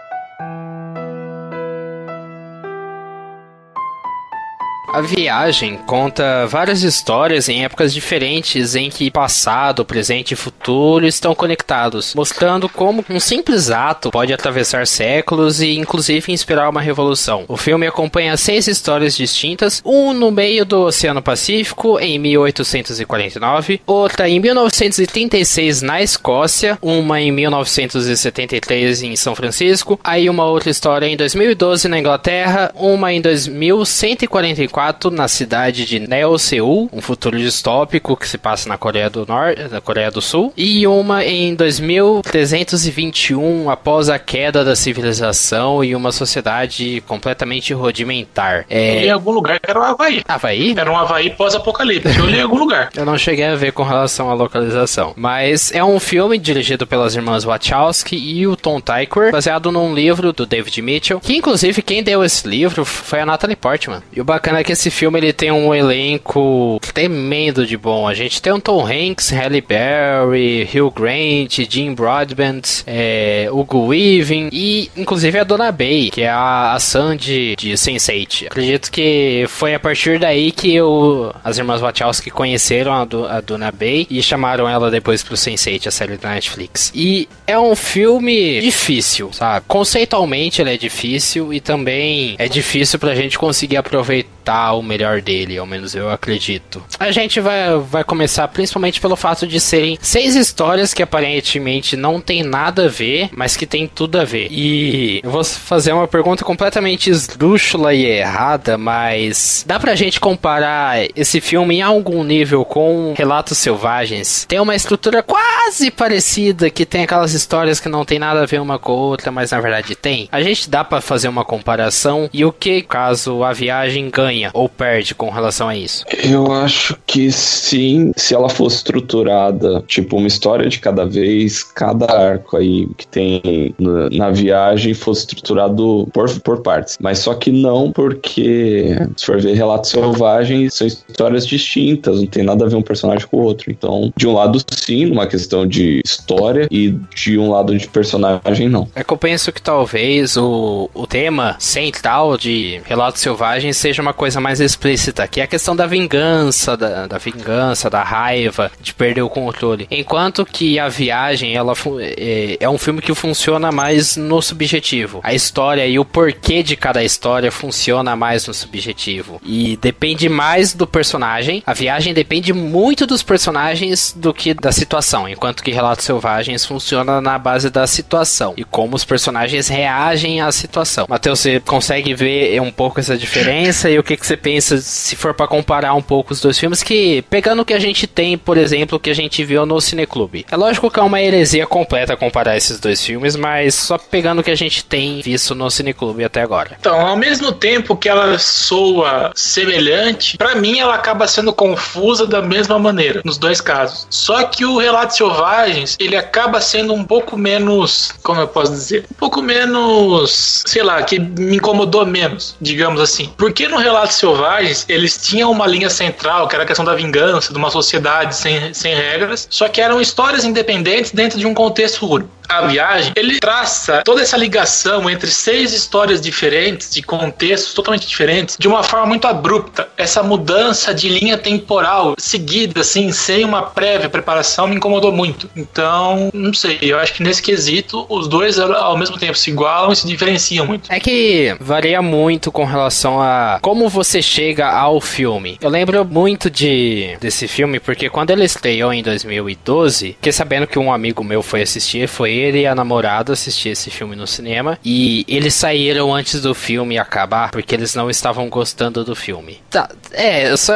A 4.93 5.01
viagem 5.01 5.77
conta 5.87 6.49
várias 6.49 6.83
histórias 6.83 7.49
em 7.49 7.65
épocas 7.65 7.95
diferentes 7.95 8.75
em 8.75 8.91
que 8.91 9.09
passado, 9.09 9.85
presente 9.85 10.33
e 10.33 10.37
futuro 10.37 11.07
estão 11.07 11.33
conectados, 11.33 12.13
mostrando 12.13 12.69
como 12.69 13.05
um 13.09 13.21
simples 13.21 13.71
ato 13.71 14.11
pode 14.11 14.33
atravessar 14.33 14.89
séculos 14.89 15.61
e 15.61 15.79
inclusive 15.79 16.33
inspirar 16.33 16.69
uma 16.69 16.81
revolução. 16.81 17.45
O 17.47 17.57
filme 17.57 17.87
acompanha 17.87 18.37
seis 18.37 18.67
histórias 18.67 19.17
distintas, 19.17 19.81
um 19.85 20.13
no 20.13 20.33
meio 20.33 20.65
do 20.65 20.81
Oceano 20.81 21.23
Pacífico 21.23 22.01
em 22.01 22.19
1849, 22.19 23.81
outra 23.87 24.29
em 24.29 24.41
1936 24.41 25.83
na 25.83 26.03
Escócia, 26.03 26.77
uma 26.83 27.21
em 27.21 27.31
1973 27.31 29.05
em 29.05 29.15
São 29.15 29.37
Francisco, 29.37 30.01
aí 30.03 30.29
uma 30.29 30.47
outra 30.47 30.69
história 30.69 31.07
em 31.07 31.17
2012 31.17 31.87
na 31.87 31.99
Inglaterra, 31.99 32.73
uma 32.75 33.13
em 33.13 33.21
2144 33.21 34.80
na 35.11 35.29
cidade 35.29 35.85
de 35.85 36.01
Neo 36.01 36.39
Seul, 36.39 36.89
um 36.91 37.03
futuro 37.03 37.37
distópico 37.37 38.17
que 38.17 38.27
se 38.27 38.39
passa 38.39 38.67
na 38.67 38.79
Coreia 38.79 39.11
do 39.11 39.27
Norte, 39.27 39.69
na 39.71 39.81
Coreia 39.81 40.11
do 40.11 40.23
Sul, 40.23 40.55
e 40.57 40.87
uma 40.87 41.23
em 41.23 41.55
2321 41.55 43.69
após 43.69 44.09
a 44.09 44.19
queda 44.19 44.65
da 44.65 44.75
civilização 44.75 45.85
e 45.85 45.95
uma 45.95 46.13
sociedade 46.13 47.03
completamente 47.07 47.75
rudimentar. 47.75 48.65
É... 48.71 48.97
Eu 48.97 49.01
li 49.01 49.07
em 49.09 49.11
algum 49.11 49.33
lugar 49.33 49.61
que 49.61 49.71
era 49.71 49.79
o 49.79 49.83
Havaí. 49.83 50.23
Havaí? 50.27 50.75
Era 50.77 50.91
um 50.91 50.97
Havaí 50.97 51.31
pós-apocalipse. 51.31 52.19
Eu 52.19 52.27
li 52.27 52.39
em 52.39 52.43
algum 52.43 52.59
lugar. 52.59 52.89
Eu 52.97 53.05
não 53.05 53.19
cheguei 53.19 53.47
a 53.47 53.57
ver 53.57 53.73
com 53.73 53.83
relação 53.83 54.31
à 54.31 54.35
localização. 54.35 55.13
Mas 55.15 55.71
é 55.73 55.85
um 55.85 56.01
filme 56.01 56.39
dirigido 56.39 56.87
pelas 56.87 57.15
irmãs 57.15 57.45
Wachowski 57.45 58.17
e 58.17 58.47
o 58.47 58.57
Tom 58.57 58.81
Tykwer, 58.81 59.31
baseado 59.31 59.71
num 59.71 59.95
livro 59.95 60.33
do 60.33 60.47
David 60.47 60.81
Mitchell, 60.81 61.21
que 61.21 61.37
inclusive 61.37 61.83
quem 61.83 62.03
deu 62.03 62.25
esse 62.25 62.49
livro 62.49 62.85
foi 62.85 63.21
a 63.21 63.27
Natalie 63.27 63.57
Portman. 63.57 64.03
E 64.13 64.21
o 64.21 64.25
bacana 64.25 64.61
é 64.61 64.65
que 64.65 64.70
que 64.71 64.75
esse 64.75 64.89
filme 64.89 65.19
ele 65.19 65.33
tem 65.33 65.51
um 65.51 65.75
elenco 65.75 66.79
tremendo 66.95 67.67
de 67.67 67.77
bom. 67.77 68.07
A 68.07 68.15
gente 68.15 68.41
tem 68.41 68.53
o 68.53 68.61
Tom 68.61 68.87
Hanks, 68.87 69.31
Halle 69.31 69.61
Berry, 69.61 70.63
Hugh 70.63 70.93
Grant, 70.93 71.69
Jim 71.69 71.93
Broadbent, 71.93 72.85
é, 72.87 73.49
Hugo 73.51 73.89
Weaving 73.89 74.49
e 74.53 74.89
inclusive 74.97 75.41
a 75.41 75.43
Dona 75.43 75.73
Bay, 75.73 76.11
que 76.13 76.23
é 76.23 76.29
a, 76.29 76.75
a 76.75 76.79
Sandy 76.79 77.57
de 77.57 77.73
Sense8. 77.73 78.47
Acredito 78.47 78.93
que 78.93 79.45
foi 79.49 79.75
a 79.75 79.81
partir 79.81 80.21
daí 80.21 80.53
que 80.53 80.73
eu, 80.73 81.35
as 81.43 81.59
irmãs 81.59 81.81
Wachowski 81.81 82.31
conheceram 82.31 82.93
a, 82.93 83.05
do, 83.05 83.27
a 83.27 83.41
Dona 83.41 83.73
Bay 83.73 84.07
e 84.09 84.23
chamaram 84.23 84.69
ela 84.69 84.89
depois 84.89 85.21
pro 85.21 85.35
Sense8, 85.35 85.89
a 85.89 85.91
série 85.91 86.17
da 86.17 86.31
Netflix. 86.31 86.93
E 86.95 87.29
é 87.45 87.59
um 87.59 87.75
filme 87.75 88.61
difícil, 88.61 89.33
sabe? 89.33 89.65
Conceitualmente 89.67 90.63
ele 90.63 90.75
é 90.75 90.77
difícil 90.77 91.53
e 91.53 91.59
também 91.59 92.37
é 92.39 92.47
difícil 92.47 93.01
pra 93.01 93.17
gente 93.17 93.37
conseguir 93.37 93.77
aproveitar 93.77 94.40
o 94.75 94.83
melhor 94.83 95.21
dele, 95.21 95.59
ao 95.59 95.67
menos 95.67 95.95
eu 95.95 96.11
acredito. 96.11 96.83
A 96.99 97.11
gente 97.11 97.41
vai, 97.41 97.79
vai 97.79 98.05
começar 98.05 98.47
principalmente 98.49 99.01
pelo 99.01 99.17
fato 99.17 99.47
de 99.47 99.61
serem 99.61 99.99
seis 100.01 100.35
histórias 100.35 100.95
que 100.95 101.03
aparentemente 101.03 101.97
não 101.97 102.21
tem 102.21 102.43
nada 102.43 102.87
a 102.87 102.89
ver, 102.89 103.31
mas 103.35 103.57
que 103.57 103.67
tem 103.67 103.87
tudo 103.87 104.19
a 104.19 104.25
ver. 104.25 104.49
E 104.51 105.21
eu 105.23 105.31
vou 105.31 105.45
fazer 105.45 105.93
uma 105.93 106.09
pergunta 106.09 106.45
completamente 106.45 107.11
esdrúxula 107.11 107.95
e 107.95 108.05
errada, 108.05 108.77
mas 108.77 109.65
dá 109.67 109.79
pra 109.79 109.95
gente 109.95 110.21
comparar 110.21 110.99
esse 111.15 111.41
filme 111.41 111.77
em 111.77 111.83
algum 111.83 112.25
nível 112.25 112.65
com 112.65 113.15
Relatos 113.17 113.59
Selvagens? 113.59 114.45
Tem 114.49 114.61
uma 114.61 114.75
estrutura 114.75 115.23
quase 115.23 115.91
parecida, 115.91 116.71
que 116.71 116.87
tem 116.87 117.05
aquelas 117.05 117.35
histórias 117.35 117.81
que 117.81 117.89
não 117.89 118.05
tem 118.05 118.19
nada 118.19 118.43
a 118.43 118.47
ver 118.47 118.61
uma 118.61 118.79
com 118.79 118.93
a 118.93 118.97
outra, 118.97 119.31
mas 119.31 119.51
na 119.51 119.61
verdade 119.61 119.95
tem. 119.95 120.29
A 120.33 120.43
gente 120.43 120.69
dá 120.69 120.85
para 120.85 121.01
fazer 121.01 121.29
uma 121.29 121.45
comparação 121.45 122.29
e 122.33 122.45
o 122.45 122.53
que 122.53 122.83
caso 122.83 123.43
a 123.43 123.53
viagem 123.53 124.11
ganha 124.31 124.51
ou 124.55 124.69
perde 124.69 125.15
com 125.15 125.29
relação 125.29 125.69
a 125.69 125.77
isso? 125.77 126.05
Eu 126.25 126.53
acho 126.53 126.97
que 127.07 127.31
sim, 127.33 128.13
se 128.17 128.35
ela 128.35 128.49
fosse 128.49 128.77
estruturada, 128.77 129.83
tipo, 129.87 130.17
uma 130.17 130.29
história 130.29 130.69
de 130.69 130.79
cada 130.79 131.05
vez, 131.05 131.65
cada 131.65 132.07
arco 132.07 132.57
aí 132.57 132.89
que 132.97 133.07
tem 133.07 133.75
na, 133.79 134.09
na 134.11 134.31
viagem 134.31 134.95
fosse 134.95 135.21
estruturado 135.23 136.09
por, 136.13 136.31
por 136.41 136.63
partes. 136.63 136.97
Mas 137.01 137.19
só 137.19 137.35
que 137.35 137.51
não, 137.51 137.91
porque 137.93 138.97
se 139.17 139.27
for 139.27 139.41
ver 139.41 139.55
Relatos 139.55 139.91
Selvagens, 139.91 140.75
são 140.75 140.87
histórias 140.87 141.47
distintas, 141.47 142.21
não 142.21 142.27
tem 142.27 142.45
nada 142.45 142.65
a 142.65 142.69
ver 142.69 142.77
um 142.77 142.83
personagem 142.83 143.27
com 143.27 143.39
o 143.39 143.43
outro. 143.43 143.71
Então, 143.71 144.13
de 144.17 144.27
um 144.27 144.35
lado, 144.35 144.59
sim, 144.71 145.07
numa 145.07 145.27
questão 145.27 145.67
de 145.67 146.01
história, 146.05 146.69
e 146.71 146.91
de 147.15 147.39
um 147.39 147.51
lado 147.51 147.77
de 147.77 147.89
personagem, 147.89 148.69
não. 148.69 148.89
É 148.95 149.03
que 149.03 149.13
eu 149.13 149.17
penso 149.17 149.53
que 149.53 149.61
talvez 149.61 150.37
o, 150.37 150.89
o 150.95 151.07
tema 151.07 151.57
central 151.59 152.37
de 152.37 152.81
Relatos 152.85 153.21
Selvagens 153.21 153.77
seja 153.77 154.01
uma 154.01 154.13
coisa 154.21 154.39
mais 154.39 154.61
explícita, 154.61 155.27
que 155.27 155.41
é 155.41 155.45
a 155.45 155.47
questão 155.47 155.75
da 155.75 155.87
vingança, 155.87 156.77
da, 156.77 157.07
da 157.07 157.17
vingança, 157.17 157.89
da 157.89 158.03
raiva, 158.03 158.71
de 158.79 158.93
perder 158.93 159.23
o 159.23 159.31
controle. 159.31 159.89
Enquanto 159.91 160.45
que 160.45 160.79
a 160.79 160.91
viagem, 160.91 161.57
ela 161.57 161.73
é, 162.01 162.59
é 162.61 162.69
um 162.69 162.77
filme 162.77 163.01
que 163.01 163.15
funciona 163.15 163.73
mais 163.73 164.19
no 164.19 164.43
subjetivo. 164.43 165.21
A 165.23 165.33
história 165.33 165.87
e 165.87 165.99
o 165.99 166.05
porquê 166.05 166.63
de 166.63 166.77
cada 166.77 167.03
história 167.03 167.51
funciona 167.51 168.15
mais 168.15 168.47
no 168.47 168.53
subjetivo. 168.53 169.41
E 169.43 169.79
depende 169.79 170.29
mais 170.29 170.75
do 170.75 170.87
personagem. 170.87 171.63
A 171.67 171.73
viagem 171.73 172.13
depende 172.13 172.53
muito 172.53 173.07
dos 173.07 173.23
personagens 173.23 174.15
do 174.15 174.35
que 174.35 174.53
da 174.53 174.71
situação. 174.71 175.27
Enquanto 175.27 175.63
que 175.63 175.71
Relatos 175.71 176.05
Selvagens 176.05 176.67
funciona 176.67 177.23
na 177.23 177.39
base 177.39 177.71
da 177.71 177.87
situação. 177.87 178.53
E 178.59 178.65
como 178.65 178.97
os 178.97 179.05
personagens 179.05 179.69
reagem 179.69 180.43
à 180.43 180.53
situação. 180.53 181.07
Matheus, 181.09 181.41
você 181.41 181.59
consegue 181.59 182.13
ver 182.13 182.61
um 182.61 182.71
pouco 182.71 183.01
essa 183.01 183.17
diferença 183.17 183.89
e 183.89 183.99
o 183.99 184.10
que, 184.10 184.10
que 184.17 184.27
você 184.27 184.37
pensa 184.37 184.79
se 184.79 185.17
for 185.17 185.35
para 185.35 185.47
comparar 185.47 185.95
um 185.95 186.03
pouco 186.03 186.33
os 186.33 186.41
dois 186.41 186.59
filmes? 186.59 186.83
Que 186.83 187.23
pegando 187.23 187.63
o 187.63 187.65
que 187.65 187.75
a 187.75 187.79
gente 187.79 188.07
tem, 188.07 188.37
por 188.37 188.57
exemplo, 188.57 188.99
que 188.99 189.11
a 189.11 189.15
gente 189.15 189.45
viu 189.45 189.65
no 189.67 189.81
Cineclube. 189.81 190.47
É 190.51 190.57
lógico 190.57 190.91
que 190.91 190.99
é 190.99 191.03
uma 191.03 191.21
heresia 191.21 191.67
completa 191.67 192.17
comparar 192.17 192.57
esses 192.57 192.79
dois 192.81 193.05
filmes, 193.05 193.37
mas 193.37 193.75
só 193.75 193.99
pegando 193.99 194.41
o 194.41 194.43
que 194.43 194.51
a 194.51 194.57
gente 194.57 194.85
tem 194.85 195.21
visto 195.21 195.55
no 195.55 195.71
Cineclube 195.71 196.25
até 196.25 196.43
agora. 196.43 196.77
Então, 196.79 197.01
ao 197.01 197.17
mesmo 197.17 197.53
tempo 197.53 197.97
que 197.97 198.09
ela 198.09 198.39
soa 198.39 199.33
semelhante, 199.35 200.37
para 200.37 200.55
mim 200.55 200.79
ela 200.79 200.95
acaba 200.95 201.27
sendo 201.27 201.53
confusa 201.53 202.27
da 202.27 202.43
mesma 202.43 202.79
maneira, 202.79 203.23
nos 203.25 203.39
dois 203.39 203.61
casos. 203.61 204.07
Só 204.11 204.43
que 204.45 204.65
o 204.65 204.79
Relatos 204.79 205.17
Selvagens, 205.17 205.97
ele 206.01 206.17
acaba 206.17 206.61
sendo 206.61 206.93
um 206.95 207.05
pouco 207.05 207.37
menos, 207.37 208.13
como 208.23 208.41
eu 208.41 208.49
posso 208.49 208.73
dizer, 208.73 209.05
um 209.11 209.15
pouco 209.15 209.43
menos, 209.43 210.65
sei 210.67 210.83
lá, 210.83 211.03
que 211.03 211.19
me 211.19 211.57
incomodou 211.57 212.05
menos, 212.07 212.57
digamos 212.61 213.01
assim. 213.01 213.33
Porque 213.37 213.69
no 213.69 213.77
Relatos 213.77 214.00
Selvagens, 214.09 214.85
eles 214.89 215.17
tinham 215.19 215.51
uma 215.51 215.67
linha 215.67 215.91
central, 215.91 216.49
que 216.49 216.55
era 216.55 216.65
a 216.65 216.67
questão 216.67 216.85
da 216.85 216.95
vingança, 216.95 217.53
de 217.53 217.59
uma 217.59 217.71
sociedade 217.71 218.35
sem, 218.35 218.73
sem 218.73 218.95
regras, 218.95 219.47
só 219.51 219.69
que 219.69 219.81
eram 219.81 220.01
histórias 220.01 220.45
independentes 220.45 221.13
dentro 221.13 221.39
de 221.39 221.47
um 221.47 221.55
contexto 221.55 222.11
único. 222.11 222.40
A 222.51 222.67
Viagem, 222.67 223.13
ele 223.15 223.39
traça 223.39 224.03
toda 224.05 224.21
essa 224.21 224.37
ligação 224.37 225.09
entre 225.09 225.31
seis 225.31 225.73
histórias 225.73 226.21
diferentes, 226.21 226.91
de 226.91 227.01
contextos 227.01 227.73
totalmente 227.73 228.09
diferentes, 228.09 228.57
de 228.59 228.67
uma 228.67 228.83
forma 228.83 229.07
muito 229.07 229.27
abrupta. 229.27 229.89
Essa 229.97 230.21
mudança 230.23 230.93
de 230.93 231.09
linha 231.09 231.39
temporal 231.39 232.15
seguida, 232.19 232.81
assim, 232.81 233.13
sem 233.13 233.45
uma 233.45 233.63
prévia 233.63 234.09
preparação, 234.09 234.67
me 234.67 234.75
incomodou 234.75 235.13
muito. 235.13 235.49
Então, 235.57 236.29
não 236.35 236.53
sei, 236.53 236.79
eu 236.83 236.99
acho 236.99 237.15
que 237.15 237.23
nesse 237.23 237.41
quesito, 237.41 238.05
os 238.09 238.27
dois 238.27 238.59
ao 238.59 238.97
mesmo 238.97 239.17
tempo 239.17 239.37
se 239.37 239.51
igualam 239.51 239.93
e 239.93 239.97
se 239.97 240.07
diferenciam 240.07 240.67
muito. 240.67 240.91
É 240.93 240.99
que 240.99 241.55
varia 241.61 242.03
muito 242.03 242.51
com 242.51 242.65
relação 242.65 243.21
a 243.21 243.59
como 243.63 243.89
você 243.89 244.21
chega 244.21 244.69
ao 244.69 245.01
filme. 245.01 245.57
Eu 245.61 245.71
lembro 245.71 246.05
muito 246.05 246.51
de 246.51 247.17
desse 247.21 247.47
filme 247.47 247.79
porque 247.79 248.11
quando 248.11 248.31
ele 248.31 248.45
estreou 248.45 248.93
em 248.93 249.03
2012, 249.03 250.13
fiquei 250.15 250.33
sabendo 250.33 250.67
que 250.67 250.79
um 250.79 250.93
amigo 250.93 251.23
meu 251.23 251.43
foi 251.43 251.63
assistir, 251.63 252.09
foi 252.09 252.40
ele 252.41 252.61
e 252.61 252.67
a 252.67 252.75
namorada 252.75 253.33
assistir 253.33 253.71
esse 253.71 253.91
filme 253.91 254.17
no 254.17 254.27
cinema 254.27 254.79
e 254.85 255.25
eles 255.29 255.55
saíram 255.55 256.15
antes 256.15 256.41
do 256.41 256.55
filme 256.55 256.99
acabar 256.99 257.51
porque 257.51 257.75
eles 257.75 257.95
não 257.95 258.11
estavam 258.11 258.49
gostando 258.49 259.05
do 259.05 259.15
filme. 259.15 259.61
Tá, 259.71 259.89
é, 260.13 260.57
só, 260.57 260.75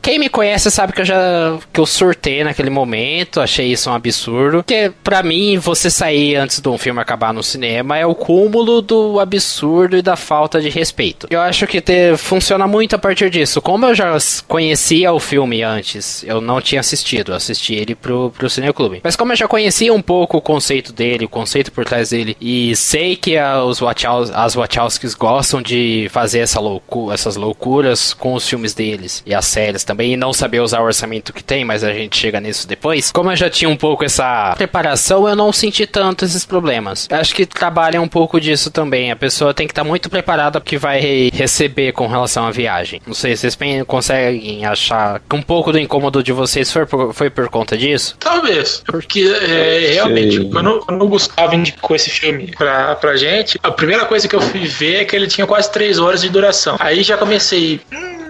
quem 0.00 0.18
me 0.18 0.28
conhece 0.28 0.70
sabe 0.70 0.92
que 0.92 1.00
eu 1.00 1.04
já 1.04 1.58
que 1.72 1.80
eu 1.80 1.86
surtei 1.86 2.44
naquele 2.44 2.70
momento, 2.70 3.40
achei 3.40 3.72
isso 3.72 3.90
um 3.90 3.94
absurdo, 3.94 4.58
porque 4.58 4.92
para 5.02 5.22
mim 5.22 5.58
você 5.58 5.90
sair 5.90 6.36
antes 6.36 6.60
de 6.60 6.68
um 6.68 6.78
filme 6.78 7.00
acabar 7.00 7.32
no 7.32 7.42
cinema 7.42 7.96
é 7.96 8.06
o 8.06 8.14
cúmulo 8.14 8.82
do 8.82 9.18
absurdo 9.20 9.96
e 9.96 10.02
da 10.02 10.16
falta 10.16 10.60
de 10.60 10.68
respeito. 10.68 11.26
Eu 11.30 11.40
acho 11.40 11.66
que 11.66 11.80
ter, 11.80 12.16
funciona 12.16 12.66
muito 12.66 12.96
a 12.96 12.98
partir 12.98 13.30
disso. 13.30 13.60
Como 13.60 13.86
eu 13.86 13.94
já 13.94 14.16
conhecia 14.46 15.12
o 15.12 15.20
filme 15.20 15.62
antes, 15.62 16.24
eu 16.24 16.40
não 16.40 16.60
tinha 16.60 16.80
assistido, 16.80 17.34
assisti 17.34 17.74
ele 17.74 17.94
pro, 17.94 18.32
pro 18.36 18.50
Cineclube. 18.50 19.00
Mas 19.02 19.16
como 19.16 19.32
eu 19.32 19.36
já 19.36 19.48
conhecia 19.48 19.92
um 19.92 20.02
pouco 20.02 20.36
o 20.36 20.40
conceito 20.40 20.92
dele, 20.92 21.05
o 21.22 21.28
conceito 21.28 21.72
por 21.72 21.84
trás 21.84 22.10
dele, 22.10 22.36
e 22.40 22.74
sei 22.76 23.16
que 23.16 23.36
a, 23.36 23.62
os 23.64 23.80
Wachowskis, 23.80 24.36
as 24.36 24.54
Wachowskis 24.54 25.14
gostam 25.14 25.62
de 25.62 26.08
fazer 26.10 26.40
essa 26.40 26.60
loucu 26.60 27.12
essas 27.12 27.36
loucuras 27.36 28.12
com 28.14 28.34
os 28.34 28.48
filmes 28.48 28.74
deles 28.74 29.22
e 29.26 29.34
as 29.34 29.44
séries 29.44 29.84
também, 29.84 30.12
e 30.12 30.16
não 30.16 30.32
saber 30.32 30.60
usar 30.60 30.80
o 30.80 30.84
orçamento 30.84 31.32
que 31.32 31.42
tem, 31.42 31.64
mas 31.64 31.84
a 31.84 31.92
gente 31.92 32.16
chega 32.16 32.40
nisso 32.40 32.66
depois. 32.66 33.10
Como 33.12 33.30
eu 33.30 33.36
já 33.36 33.48
tinha 33.48 33.68
um 33.68 33.76
pouco 33.76 34.04
essa 34.04 34.54
preparação, 34.56 35.28
eu 35.28 35.36
não 35.36 35.52
senti 35.52 35.86
tanto 35.86 36.24
esses 36.24 36.44
problemas. 36.44 37.08
Acho 37.10 37.34
que 37.34 37.46
trabalha 37.46 38.00
um 38.00 38.08
pouco 38.08 38.40
disso 38.40 38.70
também. 38.70 39.10
A 39.10 39.16
pessoa 39.16 39.54
tem 39.54 39.66
que 39.66 39.72
estar 39.72 39.82
tá 39.82 39.88
muito 39.88 40.10
preparada 40.10 40.60
porque 40.60 40.78
vai 40.78 41.30
receber 41.32 41.92
com 41.92 42.06
relação 42.06 42.46
à 42.46 42.50
viagem. 42.50 43.00
Não 43.06 43.14
sei, 43.14 43.36
vocês 43.36 43.56
conseguem 43.86 44.64
achar 44.64 45.20
que 45.20 45.36
um 45.36 45.42
pouco 45.42 45.72
do 45.72 45.78
incômodo 45.78 46.22
de 46.22 46.32
vocês 46.32 46.72
foi 46.72 46.86
por, 46.86 47.14
foi 47.14 47.30
por 47.30 47.48
conta 47.48 47.76
disso? 47.76 48.16
Talvez, 48.18 48.82
porque 48.86 49.20
é, 49.20 49.92
realmente, 49.94 50.44
quando, 50.50 50.80
quando 50.96 51.02
o 51.02 51.08
Gustavo 51.08 51.54
indicou 51.54 51.94
esse 51.94 52.08
filme 52.08 52.50
pra, 52.56 52.96
pra 52.96 53.16
gente, 53.16 53.60
a 53.62 53.70
primeira 53.70 54.06
coisa 54.06 54.26
que 54.26 54.34
eu 54.34 54.40
fui 54.40 54.66
ver 54.66 55.02
é 55.02 55.04
que 55.04 55.14
ele 55.14 55.26
tinha 55.26 55.46
quase 55.46 55.70
três 55.70 55.98
horas 55.98 56.22
de 56.22 56.30
duração. 56.30 56.76
Aí 56.80 57.02
já 57.02 57.18
comecei. 57.18 57.80
Hum, 57.92 58.25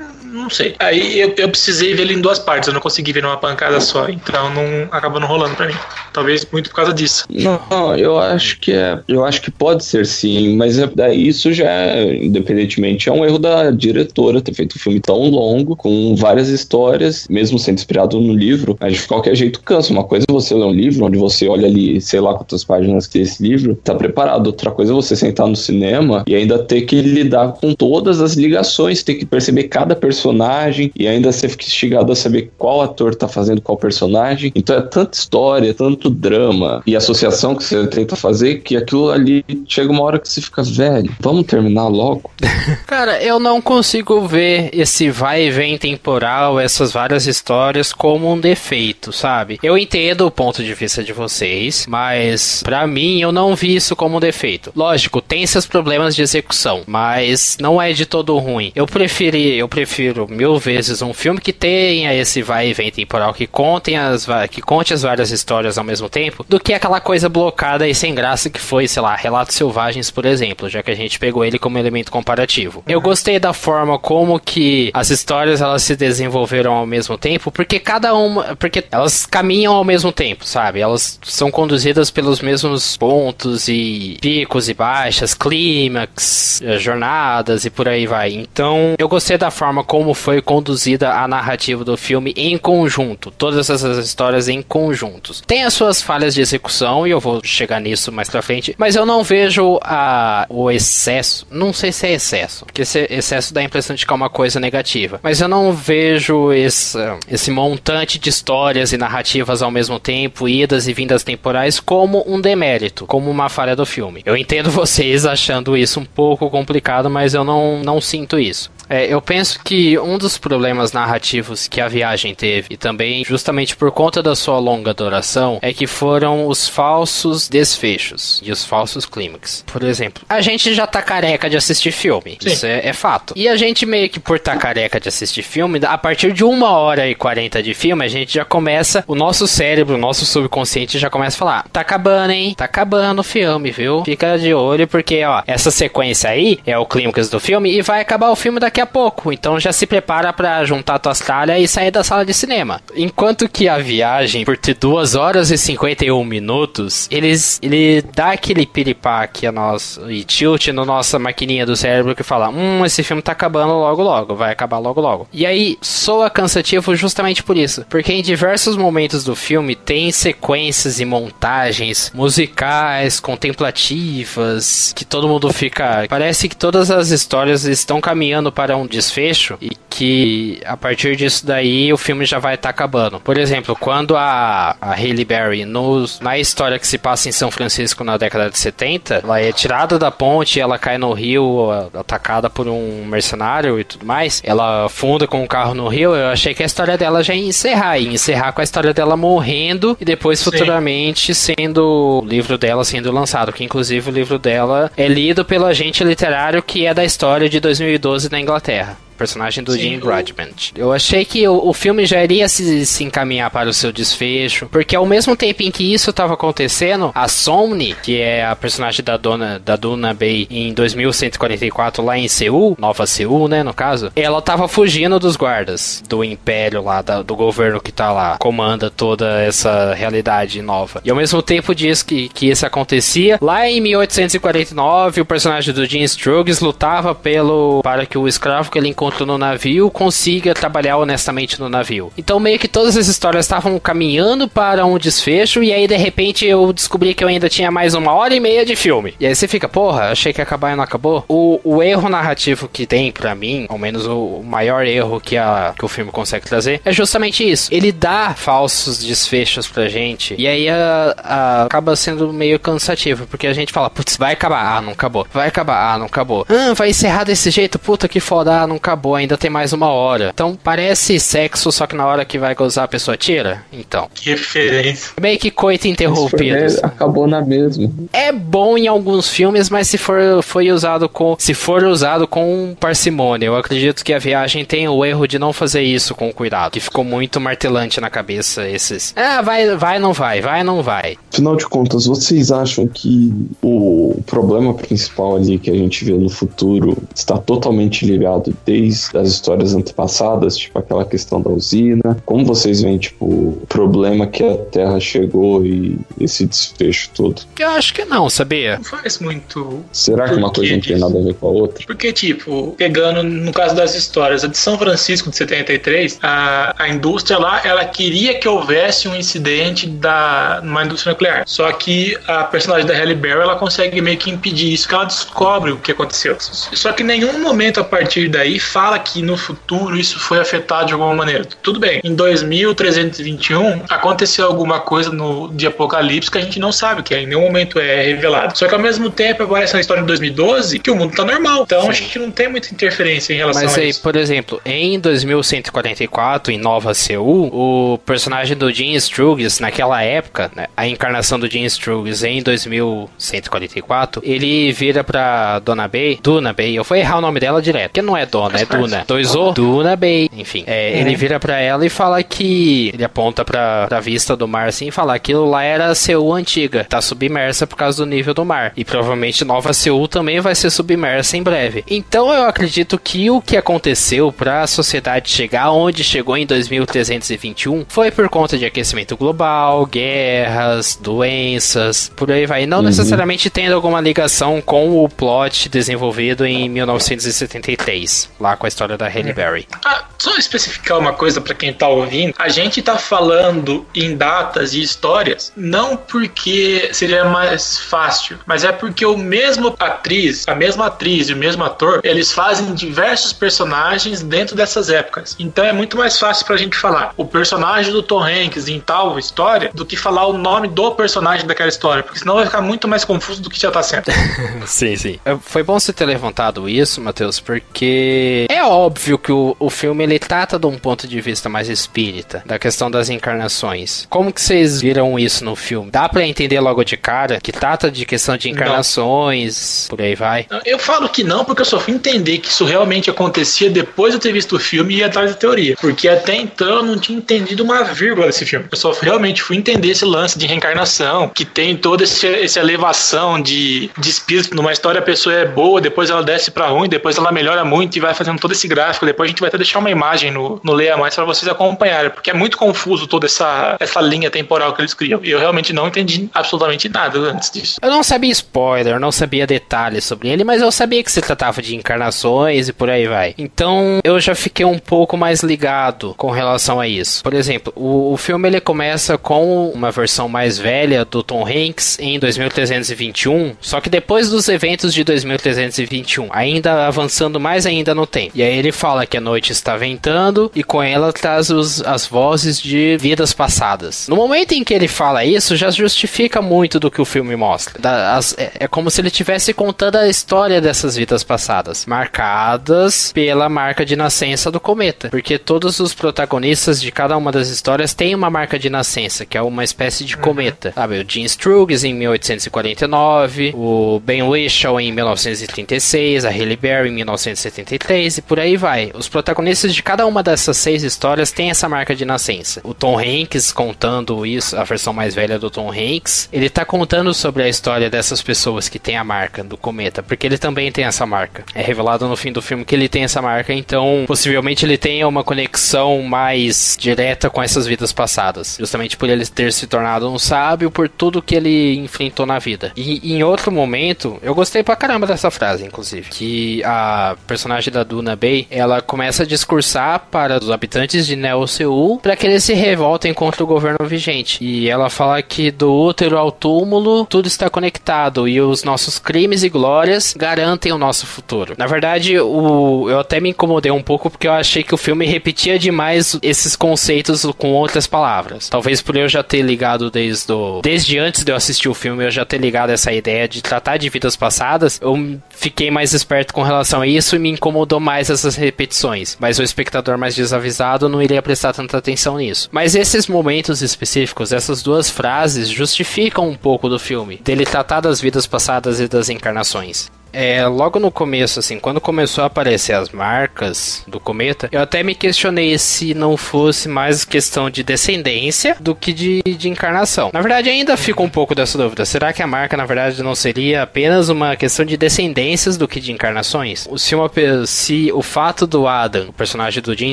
não 0.47 0.51
sei. 0.51 0.77
Aí 0.79 1.19
eu, 1.19 1.35
eu 1.37 1.49
precisei 1.49 1.93
ver 1.93 2.03
ele 2.03 2.15
em 2.15 2.21
duas 2.21 2.39
partes, 2.39 2.69
eu 2.69 2.75
não 2.75 2.81
consegui 2.81 3.13
ver 3.13 3.23
numa 3.23 3.37
pancada 3.37 3.81
só, 3.81 4.09
então 4.09 4.49
não 4.55 4.89
acabou 4.93 5.21
não 5.21 5.27
rolando 5.27 5.57
pra 5.57 5.67
mim. 5.67 5.75
Talvez 6.13 6.47
muito 6.51 6.71
por 6.71 6.77
causa 6.77 6.95
disso. 6.95 7.27
Não, 7.29 7.97
eu 7.97 8.19
acho 8.19 8.59
que 8.61 8.73
é. 8.73 8.99
Eu 9.09 9.25
acho 9.25 9.43
que 9.43 9.51
pode 9.51 9.85
ser 9.85 10.07
sim, 10.07 10.57
mas 10.57 10.79
é, 10.79 10.89
daí 10.95 11.27
isso 11.27 11.53
já, 11.53 11.69
é, 11.69 12.25
independentemente, 12.25 13.09
é 13.09 13.13
um 13.13 13.25
erro 13.25 13.39
da 13.39 13.71
diretora 13.71 14.41
ter 14.41 14.55
feito 14.55 14.77
um 14.77 14.79
filme 14.79 15.01
tão 15.01 15.29
longo, 15.29 15.75
com 15.75 16.15
várias 16.15 16.49
histórias, 16.49 17.27
mesmo 17.29 17.59
sendo 17.59 17.75
inspirado 17.75 18.21
no 18.21 18.33
livro, 18.33 18.77
mas 18.81 18.95
de 18.95 19.03
qualquer 19.03 19.35
jeito 19.35 19.61
cansa. 19.61 19.93
Uma 19.93 20.05
coisa 20.05 20.25
é 20.29 20.33
você 20.33 20.55
ler 20.55 20.65
um 20.65 20.73
livro, 20.73 21.05
onde 21.05 21.19
você 21.19 21.49
olha 21.49 21.67
ali, 21.67 22.01
sei 22.01 22.21
lá 22.21 22.35
quantas 22.35 22.63
páginas 22.63 23.09
tem 23.09 23.23
esse 23.23 23.43
livro, 23.43 23.75
tá 23.75 23.95
preparado. 23.95 24.47
Outra 24.47 24.71
coisa 24.71 24.93
é 24.93 24.95
você 24.95 25.17
sentar 25.17 25.49
no 25.49 25.57
cinema 25.57 26.25
e 26.27 26.35
ainda 26.35 26.59
ter 26.59 26.83
que 26.83 27.01
lidar 27.03 27.53
com 27.53 27.75
todas 27.75 28.21
as 28.21 28.35
ligações, 28.35 29.03
ter 29.03 29.15
que 29.15 29.27
perceber 29.27 29.65
cada 29.65 29.97
personagem 29.97 30.36
personagem 30.37 30.93
e 30.95 31.07
ainda 31.07 31.33
você 31.33 31.49
fica 31.49 31.65
instigado 31.65 32.13
a 32.13 32.17
saber 32.17 32.51
qual 32.59 32.83
ator 32.83 33.15
tá 33.15 33.29
fazendo 33.29 33.61
qual 33.61 33.77
personagem. 33.77 34.53
Então 34.55 34.77
é 34.77 34.83
tanta 34.83 35.19
história, 35.19 35.73
tanto 35.75 36.11
drama 36.11 36.83
e 36.87 36.95
associação 36.95 37.55
que 37.55 37.65
você 37.65 37.87
tenta 37.87 38.17
fazer 38.17 38.61
que 38.61 38.77
aquilo 38.77 39.11
ali 39.11 39.45
chega 39.67 39.91
uma 39.91 40.03
hora 40.03 40.19
que 40.19 40.29
você 40.29 40.41
fica 40.41 40.63
velho. 40.63 41.15
Vamos 41.21 41.47
terminar 41.47 41.89
logo. 41.89 42.31
Cara, 42.87 43.23
eu 43.23 43.39
não 43.39 43.61
consigo 43.61 44.27
ver 44.27 44.71
esse 44.73 45.11
vai 45.11 45.47
e 45.47 45.51
vem 45.51 45.79
temporal, 45.79 46.59
essas 46.61 46.93
várias 46.93 47.27
histórias 47.27 47.93
como 47.93 48.33
um 48.33 48.39
defeito, 48.39 49.13
sabe? 49.13 49.59
Eu 49.63 49.77
entendo 49.79 50.27
o 50.27 50.31
ponto 50.31 50.63
de 50.63 50.75
vista 50.75 51.03
de 51.03 51.13
vocês, 51.13 51.87
mas 51.89 52.63
para 52.63 52.87
mim 52.87 53.21
eu 53.21 53.33
não 53.33 53.55
vi 53.55 53.77
isso 53.77 53.97
como 53.97 54.17
um 54.17 54.21
defeito. 54.21 54.73
Lógico, 54.75 55.21
tem 55.21 55.47
seus 55.47 55.67
problemas 55.67 56.15
de 56.15 56.23
execução, 56.23 56.83
mas 56.87 57.57
não 57.61 57.81
é 57.81 57.93
de 57.93 58.07
todo 58.07 58.37
ruim. 58.39 58.73
Eu 58.75 58.87
preferi, 58.87 59.57
eu 59.57 59.69
prefiro 59.69 60.26
mil 60.29 60.59
vezes 60.59 61.03
um 61.03 61.13
filme 61.13 61.41
que 61.41 61.53
tenha 61.53 62.15
esse 62.15 62.43
vai 62.43 62.69
e 62.69 62.75
vem 62.75 62.91
temporal, 62.91 63.35
que, 63.35 63.47
contem 63.47 63.97
as, 63.97 64.27
que 64.51 64.61
conte 64.61 64.95
as 64.95 65.03
várias 65.03 65.31
histórias 65.31 65.79
ao 65.79 65.85
mesmo 65.85 66.09
tempo, 66.09 66.45
do 66.49 66.61
que 66.61 66.73
aquela 66.73 67.01
coisa 67.01 67.29
blocada 67.29 67.87
e 67.89 67.95
sem 67.95 68.15
graça 68.15 68.51
que 68.51 68.61
foi, 68.61 68.89
sei 68.89 69.03
lá, 69.03 69.15
Relatos 69.15 69.57
Selvagens, 69.57 70.11
por 70.11 70.25
exemplo, 70.25 70.69
já 70.69 70.83
que 70.83 70.91
a 70.91 70.95
gente 70.95 71.19
pegou 71.19 71.45
ele 71.45 71.59
como 71.59 71.79
elemento 71.79 72.11
comparativo. 72.11 72.83
Eu 72.87 73.01
gostei 73.01 73.39
da 73.39 73.53
forma 73.53 73.99
como 73.99 74.39
que 74.39 74.91
as 74.93 75.11
histórias 75.11 75.61
elas 75.61 75.83
se 75.83 75.97
desenvolveram 75.97 76.73
ao 76.75 76.87
mesmo 76.87 77.17
tempo, 77.19 77.51
porque 77.51 77.79
cada 77.79 78.15
uma, 78.15 78.57
porque 78.57 78.85
elas 78.91 79.27
caminham 79.27 79.75
ao 79.75 79.85
mesmo 79.85 80.13
tempo, 80.13 80.45
sabe? 80.45 80.81
Elas 80.81 81.19
são 81.23 81.51
conduzidas 81.51 82.11
pelos 82.11 82.41
mesmos 82.41 82.97
pontos 82.97 83.69
e 83.69 84.17
picos 84.21 84.69
e 84.69 84.75
baixas, 84.75 85.35
clímax, 85.35 86.61
eh, 86.63 86.79
jornadas 86.79 87.65
e 87.65 87.71
por 87.71 87.89
aí 87.89 88.07
vai. 88.07 88.33
Então, 88.33 88.95
eu 88.99 89.09
gostei 89.09 89.39
da 89.39 89.51
forma 89.51 89.85
como 89.85 90.15
foi 90.17 90.41
conduzida 90.41 91.13
a 91.13 91.29
narrativa 91.29 91.85
do 91.85 91.97
filme 91.97 92.33
em 92.37 92.59
conjunto, 92.59 93.31
todas 93.31 93.71
essas 93.71 94.05
histórias 94.05 94.49
em 94.49 94.63
conjuntos. 94.63 95.43
Tem 95.47 95.65
as 95.65 95.75
suas 95.75 96.03
falhas 96.03 96.35
de 96.35 96.41
execução 96.41 97.07
e 97.07 97.11
eu 97.11 97.21
vou 97.21 97.41
chegar 97.45 97.81
nisso 97.81 98.11
mais 98.11 98.29
pra 98.29 98.43
frente, 98.43 98.75
mas 98.79 98.97
eu 98.97 99.07
não 99.07 99.23
vejo 99.23 99.79
a, 99.83 100.47
o 100.49 100.71
excesso, 100.71 101.47
não 101.51 101.73
sei 101.73 101.93
se 101.93 102.07
é 102.07 102.13
excesso, 102.13 102.65
porque 102.65 102.83
esse 102.83 103.07
excesso 103.11 103.55
dá 103.55 103.61
a 103.61 103.65
impressão 103.65 103.95
de 103.95 104.05
que 104.05 104.13
é 104.13 104.17
uma 104.17 104.31
coisa 104.31 104.59
negativa, 104.59 105.21
mas 105.23 105.41
eu 105.41 105.49
não 105.49 105.73
vejo 105.73 106.53
esse, 106.53 106.99
esse 107.31 107.51
montante 107.51 108.19
de 108.19 108.29
histórias 108.29 108.93
e 108.93 108.99
narrativas 108.99 109.63
ao 109.63 109.71
mesmo 109.71 110.01
tempo, 110.01 110.49
idas 110.49 110.89
e 110.89 110.93
vindas 110.93 111.23
temporais, 111.23 111.79
como 111.79 112.25
um 112.27 112.41
demérito, 112.41 113.07
como 113.07 113.31
uma 113.31 113.49
falha 113.49 113.77
do 113.77 113.87
filme. 113.87 114.23
Eu 114.25 114.37
entendo 114.37 114.71
vocês 114.73 115.27
achando 115.27 115.77
isso 115.77 116.01
um 116.01 116.05
pouco 116.05 116.51
complicado, 116.51 117.11
mas 117.11 117.35
eu 117.35 117.45
não, 117.45 117.83
não 117.83 118.01
sinto 118.01 118.39
isso. 118.39 118.71
É, 118.89 119.07
eu 119.07 119.21
penso 119.21 119.61
que 119.63 119.99
um 119.99 120.19
dos 120.19 120.39
problemas 120.39 120.93
narrativos 120.93 121.69
que 121.69 121.81
a 121.81 121.89
viagem 121.89 122.35
teve, 122.35 122.69
e 122.71 122.77
também 122.77 123.25
justamente 123.25 123.77
por 123.77 123.91
conta 123.91 124.23
da 124.23 124.37
sua 124.37 124.59
longa 124.59 124.95
duração, 124.95 125.59
é 125.63 125.73
que 125.73 125.87
foram 125.87 126.47
os 126.47 126.69
falsos 126.69 127.49
desfechos 127.49 128.41
e 128.45 128.53
os 128.53 128.65
falsos 128.65 129.05
clímax. 129.05 129.65
Por 129.67 129.83
exemplo, 129.83 130.25
a 130.29 130.41
gente 130.41 130.75
já 130.75 130.87
tá 130.87 131.03
careca 131.03 131.51
de 131.51 131.57
assistir 131.57 131.93
filme. 131.93 132.39
Sim. 132.41 132.49
Isso 132.49 132.67
é, 132.67 132.87
é, 132.87 132.93
fato. 132.93 133.35
E 133.37 133.49
a 133.49 133.57
gente 133.57 133.85
meio 133.85 134.09
que 134.09 134.21
por 134.21 134.39
tá 134.39 134.57
careca 134.57 135.01
de 135.01 135.09
assistir 135.09 135.43
filme, 135.43 135.81
a 135.85 135.99
partir 135.99 136.33
de 136.33 136.45
uma 136.45 136.71
hora 136.71 137.09
e 137.09 137.15
quarenta 137.15 137.63
de 137.63 137.75
filme, 137.75 138.05
a 138.05 138.09
gente 138.09 138.35
já 138.35 138.45
começa, 138.45 139.05
o 139.07 139.15
nosso 139.15 139.47
cérebro, 139.47 139.97
o 139.97 139.99
nosso 139.99 140.25
subconsciente 140.25 140.99
já 140.99 141.11
começa 141.11 141.37
a 141.37 141.39
falar: 141.39 141.67
tá 141.73 141.81
acabando, 141.81 142.31
hein? 142.31 142.55
Tá 142.57 142.65
acabando 142.65 143.21
o 143.21 143.25
filme, 143.25 143.71
viu? 143.71 144.05
Fica 144.05 144.39
de 144.39 144.55
olho, 144.55 144.87
porque, 144.87 145.25
ó, 145.25 145.43
essa 145.47 145.71
sequência 145.71 146.31
aí 146.31 146.59
é 146.67 146.79
o 146.79 146.87
clímax 146.87 147.29
do 147.29 147.41
filme 147.41 147.77
e 147.77 147.83
vai 147.83 148.01
acabar 148.01 148.31
o 148.31 148.37
filme 148.37 148.61
daqui 148.61 148.76
daqui 148.77 148.81
a 148.81 148.87
pouco. 148.87 149.33
Então 149.33 149.59
já 149.59 149.73
se 149.73 149.87
prepara 149.87 150.33
para 150.33 150.63
juntar 150.65 150.99
tuas 150.99 151.19
tralhas 151.19 151.61
e 151.61 151.67
sair 151.67 151.91
da 151.91 152.05
sala 152.05 152.27
de 152.27 152.35
cinema. 152.35 152.81
Enquanto 152.95 153.49
que 153.49 153.69
a 153.69 153.79
viagem, 153.79 154.45
por 154.45 154.57
ter 154.57 154.75
2 154.75 155.15
horas 155.15 155.51
e 155.51 155.57
51 155.57 156.23
minutos, 156.25 157.09
eles, 157.11 157.59
ele 157.63 158.03
dá 158.15 158.33
aquele 158.33 158.67
piripaque 158.67 159.47
a 159.47 159.53
nós 159.53 159.99
e 160.09 160.25
tilt 160.25 160.69
na 160.69 160.85
nossa 160.85 161.19
maquininha 161.19 161.65
do 161.65 161.77
cérebro 161.77 162.15
que 162.15 162.23
fala: 162.23 162.51
Hum, 162.51 162.85
esse 162.85 163.03
filme 163.03 163.23
tá 163.23 163.33
acabando 163.33 163.73
logo 163.73 164.03
logo, 164.03 164.35
vai 164.35 164.53
acabar 164.53 164.79
logo 164.79 165.01
logo. 165.01 165.29
E 165.33 165.47
aí 165.47 165.79
soa 165.81 166.29
cansativo 166.29 166.95
justamente 166.95 167.43
por 167.43 167.57
isso. 167.57 167.87
Porque 167.89 168.13
em 168.13 168.23
diversos 168.23 168.77
momentos 168.77 169.25
do 169.25 169.35
filme 169.35 169.75
tem 169.75 170.13
sequências 170.13 171.01
e 171.01 171.05
montagens 171.05 172.13
musicais, 172.15 173.21
contemplativas, 173.21 174.93
que 174.95 175.05
todo 175.05 175.29
mundo 175.29 175.51
fica. 175.53 176.05
Parece 176.09 176.49
que 176.49 176.57
todas 176.57 176.91
as 176.91 177.11
histórias 177.11 177.65
estão 177.65 178.01
caminhando 178.01 178.53
para 178.53 178.66
para 178.67 178.77
um 178.77 178.85
desfecho 178.85 179.57
e 179.61 179.71
que 179.97 180.61
a 180.67 180.77
partir 180.77 181.17
disso 181.17 181.47
daí 181.47 181.91
o 181.91 181.97
filme 181.97 182.27
já 182.27 182.39
vai 182.39 182.55
estar 182.55 182.69
tá 182.69 182.71
acabando. 182.71 183.19
Por 183.19 183.39
exemplo, 183.39 183.75
quando 183.75 184.15
a, 184.15 184.77
a 184.79 184.95
Berry, 185.27 185.65
nos, 185.65 186.21
na 186.21 186.39
história 186.39 186.79
que 186.79 186.87
se 186.87 186.99
passa 186.99 187.31
em 187.31 187.33
São 187.33 187.51
Francisco 187.51 188.05
na 188.05 188.19
década 188.19 188.51
de 188.51 188.59
70, 188.59 189.23
ela 189.25 189.41
é 189.41 189.51
tirada 189.53 189.99
da 189.99 190.11
ponte, 190.11 190.61
ela 190.61 190.79
cai 190.79 190.99
no 190.99 191.15
rio, 191.15 191.71
atacada 191.95 192.51
por 192.51 192.69
um 192.69 193.07
mercenário 193.07 193.81
e 193.81 193.85
tudo 193.85 194.05
mais. 194.05 194.43
Ela 194.45 194.87
funda 194.91 195.27
com 195.27 195.43
um 195.43 195.47
carro 195.47 195.75
no 195.75 195.89
rio. 195.89 196.15
Eu 196.15 196.29
achei 196.29 196.53
que 196.53 196.63
a 196.63 196.67
história 196.67 196.99
dela 196.99 197.23
já 197.23 197.35
ia 197.35 197.49
encerrar, 197.49 197.99
ia 197.99 198.13
encerrar 198.13 198.53
com 198.53 198.61
a 198.61 198.65
história 198.65 198.93
dela 198.93 199.17
morrendo 199.17 199.97
e 199.99 200.05
depois 200.05 200.43
futuramente 200.43 201.35
Sim. 201.35 201.55
sendo 201.57 202.23
o 202.23 202.27
livro 202.27 202.59
dela 202.59 202.85
sendo 202.85 203.11
lançado, 203.11 203.51
que 203.51 203.65
inclusive 203.65 204.11
o 204.11 204.13
livro 204.13 204.39
dela 204.39 204.91
é 204.95 205.09
lido 205.09 205.43
pelo 205.43 205.65
agente 205.65 206.05
literário 206.05 206.63
que 206.63 206.85
é 206.85 206.93
da 206.93 207.05
história 207.05 207.49
de 207.49 207.59
2012 207.61 208.31
na 208.31 208.39
Inglaterra 208.39 209.06
personagem 209.17 209.63
do 209.63 209.77
Jim 209.77 209.99
Broadbent. 209.99 210.73
Eu 210.77 210.93
achei 210.93 211.25
que 211.25 211.47
o, 211.49 211.69
o, 211.69 211.73
filme 211.73 212.07
já 212.07 212.23
iria 212.23 212.49
se, 212.49 212.85
se, 212.87 213.05
encaminhar 213.05 213.51
para 213.51 213.69
o 213.69 213.73
seu 213.73 213.93
desfecho, 213.93 214.67
porque 214.71 214.95
ao 214.95 215.07
mesmo 215.07 215.37
tempo 215.37 215.63
em 215.63 215.71
que 215.71 215.93
isso 215.93 216.11
estava 216.11 216.35
acontecendo, 216.35 217.11
a 217.15 217.29
Somni, 217.29 217.95
que 218.03 218.21
é 218.21 218.45
a 218.45 218.55
personagem 218.55 219.05
da 219.05 219.17
dona 219.17 219.59
da 219.59 219.77
Duna 219.77 220.13
Bay 220.15 220.47
em 220.51 220.73
2144 220.73 222.05
lá 222.05 222.19
em 222.19 222.29
Seul, 222.29 222.77
Nova 222.79 223.07
Seul, 223.07 223.49
né, 223.49 223.63
no 223.63 223.75
caso, 223.75 224.13
ela 224.15 224.41
tava 224.43 224.69
fugindo 224.69 225.19
dos 225.19 225.37
guardas 225.37 226.03
do 226.09 226.23
império 226.23 226.83
lá, 226.83 227.03
da, 227.03 227.23
do 227.23 227.35
governo 227.35 227.81
que 227.81 227.93
tá 227.93 228.13
lá, 228.13 228.37
comanda 228.39 228.91
toda 228.91 229.41
essa 229.43 229.95
realidade 229.95 230.61
nova. 230.63 231.01
E 231.05 231.11
ao 231.11 231.17
mesmo 231.17 231.43
tempo 231.43 231.75
diz 231.75 232.03
que, 232.03 232.29
que 232.29 232.51
isso 232.51 232.67
acontecia, 232.67 233.39
lá 233.41 233.69
em 233.69 233.81
1849, 233.81 235.21
o 235.21 235.25
personagem 235.25 235.73
do 235.73 235.87
Jim 235.87 236.03
Struggs 236.03 236.63
lutava 236.63 237.15
pelo 237.15 237.81
para 237.83 238.07
que 238.07 238.19
o 238.19 238.29
escravo 238.29 238.71
que 238.71 238.79
ele 238.79 238.89
encontrou 238.89 239.06
no 239.25 239.39
navio 239.39 239.91
consiga 239.91 240.55
trabalhar 240.55 240.97
honestamente 240.99 241.61
no 241.61 241.69
navio. 241.69 242.13
Então 242.17 242.41
meio 242.41 242.59
que 242.59 242.69
todas 242.69 242.97
as 242.97 243.07
histórias 243.07 243.45
estavam 243.45 243.79
caminhando 243.79 244.49
para 244.49 244.85
um 244.85 244.99
desfecho 244.99 245.63
e 245.63 245.73
aí 245.73 245.87
de 245.87 245.97
repente 245.97 246.45
eu 246.47 246.73
descobri 246.73 247.15
que 247.15 247.23
eu 247.23 247.29
ainda 247.29 247.49
tinha 247.49 247.71
mais 247.71 247.95
uma 247.95 248.13
hora 248.13 248.35
e 248.35 248.41
meia 248.41 248.65
de 248.65 248.77
filme. 248.77 249.15
E 249.19 249.27
aí 249.27 249.35
você 249.35 249.49
fica, 249.49 249.69
porra, 249.69 250.11
achei 250.11 250.33
que 250.33 250.41
ia 250.41 250.45
acabar 250.45 250.73
e 250.73 250.77
não 250.77 250.85
acabou. 250.85 251.25
O, 251.29 251.61
o 251.65 251.83
erro 251.83 252.09
narrativo 252.09 252.69
que 252.69 252.87
tem 252.87 253.13
para 253.13 253.35
mim, 253.35 253.67
ao 253.69 253.79
menos 253.79 254.07
o, 254.07 254.43
maior 254.45 254.87
erro 254.87 255.21
que, 255.21 255.37
a, 255.37 255.75
que 255.79 255.85
o 255.85 255.89
filme 255.89 256.11
consegue 256.11 256.47
trazer, 256.47 256.81
é 256.85 256.93
justamente 256.93 257.49
isso. 257.49 257.69
Ele 257.73 257.93
dá 257.93 258.35
falsos 258.35 259.05
desfechos 259.05 259.67
pra 259.67 259.89
gente 259.89 260.35
e 260.39 260.47
aí 260.47 260.69
a, 260.69 261.15
a, 261.19 261.63
acaba 261.65 261.97
sendo 261.97 262.33
meio 262.33 262.59
cansativo, 262.59 263.27
porque 263.27 263.47
a 263.47 263.53
gente 263.53 263.73
fala, 263.73 263.91
putz, 263.91 264.17
vai 264.17 264.33
acabar, 264.33 264.77
ah, 264.77 264.81
não 264.81 264.93
acabou. 264.93 265.27
Vai 265.33 265.49
acabar, 265.49 265.95
ah, 265.95 265.99
não 265.99 266.07
acabou. 266.07 266.47
Ah, 266.49 266.75
vai 266.75 266.91
encerrar 266.91 267.25
desse 267.25 267.51
jeito, 267.51 267.79
puta 267.79 268.09
que 268.09 268.21
foda, 268.21 268.63
ah, 268.63 268.67
não 268.67 268.77
acabou 268.77 268.96
acabou, 268.97 269.15
ainda 269.15 269.37
tem 269.37 269.51
mais 269.51 269.73
uma 269.73 269.89
hora. 269.89 270.31
Então 270.33 270.59
parece 270.63 271.21
sexo, 271.21 271.71
só 271.71 271.87
que 271.87 271.95
na 271.95 272.07
hora 272.07 272.25
que 272.25 272.39
vai 272.39 272.55
gozar 272.55 272.85
a 272.85 272.89
pessoa 272.89 273.17
tira. 273.17 273.63
Então. 273.73 274.09
Que 274.15 274.31
referência. 274.31 275.13
Meio 275.21 275.39
que 275.39 275.51
coito 275.51 275.87
interrompido. 275.87 276.57
Assim. 276.57 276.81
Acabou 276.83 277.27
na 277.27 277.43
mesma. 277.43 277.91
É 278.13 278.33
bom 278.33 278.79
em 278.79 278.89
alguns 278.89 279.29
filmes, 279.29 279.69
mas 279.69 279.89
se 279.89 279.99
for 279.99 280.43
foi 280.43 280.71
usado 280.71 281.09
com 281.09 281.37
se 281.39 281.53
for 281.53 281.85
usado 281.85 282.27
com 282.27 282.75
parcimônia, 282.81 283.47
eu 283.47 283.57
acredito 283.57 284.05
que 284.05 284.13
a 284.13 284.19
viagem 284.19 284.65
tem 284.65 284.89
o 284.89 285.05
erro 285.05 285.27
de 285.27 285.39
não 285.39 285.53
fazer 285.53 285.83
isso 285.83 286.15
com 286.15 286.33
cuidado, 286.33 286.73
que 286.73 286.81
ficou 286.81 287.05
muito 287.05 287.41
martelante 287.41 288.01
na 288.01 288.09
cabeça 288.09 288.67
esses. 288.69 289.13
Ah, 289.17 289.43
vai, 289.43 289.77
vai, 289.77 289.99
não 289.99 290.13
vai, 290.13 290.41
vai, 290.41 290.65
não 290.65 290.83
vai. 290.83 291.17
Afinal 291.33 291.57
de 291.57 291.67
contas, 291.67 292.07
vocês 292.07 292.51
acham 292.51 292.87
que 292.87 293.33
o 293.63 294.21
problema 294.27 294.73
principal 294.73 295.37
ali 295.37 295.59
que 295.59 295.71
a 295.71 295.75
gente 295.75 296.05
vê 296.05 296.13
no 296.13 296.31
futuro 296.31 296.97
está 297.15 297.37
totalmente 297.37 298.07
ligado 298.07 298.55
desde 298.65 298.86
desde 298.87 299.19
as 299.19 299.29
histórias 299.29 299.75
antepassadas, 299.75 300.57
tipo 300.57 300.79
aquela 300.79 301.05
questão 301.05 301.41
da 301.41 301.51
usina? 301.51 302.17
Como 302.25 302.45
vocês 302.45 302.83
veem, 302.83 302.99
tipo, 302.99 303.25
o 303.27 303.67
problema 303.69 304.27
que 304.27 304.45
a 304.45 304.57
Terra 304.57 305.01
chegou 305.01 305.65
e 305.65 305.99
esse 306.21 306.47
desfecho 306.47 307.11
todo? 307.15 307.43
Eu 307.59 307.69
acho 307.71 307.93
que 307.93 308.05
não, 308.05 308.29
sabia? 308.31 308.77
Não 308.77 308.85
faz 308.85 309.19
muito. 309.19 309.85
Será 309.93 310.29
que 310.29 310.35
uma 310.35 310.53
coisa 310.53 310.73
não 310.75 310.81
tem 310.81 310.99
nada 310.99 311.19
a 311.19 311.23
ver 311.23 311.35
com 311.35 311.47
a 311.47 311.51
outra? 311.51 311.85
Porque, 311.87 312.13
tipo, 312.13 312.75
pegando 312.77 313.23
no 313.23 313.53
caso 313.53 313.75
das 313.75 313.95
histórias, 313.95 314.45
a 314.45 314.47
de 314.47 314.59
São 314.59 314.79
Francisco 314.79 315.31
de 315.31 315.37
73, 315.37 316.19
a, 316.23 316.75
a 316.79 316.89
indústria 316.89 317.39
lá, 317.39 317.61
ela 317.65 317.85
queria 317.85 318.39
que 318.39 318.49
houvesse 318.49 319.09
um 319.09 319.17
incidente 319.17 319.87
da, 319.87 320.61
numa 320.63 320.85
indústria 320.85 321.13
nuclear. 321.13 321.45
Só 321.47 321.71
que 321.73 322.17
a 322.27 322.45
personagem 322.45 322.87
da 322.87 322.95
Halle 322.95 323.15
Berry, 323.15 323.41
ela 323.41 323.57
consegue 323.57 324.01
meio 324.01 324.19
que 324.19 324.31
impedir 324.31 324.73
isso, 324.73 324.89
que 324.89 324.95
ela 324.95 325.05
descobre 325.05 325.73
o 325.73 325.79
que 325.79 325.93
aconteceu. 325.93 326.37
Só 326.41 326.93
que 326.93 327.03
em 327.03 327.07
nenhum 327.07 327.41
momento 327.41 327.81
a 327.81 327.85
partir 327.85 328.29
daí 328.29 328.59
fala 328.77 328.99
que 328.99 329.23
no 329.23 329.39
futuro 329.39 329.97
isso 329.97 330.19
foi 330.19 330.39
afetado 330.39 330.89
de 330.89 330.93
alguma 330.93 331.15
maneira. 331.15 331.47
Tudo 331.63 331.81
bem, 331.81 331.99
em 332.05 332.15
2321 332.15 333.85
aconteceu 333.89 334.47
alguma 334.47 334.81
coisa 334.81 335.11
no 335.11 335.49
de 335.49 335.67
Apocalipse 335.67 336.31
que 336.31 336.37
a 336.37 336.43
gente 336.43 336.59
não 336.59 336.71
sabe, 336.71 337.03
que 337.03 337.15
em 337.15 337.27
nenhum 337.27 337.41
momento 337.41 337.79
é 337.79 338.03
revelado. 338.03 338.59
Só 338.59 338.69
que 338.69 338.75
ao 338.75 338.81
mesmo 338.81 339.09
tempo 339.09 339.45
aparece 339.45 339.73
na 339.73 339.81
história 339.81 340.03
de 340.03 340.07
2012 340.09 340.79
que 340.79 340.91
o 340.91 340.95
mundo 340.95 341.17
tá 341.17 341.25
normal. 341.25 341.63
Então 341.63 341.85
Sim. 341.85 341.89
a 341.89 341.93
gente 341.93 342.19
não 342.19 342.31
tem 342.31 342.51
muita 342.51 342.69
interferência 342.71 343.33
em 343.33 343.39
relação 343.39 343.63
Mas 343.63 343.79
a 343.79 343.81
aí, 343.81 343.89
isso. 343.89 344.03
por 344.03 344.15
exemplo, 344.15 344.61
em 344.63 345.01
2144, 345.01 346.53
em 346.53 346.59
Nova 346.59 346.93
Seul, 346.93 347.49
o 347.55 347.99
personagem 348.05 348.55
do 348.55 348.71
Jim 348.71 348.93
Struggs, 348.97 349.59
naquela 349.59 350.03
época, 350.03 350.51
né, 350.55 350.67
a 350.77 350.87
encarnação 350.87 351.39
do 351.39 351.51
Jim 351.51 351.65
Struggs 351.65 352.23
em 352.27 352.43
2144, 352.43 354.21
ele 354.23 354.71
vira 354.71 355.03
pra 355.03 355.61
Dona 355.61 355.89
Bay, 355.89 356.19
Duna 356.23 356.53
Bay, 356.53 356.77
eu 356.77 356.85
vou 356.85 356.99
errar 356.99 357.17
o 357.17 357.21
nome 357.23 357.41
dela 357.41 357.63
direto, 357.63 357.93
porque 357.93 358.03
não 358.03 358.15
é 358.15 358.27
Dona, 358.27 358.61
é 358.61 358.66
Duna. 358.67 359.05
Dois 359.07 359.35
O, 359.35 359.53
Duna 359.53 359.97
Bay. 359.97 360.29
Enfim, 360.33 360.65
é, 360.67 360.93
uhum. 360.93 361.01
ele 361.01 361.17
vira 361.17 361.39
pra 361.41 361.59
ela 361.59 361.85
e 361.85 361.89
fala 361.89 362.23
que. 362.23 362.91
Ele 362.93 363.05
aponta 363.05 363.45
pra, 363.45 363.87
pra 363.89 364.01
vista 364.01 364.37
do 364.37 364.47
mar 364.49 364.69
assim 364.69 364.89
e 364.89 364.91
fala: 364.91 365.15
aquilo 365.15 365.49
lá 365.49 365.63
era 365.63 365.95
Seul 365.95 366.35
antiga, 366.35 366.85
tá 366.89 367.01
submersa 367.01 367.67
por 367.67 367.77
causa 367.77 368.05
do 368.05 368.09
nível 368.09 368.35
do 368.35 368.45
mar. 368.45 368.73
E 368.77 368.85
provavelmente 368.85 369.45
Nova 369.45 369.73
Seul 369.73 370.09
também 370.09 370.41
vai 370.41 370.55
ser 370.55 370.71
submersa 370.71 371.37
em 371.37 371.43
breve. 371.43 371.85
Então 371.89 372.33
eu 372.33 372.45
acredito 372.45 372.99
que 372.99 373.31
o 373.31 373.41
que 373.41 373.57
aconteceu 373.57 374.33
para 374.33 374.63
a 374.63 374.67
sociedade 374.67 375.31
chegar 375.31 375.71
onde 375.71 376.03
chegou 376.03 376.37
em 376.37 376.47
2321 376.47 377.85
foi 377.89 378.11
por 378.11 378.29
conta 378.29 378.59
de 378.59 378.65
aquecimento 378.65 379.17
global, 379.17 379.87
guerras, 379.87 380.99
doenças, 381.01 382.11
por 382.17 382.31
aí 382.31 382.47
vai. 382.47 382.67
Não 382.67 382.79
uhum. 382.79 382.85
necessariamente 382.85 383.51
tendo 383.51 383.75
alguma 383.75 384.01
ligação 384.01 384.61
com 384.61 385.03
o 385.03 385.09
plot 385.09 385.69
desenvolvido 385.69 386.45
em 386.47 386.69
1973, 386.69 388.31
lá 388.41 388.56
com 388.57 388.67
a 388.67 388.69
história 388.69 388.97
da 388.97 389.07
Halle 389.07 389.33
Berry. 389.33 389.69
Ah, 389.85 390.05
só 390.19 390.37
especificar 390.37 390.99
uma 390.99 391.13
coisa 391.13 391.41
para 391.41 391.55
quem 391.55 391.73
tá 391.73 391.89
ouvindo. 391.89 392.35
A 392.39 392.49
gente 392.49 392.83
tá 392.83 392.97
falando 392.97 393.87
em 393.95 394.17
datas 394.17 394.75
e 394.75 394.83
histórias 394.83 395.53
não 395.57 395.97
porque 395.97 396.91
seria 396.93 397.25
mais 397.25 397.79
fácil, 397.79 398.39
mas 398.47 398.65
é 398.65 398.73
porque 398.73 399.05
o 399.05 399.17
mesmo 399.17 399.75
atriz, 399.79 400.47
a 400.49 400.55
mesma 400.55 400.87
atriz 400.87 401.29
e 401.29 401.33
o 401.33 401.37
mesmo 401.37 401.65
ator, 401.65 402.01
eles 402.03 402.33
fazem 402.33 402.75
diversos 402.75 403.33
personagens 403.33 404.23
dentro 404.23 404.57
dessas 404.57 404.91
épocas. 404.91 405.37
Então 405.39 405.65
é 405.65 405.73
muito 405.73 405.97
mais 405.97 406.19
fácil 406.19 406.47
pra 406.47 406.57
gente 406.57 406.77
falar 406.77 407.13
o 407.17 407.25
personagem 407.25 407.93
do 407.93 408.03
Tom 408.03 408.23
Hanks 408.23 408.69
em 408.69 408.81
tal 408.81 409.19
história 409.19 409.71
do 409.75 409.85
que 409.85 409.97
falar 409.97 410.27
o 410.27 410.33
nome 410.33 410.69
do 410.69 410.93
personagem 410.93 411.47
daquela 411.47 411.69
história, 411.69 412.03
porque 412.03 412.19
senão 412.19 412.35
vai 412.37 412.47
ficar 412.47 412.61
muito 412.61 412.89
mais 412.89 413.05
confuso 413.05 413.43
do 413.43 413.51
que 413.51 413.61
já 413.61 413.71
tá 413.71 413.83
sendo. 413.83 414.07
sim, 414.67 414.97
sim. 414.97 415.21
É, 415.25 415.37
foi 415.41 415.63
bom 415.63 415.79
você 415.79 415.93
ter 415.93 416.07
levantado 416.07 416.69
isso, 416.69 417.01
Matheus, 417.01 417.41
porque 417.41 418.36
é 418.49 418.63
óbvio 418.65 419.19
que 419.19 419.33
o, 419.33 419.57
o 419.59 419.71
filme 419.71 420.05
ele 420.05 420.19
trata 420.19 420.59
de 420.59 420.67
um 420.67 420.79
ponto 420.79 421.09
de 421.09 421.21
vista 421.21 421.49
mais 421.49 421.69
espírita, 421.69 422.43
da 422.45 422.59
questão 422.59 422.91
das 422.91 423.09
encarnações. 423.09 424.07
Como 424.11 424.33
que 424.33 424.41
vocês 424.41 424.81
viram 424.81 425.19
isso 425.19 425.45
no 425.45 425.57
filme? 425.57 425.91
Dá 425.91 426.09
para 426.09 426.27
entender 426.27 426.61
logo 426.61 426.85
de 426.85 426.97
cara 426.97 427.41
que 427.41 427.53
trata 427.53 427.91
de 427.91 428.05
questão 428.05 428.37
de 428.37 428.51
encarnações, 428.51 429.89
não. 429.89 429.97
por 429.97 430.05
aí 430.05 430.15
vai? 430.15 430.47
Eu 430.65 430.79
falo 430.79 431.09
que 431.09 431.25
não, 431.25 431.45
porque 431.45 431.63
eu 431.63 431.67
só 431.67 431.81
fui 431.81 431.95
entender 431.95 432.39
que 432.39 432.49
isso 432.49 432.65
realmente 432.65 433.11
acontecia 433.11 433.71
depois 433.71 434.13
de 434.13 434.17
eu 434.17 434.21
ter 434.21 434.33
visto 434.33 434.57
o 434.57 434.59
filme 434.59 434.95
e 434.95 434.99
ir 434.99 435.05
atrás 435.05 435.31
da 435.31 435.37
teoria. 435.37 435.77
Porque 435.81 436.09
até 436.09 436.37
então 436.37 436.69
eu 436.69 436.83
não 436.83 436.99
tinha 436.99 437.19
entendido 437.19 437.63
uma 437.63 437.83
vírgula 437.85 438.27
desse 438.27 438.45
filme. 438.45 438.67
Eu 438.71 438.77
só 438.77 438.93
realmente 438.93 439.43
fui 439.43 439.57
entender 439.57 439.91
esse 439.91 440.05
lance 440.05 440.39
de 440.39 440.47
reencarnação, 440.47 441.29
que 441.29 441.45
tem 441.45 441.77
toda 441.77 442.05
essa 442.05 442.61
elevação 442.61 443.41
de, 443.41 443.91
de 443.99 444.11
espírito. 444.11 444.55
Numa 444.55 444.73
história 444.73 445.01
a 445.01 445.03
pessoa 445.03 445.35
é 445.35 445.45
boa, 445.45 445.81
depois 445.81 446.11
ela 446.11 446.23
desce 446.23 446.51
para 446.51 446.69
ruim, 446.69 446.89
depois 446.89 447.17
ela 447.17 447.33
melhora 447.33 447.65
muito 447.65 447.97
e 447.97 448.01
vai 448.01 448.15
fazendo 448.27 448.41
todo 448.41 448.53
esse 448.53 448.67
gráfico. 448.67 449.07
Depois 449.07 449.29
a 449.29 449.31
gente 449.31 449.41
vai 449.41 449.49
até 449.49 449.57
deixar 449.57 449.79
uma 449.79 449.91
imagem 449.91 450.31
no, 450.31 450.61
no 450.63 450.73
Leia 450.73 450.97
Mais 450.97 451.15
para 451.15 451.25
vocês 451.25 451.49
acompanharem, 451.49 452.11
porque 452.11 452.31
é 452.31 452.35
muito 452.35 452.59
confuso 452.59 453.07
toda 453.07 453.27
essa, 453.27 453.77
essa 453.79 454.01
linha 454.01 454.31
temporal 454.31 454.73
que 454.75 454.81
eles 454.81 454.95
criam. 454.95 455.21
E 455.23 455.31
eu 455.31 455.39
realmente 455.39 455.73
não 455.73 455.89
entendi 455.89 456.29
absolutamente 456.35 456.89
nada 456.89 457.19
antes 457.19 457.51
disso. 457.51 457.79
Eu 457.81 457.91
não 457.91 458.03
sabia 458.03 458.31
spoiler, 458.33 458.99
não 458.99 459.13
sabia 459.13 459.47
detalhes 459.47 460.05
sobre 460.05 460.29
ele, 460.29 460.45
mas 460.45 460.61
eu 460.61 460.73
sabia 460.73 461.03
que 461.03 461.13
se 461.13 461.21
tratava 461.21 461.63
de 461.63 461.77
encarnações 461.77 462.69
e 462.69 462.73
por 462.73 462.91
aí 462.91 463.07
vai. 463.07 463.35
Então 463.39 464.01
eu 464.03 464.19
já 464.19 464.35
fiquei 464.35 464.67
um 464.67 464.79
pouco 464.79 465.17
mais 465.17 465.43
ligado 465.43 466.15
com 466.17 466.31
relação 466.31 466.81
a 466.81 466.89
isso. 466.89 467.23
Por 467.23 467.35
exemplo, 467.35 467.73
o, 467.77 468.13
o 468.13 468.17
filme 468.17 468.49
ele 468.49 468.61
começa 468.61 469.17
com 469.17 469.71
uma 469.71 469.91
versão 469.91 470.29
mais 470.29 470.59
velha 470.59 471.05
do 471.05 471.23
Tom 471.23 471.47
Hanks 471.47 471.99
em 472.01 472.19
2321, 472.19 473.57
só 473.61 473.81
que 473.81 473.89
depois 473.89 474.31
dos 474.31 474.49
eventos 474.49 474.93
de 474.93 475.05
2321, 475.05 476.29
ainda 476.31 476.87
avançando 476.87 477.39
mais 477.39 477.67
ainda 477.67 477.95
no 477.95 478.07
tempo. 478.17 478.33
E 478.35 478.43
aí 478.43 478.57
ele 478.57 478.73
fala 478.73 479.05
que 479.05 479.19
a 479.19 479.21
noite 479.21 479.53
está 479.53 479.77
ventando 479.77 480.51
e 480.55 480.65
com 480.65 480.83
ela 480.83 481.13
traz 481.13 481.51
os, 481.51 481.83
as 481.83 482.07
vozes 482.07 482.59
de 482.59 482.97
vidas 482.99 483.35
passadas. 483.35 484.09
No 484.09 484.17
momento 484.17 484.53
em 484.53 484.65
que 484.65 484.73
ele 484.73 484.89
fala 484.89 485.23
isso, 485.25 485.55
já 485.55 485.71
justifica 485.71 486.41
muito 486.41 486.81
do 486.81 486.91
que 486.91 487.01
o 487.01 487.05
filme 487.05 487.37
mostra. 487.37 487.79
Da, 487.79 488.17
as, 488.17 488.35
é, 488.39 488.53
é 488.61 488.69
como 488.69 488.91
se 488.91 489.03
ele 489.03 489.09
estivesse 489.09 489.53
contando 489.53 489.97
a 489.97 490.09
história 490.09 490.63
dessas 490.63 490.97
vidas 490.97 491.23
passadas, 491.23 491.85
marcadas 491.85 493.13
pela 493.13 493.51
marca 493.51 493.85
de 493.85 493.95
nascença 493.95 494.51
do 494.51 494.59
cometa. 494.59 495.11
Porque 495.11 495.37
todos 495.39 495.79
os 495.79 495.93
protagonistas 495.93 496.81
de 496.81 496.91
cada 496.91 497.17
uma 497.19 497.31
das 497.31 497.49
histórias 497.49 497.93
têm 497.93 498.15
uma 498.15 498.31
marca 498.31 498.59
de 498.59 498.71
nascença, 498.71 499.27
que 499.27 499.37
é 499.37 499.43
uma 499.43 499.63
espécie 499.63 500.05
de 500.05 500.17
cometa. 500.17 500.73
Sabe, 500.75 501.01
o 501.01 501.05
Jim 501.07 501.25
Struggs 501.25 501.87
em 501.87 501.93
1849, 501.93 503.53
o 503.55 504.01
Ben 504.03 504.23
Whishaw 504.23 504.81
em 504.81 504.91
1936, 504.91 506.25
a 506.25 506.31
Halle 506.31 506.57
Berry 506.57 506.89
em 506.89 506.95
1973 506.95 508.06
e 508.19 508.23
por 508.23 508.39
aí 508.39 508.57
vai. 508.57 508.91
Os 508.95 509.09
protagonistas 509.09 509.75
de 509.75 509.83
cada 509.83 510.07
uma 510.07 510.23
dessas 510.23 510.57
seis 510.57 510.83
histórias 510.83 511.31
têm 511.31 511.51
essa 511.51 511.69
marca 511.69 511.95
de 511.95 512.05
nascença. 512.05 512.61
O 512.63 512.75
Tom 512.75 512.99
Hanks 512.99 513.53
contando 513.53 514.25
isso, 514.25 514.57
a 514.57 514.65
versão 514.65 514.93
mais 514.93 515.15
velha 515.15 515.39
do 515.39 515.51
Tom 515.51 515.71
Hanks, 515.71 516.29
ele 516.33 516.49
tá 516.49 516.65
contando 516.65 517.13
sobre 517.13 517.43
a 517.43 517.49
história 517.49 517.91
dessas 517.91 518.23
pessoas 518.23 518.69
que 518.69 518.79
têm 518.79 518.97
a 518.97 519.05
marca 519.05 519.43
do 519.43 519.57
cometa, 519.57 520.03
porque 520.03 520.27
ele 520.27 520.39
também 520.39 520.71
tem 520.71 520.85
essa 520.85 521.07
marca. 521.07 521.45
É 521.55 521.63
revelado 521.63 522.09
no 522.09 522.17
fim 522.17 522.33
do 522.33 522.43
filme 522.43 522.65
que 522.65 522.75
ele 522.75 522.89
tem 522.89 523.05
essa 523.05 523.21
marca, 523.21 523.53
então 523.53 524.05
possivelmente 524.07 524.65
ele 524.65 524.79
tenha 524.79 525.09
uma 525.09 525.25
conexão 525.25 526.03
mais 526.03 526.77
direta 526.79 527.29
com 527.31 527.43
essas 527.43 527.67
vidas 527.67 527.93
passadas, 527.93 528.57
justamente 528.59 528.97
por 528.97 529.09
ele 529.09 529.27
ter 529.27 529.53
se 529.53 529.67
tornado 529.67 530.11
um 530.11 530.19
sábio 530.19 530.71
por 530.71 530.89
tudo 530.89 531.23
que 531.23 531.35
ele 531.35 531.77
enfrentou 531.77 532.27
na 532.27 532.39
vida. 532.39 532.73
E 532.77 533.13
em 533.13 533.23
outro 533.23 533.51
momento, 533.51 534.19
eu 534.23 534.35
gostei 534.35 534.63
pra 534.63 534.77
caramba 534.77 535.07
dessa 535.07 535.31
frase, 535.31 535.65
inclusive, 535.65 536.11
que 536.11 536.63
a 536.65 537.17
personagem 537.27 537.73
da 537.73 537.83
Duna 537.97 538.15
Bay, 538.15 538.47
ela 538.51 538.83
começa 538.83 539.23
a 539.23 539.27
discursar 539.27 540.09
para 540.11 540.39
os 540.39 540.51
habitantes 540.51 541.07
de 541.07 541.17
Neo 541.17 541.47
Seul 541.47 541.99
para 541.99 542.15
que 542.15 542.27
eles 542.27 542.45
se 542.45 542.53
revoltem 542.53 543.15
contra 543.15 543.43
o 543.43 543.47
governo 543.47 543.87
vigente. 543.87 544.45
E 544.45 544.69
ela 544.69 544.91
fala 544.91 545.23
que 545.23 545.51
do 545.51 545.73
útero 545.73 546.19
ao 546.19 546.31
túmulo 546.31 547.07
tudo 547.07 547.27
está 547.27 547.49
conectado 547.49 548.29
e 548.29 548.39
os 548.39 548.65
nossos 548.65 548.99
crimes 548.99 549.43
e 549.43 549.49
glórias 549.49 550.15
garantem 550.17 550.73
o 550.73 550.79
nosso 550.79 551.07
futuro. 551.07 551.55
Na 551.57 551.67
verdade, 551.67 552.19
o, 552.19 552.91
eu 552.91 553.01
até 553.01 553.19
me 553.19 553.31
incomodei 553.31 553.73
um 553.73 553.83
pouco 553.83 554.11
porque 554.11 554.29
eu 554.29 554.33
achei 554.33 554.63
que 554.63 554.75
o 554.75 554.79
filme 554.79 555.07
repetia 555.07 555.59
demais 555.59 556.19
esses 556.23 556.55
conceitos 556.55 557.25
com 557.39 557.53
outras 557.53 557.87
palavras. 557.87 558.51
Talvez 558.51 558.83
por 558.83 558.95
eu 558.95 559.09
já 559.09 559.23
ter 559.23 559.41
ligado 559.41 559.91
desde, 559.91 560.31
o, 560.31 560.61
desde 560.63 560.99
antes 560.99 561.25
de 561.25 561.33
eu 561.33 561.37
assistir 561.37 561.71
o 561.71 561.75
filme, 561.75 562.05
eu 562.05 562.11
já 562.11 562.27
ter 562.27 562.39
ligado 562.39 562.71
essa 562.71 562.93
ideia 562.93 563.27
de 563.27 563.41
tratar 563.41 563.79
de 563.79 563.89
vidas 563.89 564.17
passadas, 564.17 564.79
eu 564.83 565.19
fiquei 565.31 565.71
mais 565.71 565.95
esperto 565.95 566.35
com 566.35 566.43
relação 566.43 566.83
a 566.83 566.87
isso 566.87 567.17
e 567.17 567.19
me 567.19 567.31
incomodou 567.31 567.81
mais 567.87 568.11
essas 568.11 568.35
repetições. 568.35 569.17
Mas 569.21 569.39
o 569.39 569.45
espectador 569.45 569.97
mais 569.97 570.17
desavisado 570.17 570.89
não 570.89 571.01
iria 571.01 571.23
prestar 571.23 571.53
tanta 571.53 571.79
atenção 571.79 572.17
nisso. 572.17 572.49
Mas 572.51 572.75
esses 572.75 573.07
momentos 573.07 573.63
específicos, 573.63 574.33
essas 574.33 574.61
duas 574.61 574.91
frases, 574.91 575.49
justificam 575.49 576.29
um 576.29 576.35
pouco 576.35 576.69
do 576.69 576.81
filme, 576.81 577.21
dele 577.23 577.47
tratar 577.47 577.81
das 577.81 578.01
vidas 578.01 578.27
passadas 578.27 578.81
e 578.81 578.89
das 578.89 579.09
encarnações. 579.09 579.89
É, 580.19 580.47
logo 580.47 580.81
no 580.81 580.91
começo, 580.91 581.41
assim, 581.41 581.59
quando 581.59 581.79
começou 581.79 582.25
a 582.25 582.29
aparecer 582.29 582.73
as 582.73 582.89
marcas 582.89 583.85
do 583.87 584.01
cometa, 584.01 584.49
eu 584.51 584.63
até 584.63 584.83
me 584.83 584.95
questionei 584.95 585.59
se 585.59 585.93
não 585.93 586.17
fosse 586.17 586.71
mais 586.71 587.05
questão 587.05 587.51
de 587.51 587.63
descendência 587.63 588.57
do 588.59 588.75
que 588.75 588.95
de, 588.95 589.23
de 589.23 589.51
encarnação. 589.51 590.09
Na 590.15 590.23
verdade, 590.23 590.49
ainda 590.49 590.75
fica 590.79 591.03
um 591.03 591.09
pouco 591.11 591.35
dessa 591.35 591.59
dúvida. 591.59 591.85
Será 591.85 592.15
que 592.15 592.23
a 592.23 592.27
marca, 592.27 592.57
na 592.57 592.65
verdade, 592.65 593.03
não 593.03 593.15
seria 593.15 593.63
apenas 593.63 594.09
uma 594.09 594.35
questão 594.37 594.65
de 594.65 594.79
descendências 594.79 595.59
do 595.59 595.69
que 595.69 595.81
de 595.81 595.93
encarnações? 595.93 596.67
Se, 596.79 596.95
uma, 596.95 597.11
se 597.45 597.93
o 597.93 598.01
fato 598.01 598.47
do 598.47 598.67
Adam, 598.67 599.11
o 599.11 599.13
personagem 599.13 599.63
do 599.63 599.77
Jim 599.77 599.93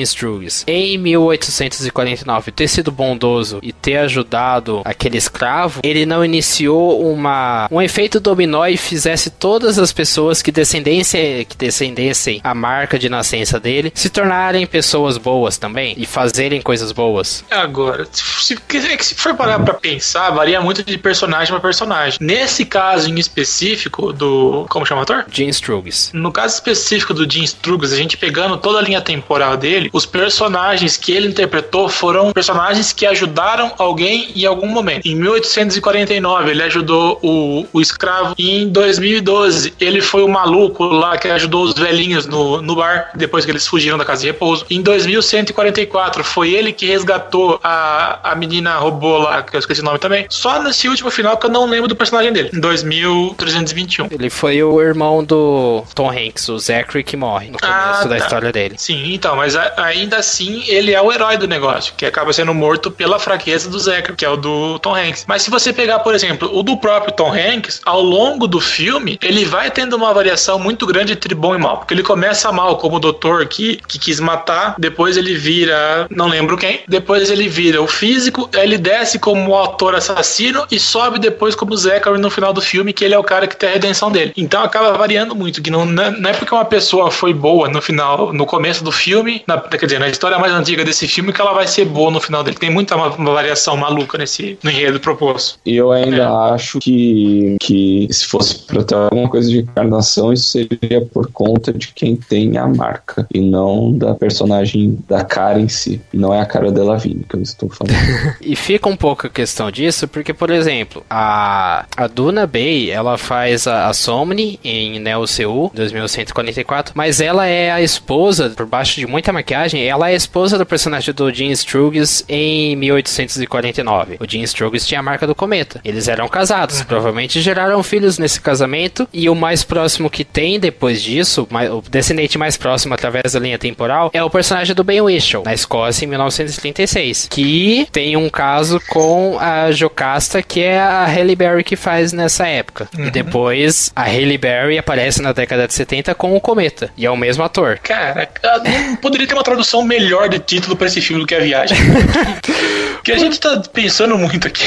Struggs, 0.00 0.64
em 0.66 0.96
1849 0.96 2.50
ter 2.50 2.68
sido 2.68 2.90
bondoso 2.90 3.58
e 3.62 3.74
ter 3.74 3.98
ajudado 3.98 4.80
aquele 4.86 5.18
escravo, 5.18 5.80
ele 5.82 6.06
não 6.06 6.24
iniciou 6.24 7.12
uma, 7.12 7.68
um 7.70 7.82
efeito 7.82 8.18
dominó 8.18 8.66
e 8.66 8.78
fizesse 8.78 9.28
todas 9.28 9.78
as 9.78 9.92
pessoas 9.92 10.13
pessoas 10.14 10.42
que 10.42 10.52
descendessem, 10.52 11.44
que 11.44 11.56
descendessem 11.56 12.40
a 12.44 12.54
marca 12.54 12.96
de 12.96 13.08
nascença 13.08 13.58
dele 13.58 13.90
se 13.92 14.08
tornarem 14.08 14.64
pessoas 14.64 15.18
boas 15.18 15.58
também 15.58 15.92
e 15.98 16.06
fazerem 16.06 16.62
coisas 16.62 16.92
boas. 16.92 17.44
Agora, 17.50 18.06
se, 18.12 18.54
é 18.54 19.02
se 19.02 19.16
for 19.16 19.34
parar 19.34 19.58
pra 19.58 19.74
pensar, 19.74 20.30
varia 20.30 20.60
muito 20.60 20.84
de 20.84 20.96
personagem 20.96 21.48
para 21.48 21.60
personagem. 21.60 22.18
Nesse 22.20 22.64
caso 22.64 23.10
em 23.10 23.18
específico 23.18 24.12
do. 24.12 24.66
Como 24.68 24.86
chama 24.86 25.00
o 25.00 25.02
ator? 25.02 25.24
Jim 25.32 25.48
Struggs. 25.48 26.10
No 26.12 26.30
caso 26.30 26.54
específico 26.54 27.12
do 27.12 27.28
Jim 27.28 27.42
Struggs, 27.42 27.92
a 27.92 27.96
gente 27.96 28.16
pegando 28.16 28.56
toda 28.56 28.78
a 28.78 28.82
linha 28.82 29.00
temporal 29.00 29.56
dele, 29.56 29.90
os 29.92 30.06
personagens 30.06 30.96
que 30.96 31.10
ele 31.10 31.26
interpretou 31.26 31.88
foram 31.88 32.32
personagens 32.32 32.92
que 32.92 33.04
ajudaram 33.04 33.72
alguém 33.78 34.30
em 34.36 34.46
algum 34.46 34.68
momento. 34.68 35.08
Em 35.08 35.16
1849, 35.16 36.52
ele 36.52 36.62
ajudou 36.62 37.18
o, 37.20 37.66
o 37.72 37.80
escravo, 37.80 38.36
e 38.38 38.62
em 38.62 38.68
2012, 38.68 39.74
ele 39.80 39.93
foi 40.00 40.22
o 40.22 40.28
maluco 40.28 40.84
lá 40.84 41.16
que 41.16 41.28
ajudou 41.28 41.64
os 41.64 41.74
velhinhos 41.74 42.26
no, 42.26 42.60
no 42.60 42.76
bar, 42.76 43.10
depois 43.14 43.44
que 43.44 43.50
eles 43.50 43.66
fugiram 43.66 43.98
da 43.98 44.04
casa 44.04 44.22
de 44.22 44.28
repouso. 44.28 44.66
Em 44.70 44.80
2144, 44.80 46.24
foi 46.24 46.52
ele 46.52 46.72
que 46.72 46.86
resgatou 46.86 47.60
a, 47.62 48.32
a 48.32 48.34
menina 48.34 48.76
robô 48.76 49.18
lá, 49.18 49.42
que 49.42 49.54
eu 49.54 49.60
esqueci 49.60 49.80
o 49.80 49.84
nome 49.84 49.98
também. 49.98 50.26
Só 50.28 50.62
nesse 50.62 50.88
último 50.88 51.10
final 51.10 51.36
que 51.36 51.46
eu 51.46 51.50
não 51.50 51.66
lembro 51.66 51.88
do 51.88 51.96
personagem 51.96 52.32
dele, 52.32 52.50
em 52.52 52.60
2321. 52.60 54.08
Ele 54.10 54.30
foi 54.30 54.62
o 54.62 54.80
irmão 54.80 55.22
do 55.22 55.84
Tom 55.94 56.10
Hanks, 56.10 56.48
o 56.48 56.58
Zachary, 56.58 57.04
que 57.04 57.16
morre 57.16 57.50
no 57.50 57.58
começo 57.58 58.02
ah, 58.02 58.04
da 58.04 58.16
tá. 58.16 58.16
história 58.16 58.52
dele. 58.52 58.74
Sim, 58.78 59.12
então, 59.12 59.36
mas 59.36 59.56
a, 59.56 59.72
ainda 59.76 60.16
assim 60.18 60.62
ele 60.66 60.92
é 60.92 61.00
o 61.00 61.12
herói 61.12 61.36
do 61.36 61.46
negócio, 61.46 61.94
que 61.96 62.06
acaba 62.06 62.32
sendo 62.32 62.54
morto 62.54 62.90
pela 62.90 63.18
fraqueza 63.18 63.68
do 63.68 63.78
Zachary, 63.78 64.16
que 64.16 64.24
é 64.24 64.28
o 64.28 64.36
do 64.36 64.78
Tom 64.78 64.94
Hanks. 64.94 65.24
Mas 65.26 65.42
se 65.42 65.50
você 65.50 65.72
pegar, 65.72 66.00
por 66.00 66.14
exemplo, 66.14 66.50
o 66.52 66.62
do 66.62 66.76
próprio 66.76 67.12
Tom 67.14 67.32
Hanks, 67.32 67.80
ao 67.84 68.02
longo 68.02 68.46
do 68.46 68.60
filme, 68.60 69.18
ele 69.22 69.44
vai 69.44 69.70
tendo 69.84 69.96
uma 69.96 70.14
variação 70.14 70.58
muito 70.58 70.86
grande 70.86 71.12
entre 71.12 71.34
bom 71.34 71.54
e 71.54 71.58
mal. 71.58 71.78
Porque 71.78 71.92
ele 71.92 72.02
começa 72.02 72.50
mal 72.50 72.78
como 72.78 72.96
o 72.96 73.00
doutor 73.00 73.46
que, 73.46 73.76
que 73.86 73.98
quis 73.98 74.18
matar, 74.18 74.74
depois 74.78 75.16
ele 75.16 75.34
vira, 75.34 76.06
não 76.10 76.26
lembro 76.26 76.56
quem, 76.56 76.80
depois 76.88 77.30
ele 77.30 77.48
vira 77.48 77.82
o 77.82 77.86
físico, 77.86 78.48
ele 78.54 78.78
desce 78.78 79.18
como 79.18 79.50
o 79.50 79.54
autor 79.54 79.94
assassino 79.94 80.66
e 80.70 80.80
sobe 80.80 81.18
depois 81.18 81.54
como 81.54 81.76
Zachary 81.76 82.18
no 82.18 82.30
final 82.30 82.52
do 82.52 82.62
filme, 82.62 82.92
que 82.92 83.04
ele 83.04 83.14
é 83.14 83.18
o 83.18 83.22
cara 83.22 83.46
que 83.46 83.56
tem 83.56 83.68
a 83.68 83.72
redenção 83.72 84.10
dele. 84.10 84.32
Então 84.36 84.62
acaba 84.62 84.96
variando 84.96 85.34
muito, 85.34 85.60
que 85.60 85.70
não, 85.70 85.84
não 85.84 86.30
é 86.30 86.32
porque 86.32 86.54
uma 86.54 86.64
pessoa 86.64 87.10
foi 87.10 87.34
boa 87.34 87.68
no 87.68 87.82
final, 87.82 88.32
no 88.32 88.46
começo 88.46 88.82
do 88.82 88.90
filme, 88.90 89.42
na, 89.46 89.58
quer 89.60 89.84
dizer, 89.84 90.00
na 90.00 90.08
história 90.08 90.38
mais 90.38 90.52
antiga 90.52 90.82
desse 90.82 91.06
filme, 91.06 91.32
que 91.32 91.40
ela 91.40 91.52
vai 91.52 91.66
ser 91.66 91.84
boa 91.84 92.10
no 92.10 92.20
final 92.20 92.42
dele. 92.42 92.56
Tem 92.56 92.70
muita 92.70 92.96
uma, 92.96 93.08
uma 93.08 93.32
variação 93.32 93.76
maluca 93.76 94.16
nesse 94.16 94.58
no 94.62 94.70
enredo 94.70 94.98
proposto. 94.98 95.58
E 95.66 95.76
eu 95.76 95.92
ainda 95.92 96.22
é. 96.22 96.54
acho 96.54 96.78
que, 96.78 97.56
que 97.60 98.08
se 98.10 98.26
fosse 98.26 98.60
pra 98.60 98.82
ter 98.82 98.94
alguma 98.94 99.28
coisa 99.28 99.50
de 99.50 99.62
encarnação, 99.74 100.32
isso 100.32 100.48
seria 100.50 101.00
por 101.00 101.30
conta 101.30 101.72
de 101.72 101.88
quem 101.88 102.16
tem 102.16 102.56
a 102.56 102.66
marca 102.66 103.26
e 103.34 103.40
não 103.40 103.92
da 103.92 104.14
personagem 104.14 104.98
da 105.08 105.24
cara 105.24 105.60
em 105.60 105.68
si. 105.68 106.00
Não 106.12 106.32
é 106.32 106.40
a 106.40 106.46
cara 106.46 106.70
dela 106.70 106.92
Lavigne 106.94 107.24
que 107.28 107.36
eu 107.36 107.42
estou 107.42 107.68
falando. 107.68 107.94
e 108.40 108.54
fica 108.54 108.88
um 108.88 108.96
pouco 108.96 109.26
a 109.26 109.30
questão 109.30 109.70
disso, 109.70 110.06
porque, 110.06 110.32
por 110.32 110.50
exemplo, 110.50 111.04
a, 111.10 111.86
a 111.96 112.06
Duna 112.06 112.46
Bay, 112.46 112.90
ela 112.90 113.18
faz 113.18 113.66
a, 113.66 113.88
a 113.88 113.92
Somni 113.92 114.60
em 114.62 114.98
Neo 115.00 115.26
Seul 115.26 115.70
2144, 115.74 116.92
mas 116.94 117.20
ela 117.20 117.46
é 117.46 117.70
a 117.70 117.82
esposa, 117.82 118.50
por 118.50 118.66
baixo 118.66 119.00
de 119.00 119.06
muita 119.06 119.32
maquiagem, 119.32 119.82
ela 119.84 120.08
é 120.08 120.12
a 120.12 120.16
esposa 120.16 120.56
do 120.56 120.66
personagem 120.66 121.12
do 121.14 121.32
Jim 121.32 121.50
Struggs 121.50 122.24
em 122.28 122.76
1849. 122.76 124.18
O 124.20 124.30
Jim 124.30 124.42
Struggs 124.42 124.86
tinha 124.86 125.00
a 125.00 125.02
marca 125.02 125.26
do 125.26 125.34
cometa. 125.34 125.80
Eles 125.84 126.06
eram 126.06 126.28
casados, 126.28 126.80
uhum. 126.80 126.86
provavelmente 126.86 127.40
geraram 127.40 127.82
filhos 127.82 128.18
nesse 128.18 128.40
casamento, 128.40 129.08
e 129.12 129.28
o 129.28 129.34
mais 129.34 129.63
próximo 129.64 130.10
que 130.10 130.24
tem 130.24 130.58
depois 130.58 131.02
disso, 131.02 131.46
o 131.50 131.82
descendente 131.88 132.38
mais 132.38 132.56
próximo 132.56 132.94
através 132.94 133.32
da 133.32 133.40
linha 133.40 133.58
temporal, 133.58 134.10
é 134.12 134.22
o 134.22 134.30
personagem 134.30 134.74
do 134.74 134.84
Ben 134.84 135.00
Whishaw, 135.00 135.42
na 135.44 135.54
Escócia 135.54 136.04
em 136.04 136.08
1936, 136.08 137.28
que 137.30 137.86
tem 137.92 138.16
um 138.16 138.28
caso 138.28 138.80
com 138.88 139.38
a 139.38 139.70
Jocasta, 139.70 140.42
que 140.42 140.60
é 140.60 140.78
a 140.78 141.04
Halle 141.04 141.36
Berry 141.36 141.64
que 141.64 141.76
faz 141.76 142.12
nessa 142.12 142.46
época. 142.46 142.88
Uhum. 142.96 143.06
E 143.06 143.10
depois 143.10 143.90
a 143.94 144.04
Halle 144.04 144.38
Berry 144.38 144.78
aparece 144.78 145.22
na 145.22 145.32
década 145.32 145.66
de 145.66 145.74
70 145.74 146.14
com 146.14 146.36
o 146.36 146.40
Cometa, 146.40 146.90
e 146.96 147.06
é 147.06 147.10
o 147.10 147.16
mesmo 147.16 147.42
ator. 147.42 147.78
Cara, 147.82 148.28
não 148.64 148.96
poderia 148.96 149.26
ter 149.26 149.34
uma 149.34 149.44
tradução 149.44 149.82
melhor 149.82 150.28
de 150.28 150.38
título 150.38 150.76
para 150.76 150.86
esse 150.86 151.00
filme 151.00 151.22
do 151.22 151.26
que 151.26 151.34
A 151.34 151.40
Viagem. 151.40 151.76
que 153.04 153.12
a 153.12 153.18
gente 153.18 153.38
tá 153.38 153.62
pensando 153.72 154.16
muito 154.16 154.46
aqui. 154.46 154.64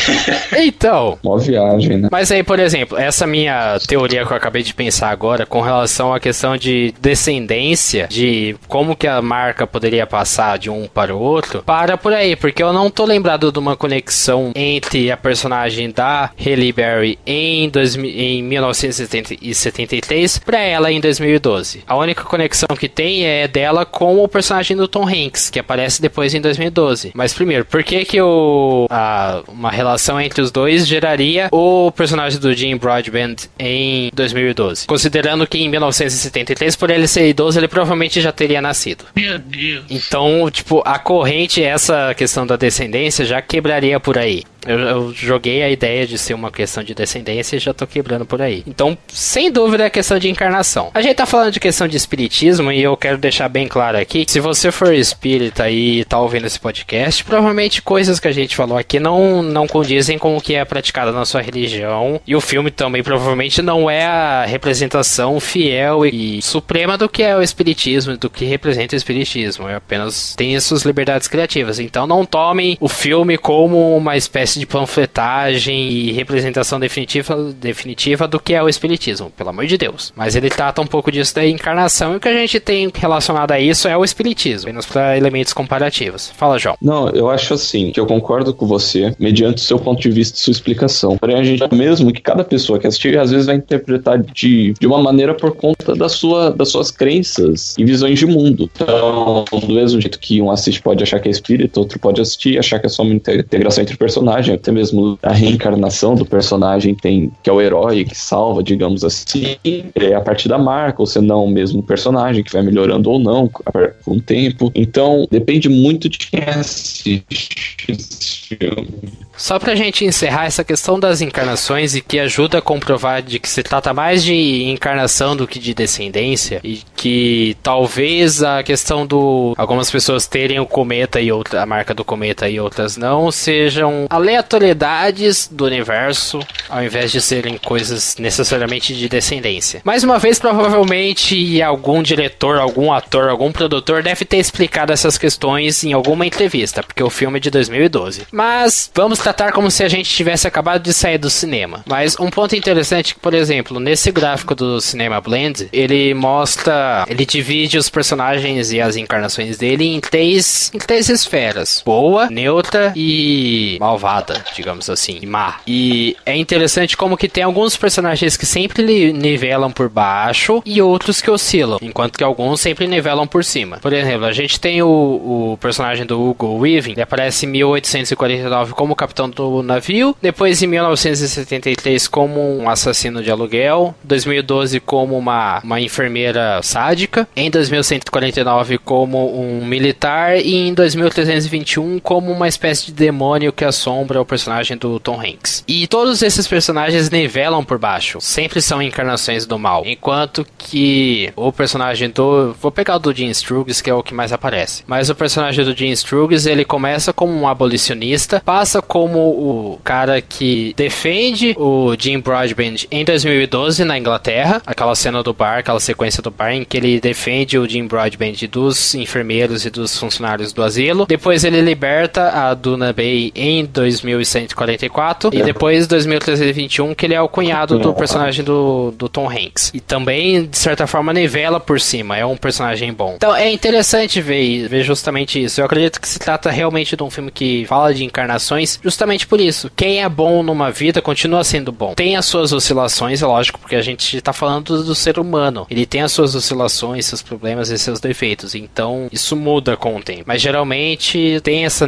Então. 0.57 1.17
Uma 1.23 1.39
viagem, 1.39 1.97
né? 1.97 2.09
Mas 2.11 2.31
aí, 2.31 2.43
por 2.43 2.59
exemplo, 2.59 2.97
essa 2.97 3.25
minha 3.25 3.79
teoria 3.87 4.25
que 4.25 4.31
eu 4.31 4.37
acabei 4.37 4.63
de 4.63 4.73
pensar 4.73 4.86
pensar 4.87 5.09
agora 5.09 5.45
com 5.45 5.59
relação 5.59 6.13
à 6.13 6.19
questão 6.19 6.55
de 6.55 6.93
descendência, 7.01 8.07
de 8.09 8.55
como 8.69 8.95
que 8.95 9.05
a 9.05 9.21
marca 9.21 9.67
poderia 9.67 10.07
passar 10.07 10.57
de 10.57 10.69
um 10.69 10.87
para 10.87 11.13
o 11.13 11.19
outro, 11.19 11.61
para 11.61 11.97
por 11.97 12.13
aí, 12.13 12.37
porque 12.37 12.63
eu 12.63 12.71
não 12.71 12.89
tô 12.89 13.03
lembrado 13.03 13.51
de 13.51 13.59
uma 13.59 13.75
conexão 13.75 14.53
entre 14.55 15.11
a 15.11 15.17
personagem 15.17 15.91
da 15.91 16.31
Halle 16.39 16.71
Berry 16.71 17.19
em, 17.27 17.69
2000, 17.69 18.09
em 18.09 18.41
1973 18.43 20.37
para 20.39 20.61
ela 20.61 20.89
em 20.89 21.01
2012. 21.01 21.83
A 21.85 21.97
única 21.97 22.23
conexão 22.23 22.73
que 22.77 22.87
tem 22.87 23.25
é 23.25 23.45
dela 23.45 23.85
com 23.85 24.23
o 24.23 24.27
personagem 24.29 24.77
do 24.77 24.87
Tom 24.87 25.05
Hanks, 25.05 25.49
que 25.49 25.59
aparece 25.59 26.01
depois 26.01 26.33
em 26.33 26.39
2012. 26.39 27.11
Mas 27.13 27.33
primeiro, 27.33 27.65
por 27.65 27.83
que 27.83 28.05
que 28.05 28.21
o, 28.21 28.87
a, 28.89 29.43
uma 29.49 29.69
relação 29.69 30.17
entre 30.21 30.41
os 30.41 30.49
dois 30.49 30.87
geraria 30.87 31.49
o 31.51 31.91
personagem 31.91 32.39
do 32.39 32.53
Jim 32.53 32.77
Broadbent 32.77 33.47
em 33.59 34.09
2012? 34.13 34.76
Considerando 34.85 35.47
que 35.47 35.57
em 35.57 35.69
1973, 35.69 36.75
por 36.75 36.89
ele 36.89 37.07
ser 37.07 37.27
idoso, 37.27 37.59
ele 37.59 37.67
provavelmente 37.67 38.21
já 38.21 38.31
teria 38.31 38.61
nascido. 38.61 39.05
Meu 39.15 39.39
Deus. 39.39 39.85
Então, 39.89 40.49
tipo, 40.51 40.81
a 40.85 40.99
corrente, 40.99 41.63
essa 41.63 42.13
questão 42.15 42.45
da 42.45 42.55
descendência 42.55 43.25
já 43.25 43.41
quebraria 43.41 43.99
por 43.99 44.17
aí. 44.17 44.43
Eu, 44.67 44.79
eu, 44.79 45.13
joguei 45.13 45.63
a 45.63 45.69
ideia 45.69 46.05
de 46.05 46.17
ser 46.17 46.33
uma 46.33 46.51
questão 46.51 46.83
de 46.83 46.93
descendência 46.93 47.55
e 47.55 47.59
já 47.59 47.73
tô 47.73 47.87
quebrando 47.87 48.25
por 48.25 48.41
aí. 48.41 48.63
Então, 48.67 48.97
sem 49.07 49.51
dúvida, 49.51 49.85
é 49.85 49.89
questão 49.89 50.19
de 50.19 50.29
encarnação. 50.29 50.91
A 50.93 51.01
gente 51.01 51.15
tá 51.15 51.25
falando 51.25 51.51
de 51.51 51.59
questão 51.59 51.87
de 51.87 51.97
espiritismo 51.97 52.71
e 52.71 52.81
eu 52.81 52.95
quero 52.97 53.17
deixar 53.17 53.47
bem 53.49 53.67
claro 53.67 53.97
aqui: 53.97 54.25
se 54.27 54.39
você 54.39 54.71
for 54.71 54.93
espírita 54.93 55.69
e 55.69 56.03
tá 56.05 56.19
ouvindo 56.19 56.45
esse 56.45 56.59
podcast, 56.59 57.23
provavelmente 57.23 57.81
coisas 57.81 58.19
que 58.19 58.27
a 58.27 58.31
gente 58.31 58.55
falou 58.55 58.77
aqui 58.77 58.99
não, 58.99 59.41
não 59.41 59.67
condizem 59.67 60.17
com 60.17 60.35
o 60.35 60.41
que 60.41 60.55
é 60.55 60.65
praticado 60.65 61.11
na 61.11 61.25
sua 61.25 61.41
religião. 61.41 62.19
E 62.27 62.35
o 62.35 62.41
filme 62.41 62.69
também 62.69 63.03
provavelmente 63.03 63.61
não 63.61 63.89
é 63.89 64.05
a 64.05 64.45
representação 64.45 65.39
fiel 65.39 66.05
e 66.05 66.41
suprema 66.41 66.97
do 66.97 67.07
que 67.07 67.23
é 67.23 67.35
o 67.35 67.41
espiritismo, 67.41 68.17
do 68.17 68.29
que 68.29 68.45
representa 68.45 68.95
o 68.95 68.97
espiritismo. 68.97 69.67
É 69.67 69.75
apenas 69.75 70.35
tem 70.35 70.59
suas 70.59 70.83
liberdades 70.83 71.27
criativas. 71.27 71.79
Então, 71.79 72.05
não 72.05 72.25
tomem 72.25 72.77
o 72.79 72.89
filme 72.89 73.37
como 73.37 73.95
uma 73.95 74.17
espécie 74.17 74.56
de 74.59 74.65
panfletagem 74.65 75.89
e 75.89 76.11
representação 76.11 76.79
definitiva, 76.79 77.35
definitiva 77.59 78.27
do 78.27 78.39
que 78.39 78.53
é 78.53 78.63
o 78.63 78.69
espiritismo, 78.69 79.31
pelo 79.31 79.49
amor 79.49 79.65
de 79.65 79.77
Deus. 79.77 80.13
Mas 80.15 80.35
ele 80.35 80.49
trata 80.49 80.81
um 80.81 80.87
pouco 80.87 81.11
disso 81.11 81.35
da 81.35 81.45
encarnação 81.45 82.13
e 82.13 82.17
o 82.17 82.19
que 82.19 82.27
a 82.27 82.33
gente 82.33 82.59
tem 82.59 82.89
relacionado 82.93 83.51
a 83.51 83.59
isso 83.59 83.87
é 83.87 83.97
o 83.97 84.03
espiritismo, 84.03 84.69
apenas 84.77 84.85
para 84.85 85.17
elementos 85.17 85.53
comparativos. 85.53 86.31
Fala, 86.35 86.57
João. 86.59 86.75
Não, 86.81 87.09
eu 87.09 87.29
acho 87.29 87.53
assim, 87.53 87.91
que 87.91 87.99
eu 87.99 88.05
concordo 88.05 88.53
com 88.53 88.65
você, 88.67 89.13
mediante 89.19 89.57
o 89.57 89.65
seu 89.65 89.79
ponto 89.79 90.01
de 90.01 90.09
vista 90.09 90.37
e 90.37 90.41
sua 90.41 90.51
explicação. 90.51 91.17
Porém, 91.17 91.37
a 91.37 91.43
gente 91.43 91.63
mesmo 91.73 92.11
que 92.11 92.21
cada 92.21 92.43
pessoa 92.43 92.79
que 92.79 92.87
assistir 92.87 93.17
às 93.17 93.31
vezes 93.31 93.45
vai 93.45 93.55
interpretar 93.55 94.19
de, 94.19 94.73
de 94.79 94.87
uma 94.87 95.01
maneira 95.01 95.33
por 95.33 95.55
conta 95.55 95.95
da 95.95 96.09
sua, 96.09 96.51
das 96.51 96.69
suas 96.69 96.91
crenças 96.91 97.75
e 97.77 97.83
visões 97.83 98.19
de 98.19 98.25
mundo. 98.25 98.69
Então, 98.73 99.45
do 99.51 99.73
mesmo 99.73 99.99
jeito 99.99 100.19
que 100.19 100.41
um 100.41 100.51
assiste 100.51 100.81
pode 100.81 101.03
achar 101.03 101.19
que 101.19 101.27
é 101.27 101.31
espírito, 101.31 101.79
outro 101.79 101.99
pode 101.99 102.21
assistir 102.21 102.53
e 102.53 102.59
achar 102.59 102.79
que 102.79 102.85
é 102.85 102.89
só 102.89 103.03
uma 103.03 103.13
integração 103.13 103.81
entre 103.81 103.97
personagens 103.97 104.46
personagem, 104.47 104.55
até 104.55 104.71
mesmo 104.71 105.19
a 105.21 105.33
reencarnação 105.33 106.15
do 106.15 106.25
personagem 106.25 106.95
tem 106.95 107.31
que 107.43 107.49
é 107.49 107.53
o 107.53 107.61
herói 107.61 108.05
que 108.05 108.17
salva, 108.17 108.63
digamos 108.63 109.03
assim, 109.03 109.57
é 109.95 110.13
a 110.13 110.21
partir 110.21 110.47
da 110.47 110.57
marca, 110.57 111.01
ou 111.01 111.05
se 111.05 111.19
não 111.19 111.45
o 111.45 111.49
mesmo 111.49 111.83
personagem 111.83 112.43
que 112.43 112.53
vai 112.53 112.61
melhorando 112.61 113.09
ou 113.09 113.19
não 113.19 113.47
com 113.47 114.11
o 114.11 114.21
tempo. 114.21 114.71
Então, 114.73 115.27
depende 115.29 115.69
muito 115.69 116.09
de 116.09 116.17
quem 116.17 116.43
assiste 116.43 117.75
esse 117.87 118.57
filme. 118.57 119.26
Só 119.37 119.59
pra 119.59 119.75
gente 119.75 120.03
encerrar 120.03 120.45
essa 120.45 120.63
questão 120.63 120.99
das 120.99 121.21
encarnações 121.21 121.95
e 121.95 122.01
que 122.01 122.19
ajuda 122.19 122.57
a 122.57 122.61
comprovar 122.61 123.21
de 123.21 123.39
que 123.39 123.47
se 123.47 123.61
trata 123.61 123.93
mais 123.93 124.23
de 124.23 124.63
encarnação 124.63 125.35
do 125.35 125.47
que 125.47 125.59
de 125.59 125.73
descendência 125.73 126.59
e 126.63 126.81
que 126.95 127.55
talvez 127.61 128.41
a 128.41 128.63
questão 128.63 129.05
do 129.05 129.53
algumas 129.57 129.91
pessoas 129.91 130.25
terem 130.25 130.59
o 130.59 130.65
cometa 130.65 131.21
e 131.21 131.31
outra, 131.31 131.61
a 131.61 131.65
marca 131.65 131.93
do 131.93 132.03
cometa 132.03 132.49
e 132.49 132.59
outras 132.59 132.97
não 132.97 133.31
sejam 133.31 134.07
aleatoriedades 134.09 135.47
do 135.51 135.65
universo 135.65 136.39
ao 136.67 136.83
invés 136.83 137.11
de 137.11 137.21
serem 137.21 137.57
coisas 137.57 138.17
necessariamente 138.17 138.95
de 138.95 139.07
descendência. 139.07 139.81
Mais 139.83 140.03
uma 140.03 140.17
vez, 140.17 140.39
provavelmente 140.39 141.61
algum 141.61 142.01
diretor, 142.01 142.57
algum 142.57 142.91
ator, 142.91 143.29
algum 143.29 143.51
produtor 143.51 144.01
deve 144.01 144.25
ter 144.25 144.37
explicado 144.37 144.91
essas 144.91 145.17
questões 145.17 145.83
em 145.83 145.93
alguma 145.93 146.25
entrevista, 146.25 146.81
porque 146.81 147.03
o 147.03 147.09
filme 147.09 147.37
é 147.37 147.39
de 147.39 147.51
2012. 147.51 148.27
Mas 148.31 148.89
vamos 148.93 149.19
tratar 149.27 149.51
como 149.51 149.69
se 149.69 149.83
a 149.83 149.89
gente 149.89 150.09
tivesse 150.09 150.47
acabado 150.47 150.83
de 150.83 150.93
sair 150.93 151.17
do 151.17 151.29
cinema. 151.29 151.83
Mas 151.85 152.17
um 152.17 152.29
ponto 152.29 152.55
interessante, 152.55 153.13
por 153.13 153.33
exemplo, 153.33 153.77
nesse 153.77 154.09
gráfico 154.09 154.55
do 154.55 154.79
Cinema 154.79 155.19
Blend, 155.19 155.67
ele 155.73 156.13
mostra, 156.13 157.05
ele 157.09 157.25
divide 157.25 157.77
os 157.77 157.89
personagens 157.89 158.71
e 158.71 158.79
as 158.79 158.95
encarnações 158.95 159.57
dele 159.57 159.85
em 159.85 159.99
três, 159.99 160.71
em 160.73 160.77
três 160.77 161.09
esferas: 161.09 161.81
boa, 161.85 162.29
neutra 162.29 162.93
e 162.95 163.75
malvada, 163.81 164.45
digamos 164.55 164.89
assim, 164.89 165.19
e 165.21 165.25
má. 165.25 165.59
E 165.67 166.15
é 166.25 166.35
interessante 166.35 166.95
como 166.95 167.17
que 167.17 167.27
tem 167.27 167.43
alguns 167.43 167.75
personagens 167.75 168.37
que 168.37 168.45
sempre 168.45 169.11
nivelam 169.11 169.71
por 169.71 169.89
baixo 169.89 170.61
e 170.65 170.81
outros 170.81 171.19
que 171.19 171.29
oscilam, 171.29 171.79
enquanto 171.81 172.17
que 172.17 172.23
alguns 172.23 172.61
sempre 172.61 172.87
nivelam 172.87 173.27
por 173.27 173.43
cima. 173.43 173.77
Por 173.81 173.91
exemplo, 173.91 174.25
a 174.25 174.31
gente 174.31 174.57
tem 174.57 174.81
o, 174.81 174.87
o 174.87 175.57
personagem 175.59 176.05
do 176.05 176.29
Hugo 176.29 176.59
Weaving, 176.59 176.93
ele 176.93 177.01
aparece 177.01 177.45
em 177.45 177.49
1849 177.49 178.73
como 178.73 178.95
capitão 178.95 179.16
capitão 179.17 179.29
do 179.29 179.63
navio, 179.63 180.15
depois 180.21 180.61
em 180.61 180.67
1973 180.67 182.07
como 182.07 182.59
um 182.59 182.69
assassino 182.69 183.23
de 183.23 183.31
aluguel, 183.31 183.95
2012 184.03 184.79
como 184.79 185.17
uma, 185.17 185.59
uma 185.63 185.81
enfermeira 185.81 186.61
sádica, 186.61 187.27
em 187.35 187.49
2149 187.49 188.77
como 188.77 189.41
um 189.41 189.65
militar 189.65 190.37
e 190.37 190.55
em 190.55 190.73
2321 190.73 191.99
como 191.99 192.31
uma 192.31 192.47
espécie 192.47 192.87
de 192.87 192.91
demônio 192.91 193.51
que 193.51 193.65
assombra 193.65 194.21
o 194.21 194.25
personagem 194.25 194.77
do 194.77 194.99
Tom 194.99 195.19
Hanks. 195.19 195.63
E 195.67 195.87
todos 195.87 196.21
esses 196.21 196.47
personagens 196.47 197.09
nivelam 197.09 197.63
por 197.63 197.79
baixo, 197.79 198.19
sempre 198.21 198.61
são 198.61 198.81
encarnações 198.81 199.45
do 199.45 199.57
mal, 199.57 199.83
enquanto 199.85 200.45
que 200.57 201.31
o 201.35 201.51
personagem 201.51 202.09
do, 202.09 202.53
vou 202.61 202.71
pegar 202.71 202.97
o 202.97 202.99
do 202.99 203.13
Jim 203.13 203.29
Struggs 203.29 203.81
que 203.81 203.89
é 203.89 203.93
o 203.93 204.03
que 204.03 204.13
mais 204.13 204.31
aparece, 204.31 204.83
mas 204.85 205.09
o 205.09 205.15
personagem 205.15 205.65
do 205.65 205.75
Jim 205.75 205.89
Struggs 205.89 206.47
ele 206.47 206.63
começa 206.63 207.11
como 207.11 207.33
um 207.33 207.47
abolicionista, 207.47 208.41
passa 208.45 208.81
como 208.81 209.06
como 209.07 209.19
o 209.19 209.79
cara 209.85 210.21
que 210.21 210.73
defende 210.75 211.55
o 211.57 211.95
Jim 211.97 212.19
Broadbent 212.19 212.83
em 212.91 213.05
2012 213.05 213.85
na 213.85 213.97
Inglaterra, 213.97 214.61
aquela 214.65 214.93
cena 214.95 215.23
do 215.23 215.33
bar, 215.33 215.59
aquela 215.59 215.79
sequência 215.79 216.21
do 216.21 216.29
bar 216.29 216.51
em 216.51 216.65
que 216.65 216.75
ele 216.75 216.99
defende 216.99 217.57
o 217.57 217.67
Jim 217.67 217.87
Broadbent 217.87 218.43
dos 218.47 218.93
enfermeiros 218.95 219.65
e 219.65 219.69
dos 219.69 219.97
funcionários 219.97 220.51
do 220.51 220.61
asilo. 220.61 221.05
Depois 221.05 221.45
ele 221.45 221.61
liberta 221.61 222.31
a 222.31 222.53
Duna 222.53 222.91
Bay 222.91 223.31
em 223.33 223.63
2144 223.63 225.29
e 225.33 225.41
depois 225.41 225.87
2321 225.87 226.93
que 226.93 227.05
ele 227.05 227.13
é 227.13 227.21
o 227.21 227.29
cunhado 227.29 227.79
do 227.79 227.93
personagem 227.93 228.43
do, 228.43 228.91
do 228.91 229.07
Tom 229.07 229.29
Hanks. 229.29 229.71
E 229.73 229.79
também, 229.79 230.45
de 230.45 230.57
certa 230.57 230.85
forma, 230.85 231.13
nivela 231.13 231.61
por 231.61 231.79
cima, 231.79 232.17
é 232.17 232.25
um 232.25 232.35
personagem 232.35 232.91
bom. 232.91 233.13
Então 233.15 233.33
é 233.33 233.49
interessante 233.49 234.19
ver, 234.19 234.67
ver 234.67 234.83
justamente 234.83 235.41
isso. 235.41 235.61
Eu 235.61 235.65
acredito 235.65 236.01
que 236.01 236.09
se 236.09 236.19
trata 236.19 236.51
realmente 236.51 236.97
de 236.97 237.03
um 237.03 237.09
filme 237.09 237.31
que 237.31 237.65
fala 237.67 237.93
de 237.93 238.03
encarnações, 238.03 238.77
justamente 238.83 238.96
por 239.27 239.39
isso. 239.39 239.71
Quem 239.75 240.03
é 240.03 240.09
bom 240.09 240.43
numa 240.43 240.71
vida 240.71 241.01
continua 241.01 241.43
sendo 241.43 241.71
bom. 241.71 241.93
Tem 241.93 242.15
as 242.15 242.25
suas 242.25 242.51
oscilações, 242.51 243.21
é 243.21 243.25
lógico, 243.25 243.59
porque 243.59 243.75
a 243.75 243.81
gente 243.81 244.17
está 244.17 244.33
falando 244.33 244.83
do 244.83 244.95
ser 244.95 245.19
humano. 245.19 245.67
Ele 245.69 245.85
tem 245.85 246.01
as 246.01 246.11
suas 246.11 246.35
oscilações, 246.35 247.05
seus 247.05 247.21
problemas 247.21 247.69
e 247.69 247.77
seus 247.77 247.99
defeitos. 247.99 248.55
Então, 248.55 249.07
isso 249.11 249.35
muda 249.35 249.77
com 249.77 249.95
o 249.95 250.01
tempo. 250.01 250.23
Mas 250.25 250.41
geralmente 250.41 251.39
tem 251.43 251.65
essa, 251.65 251.87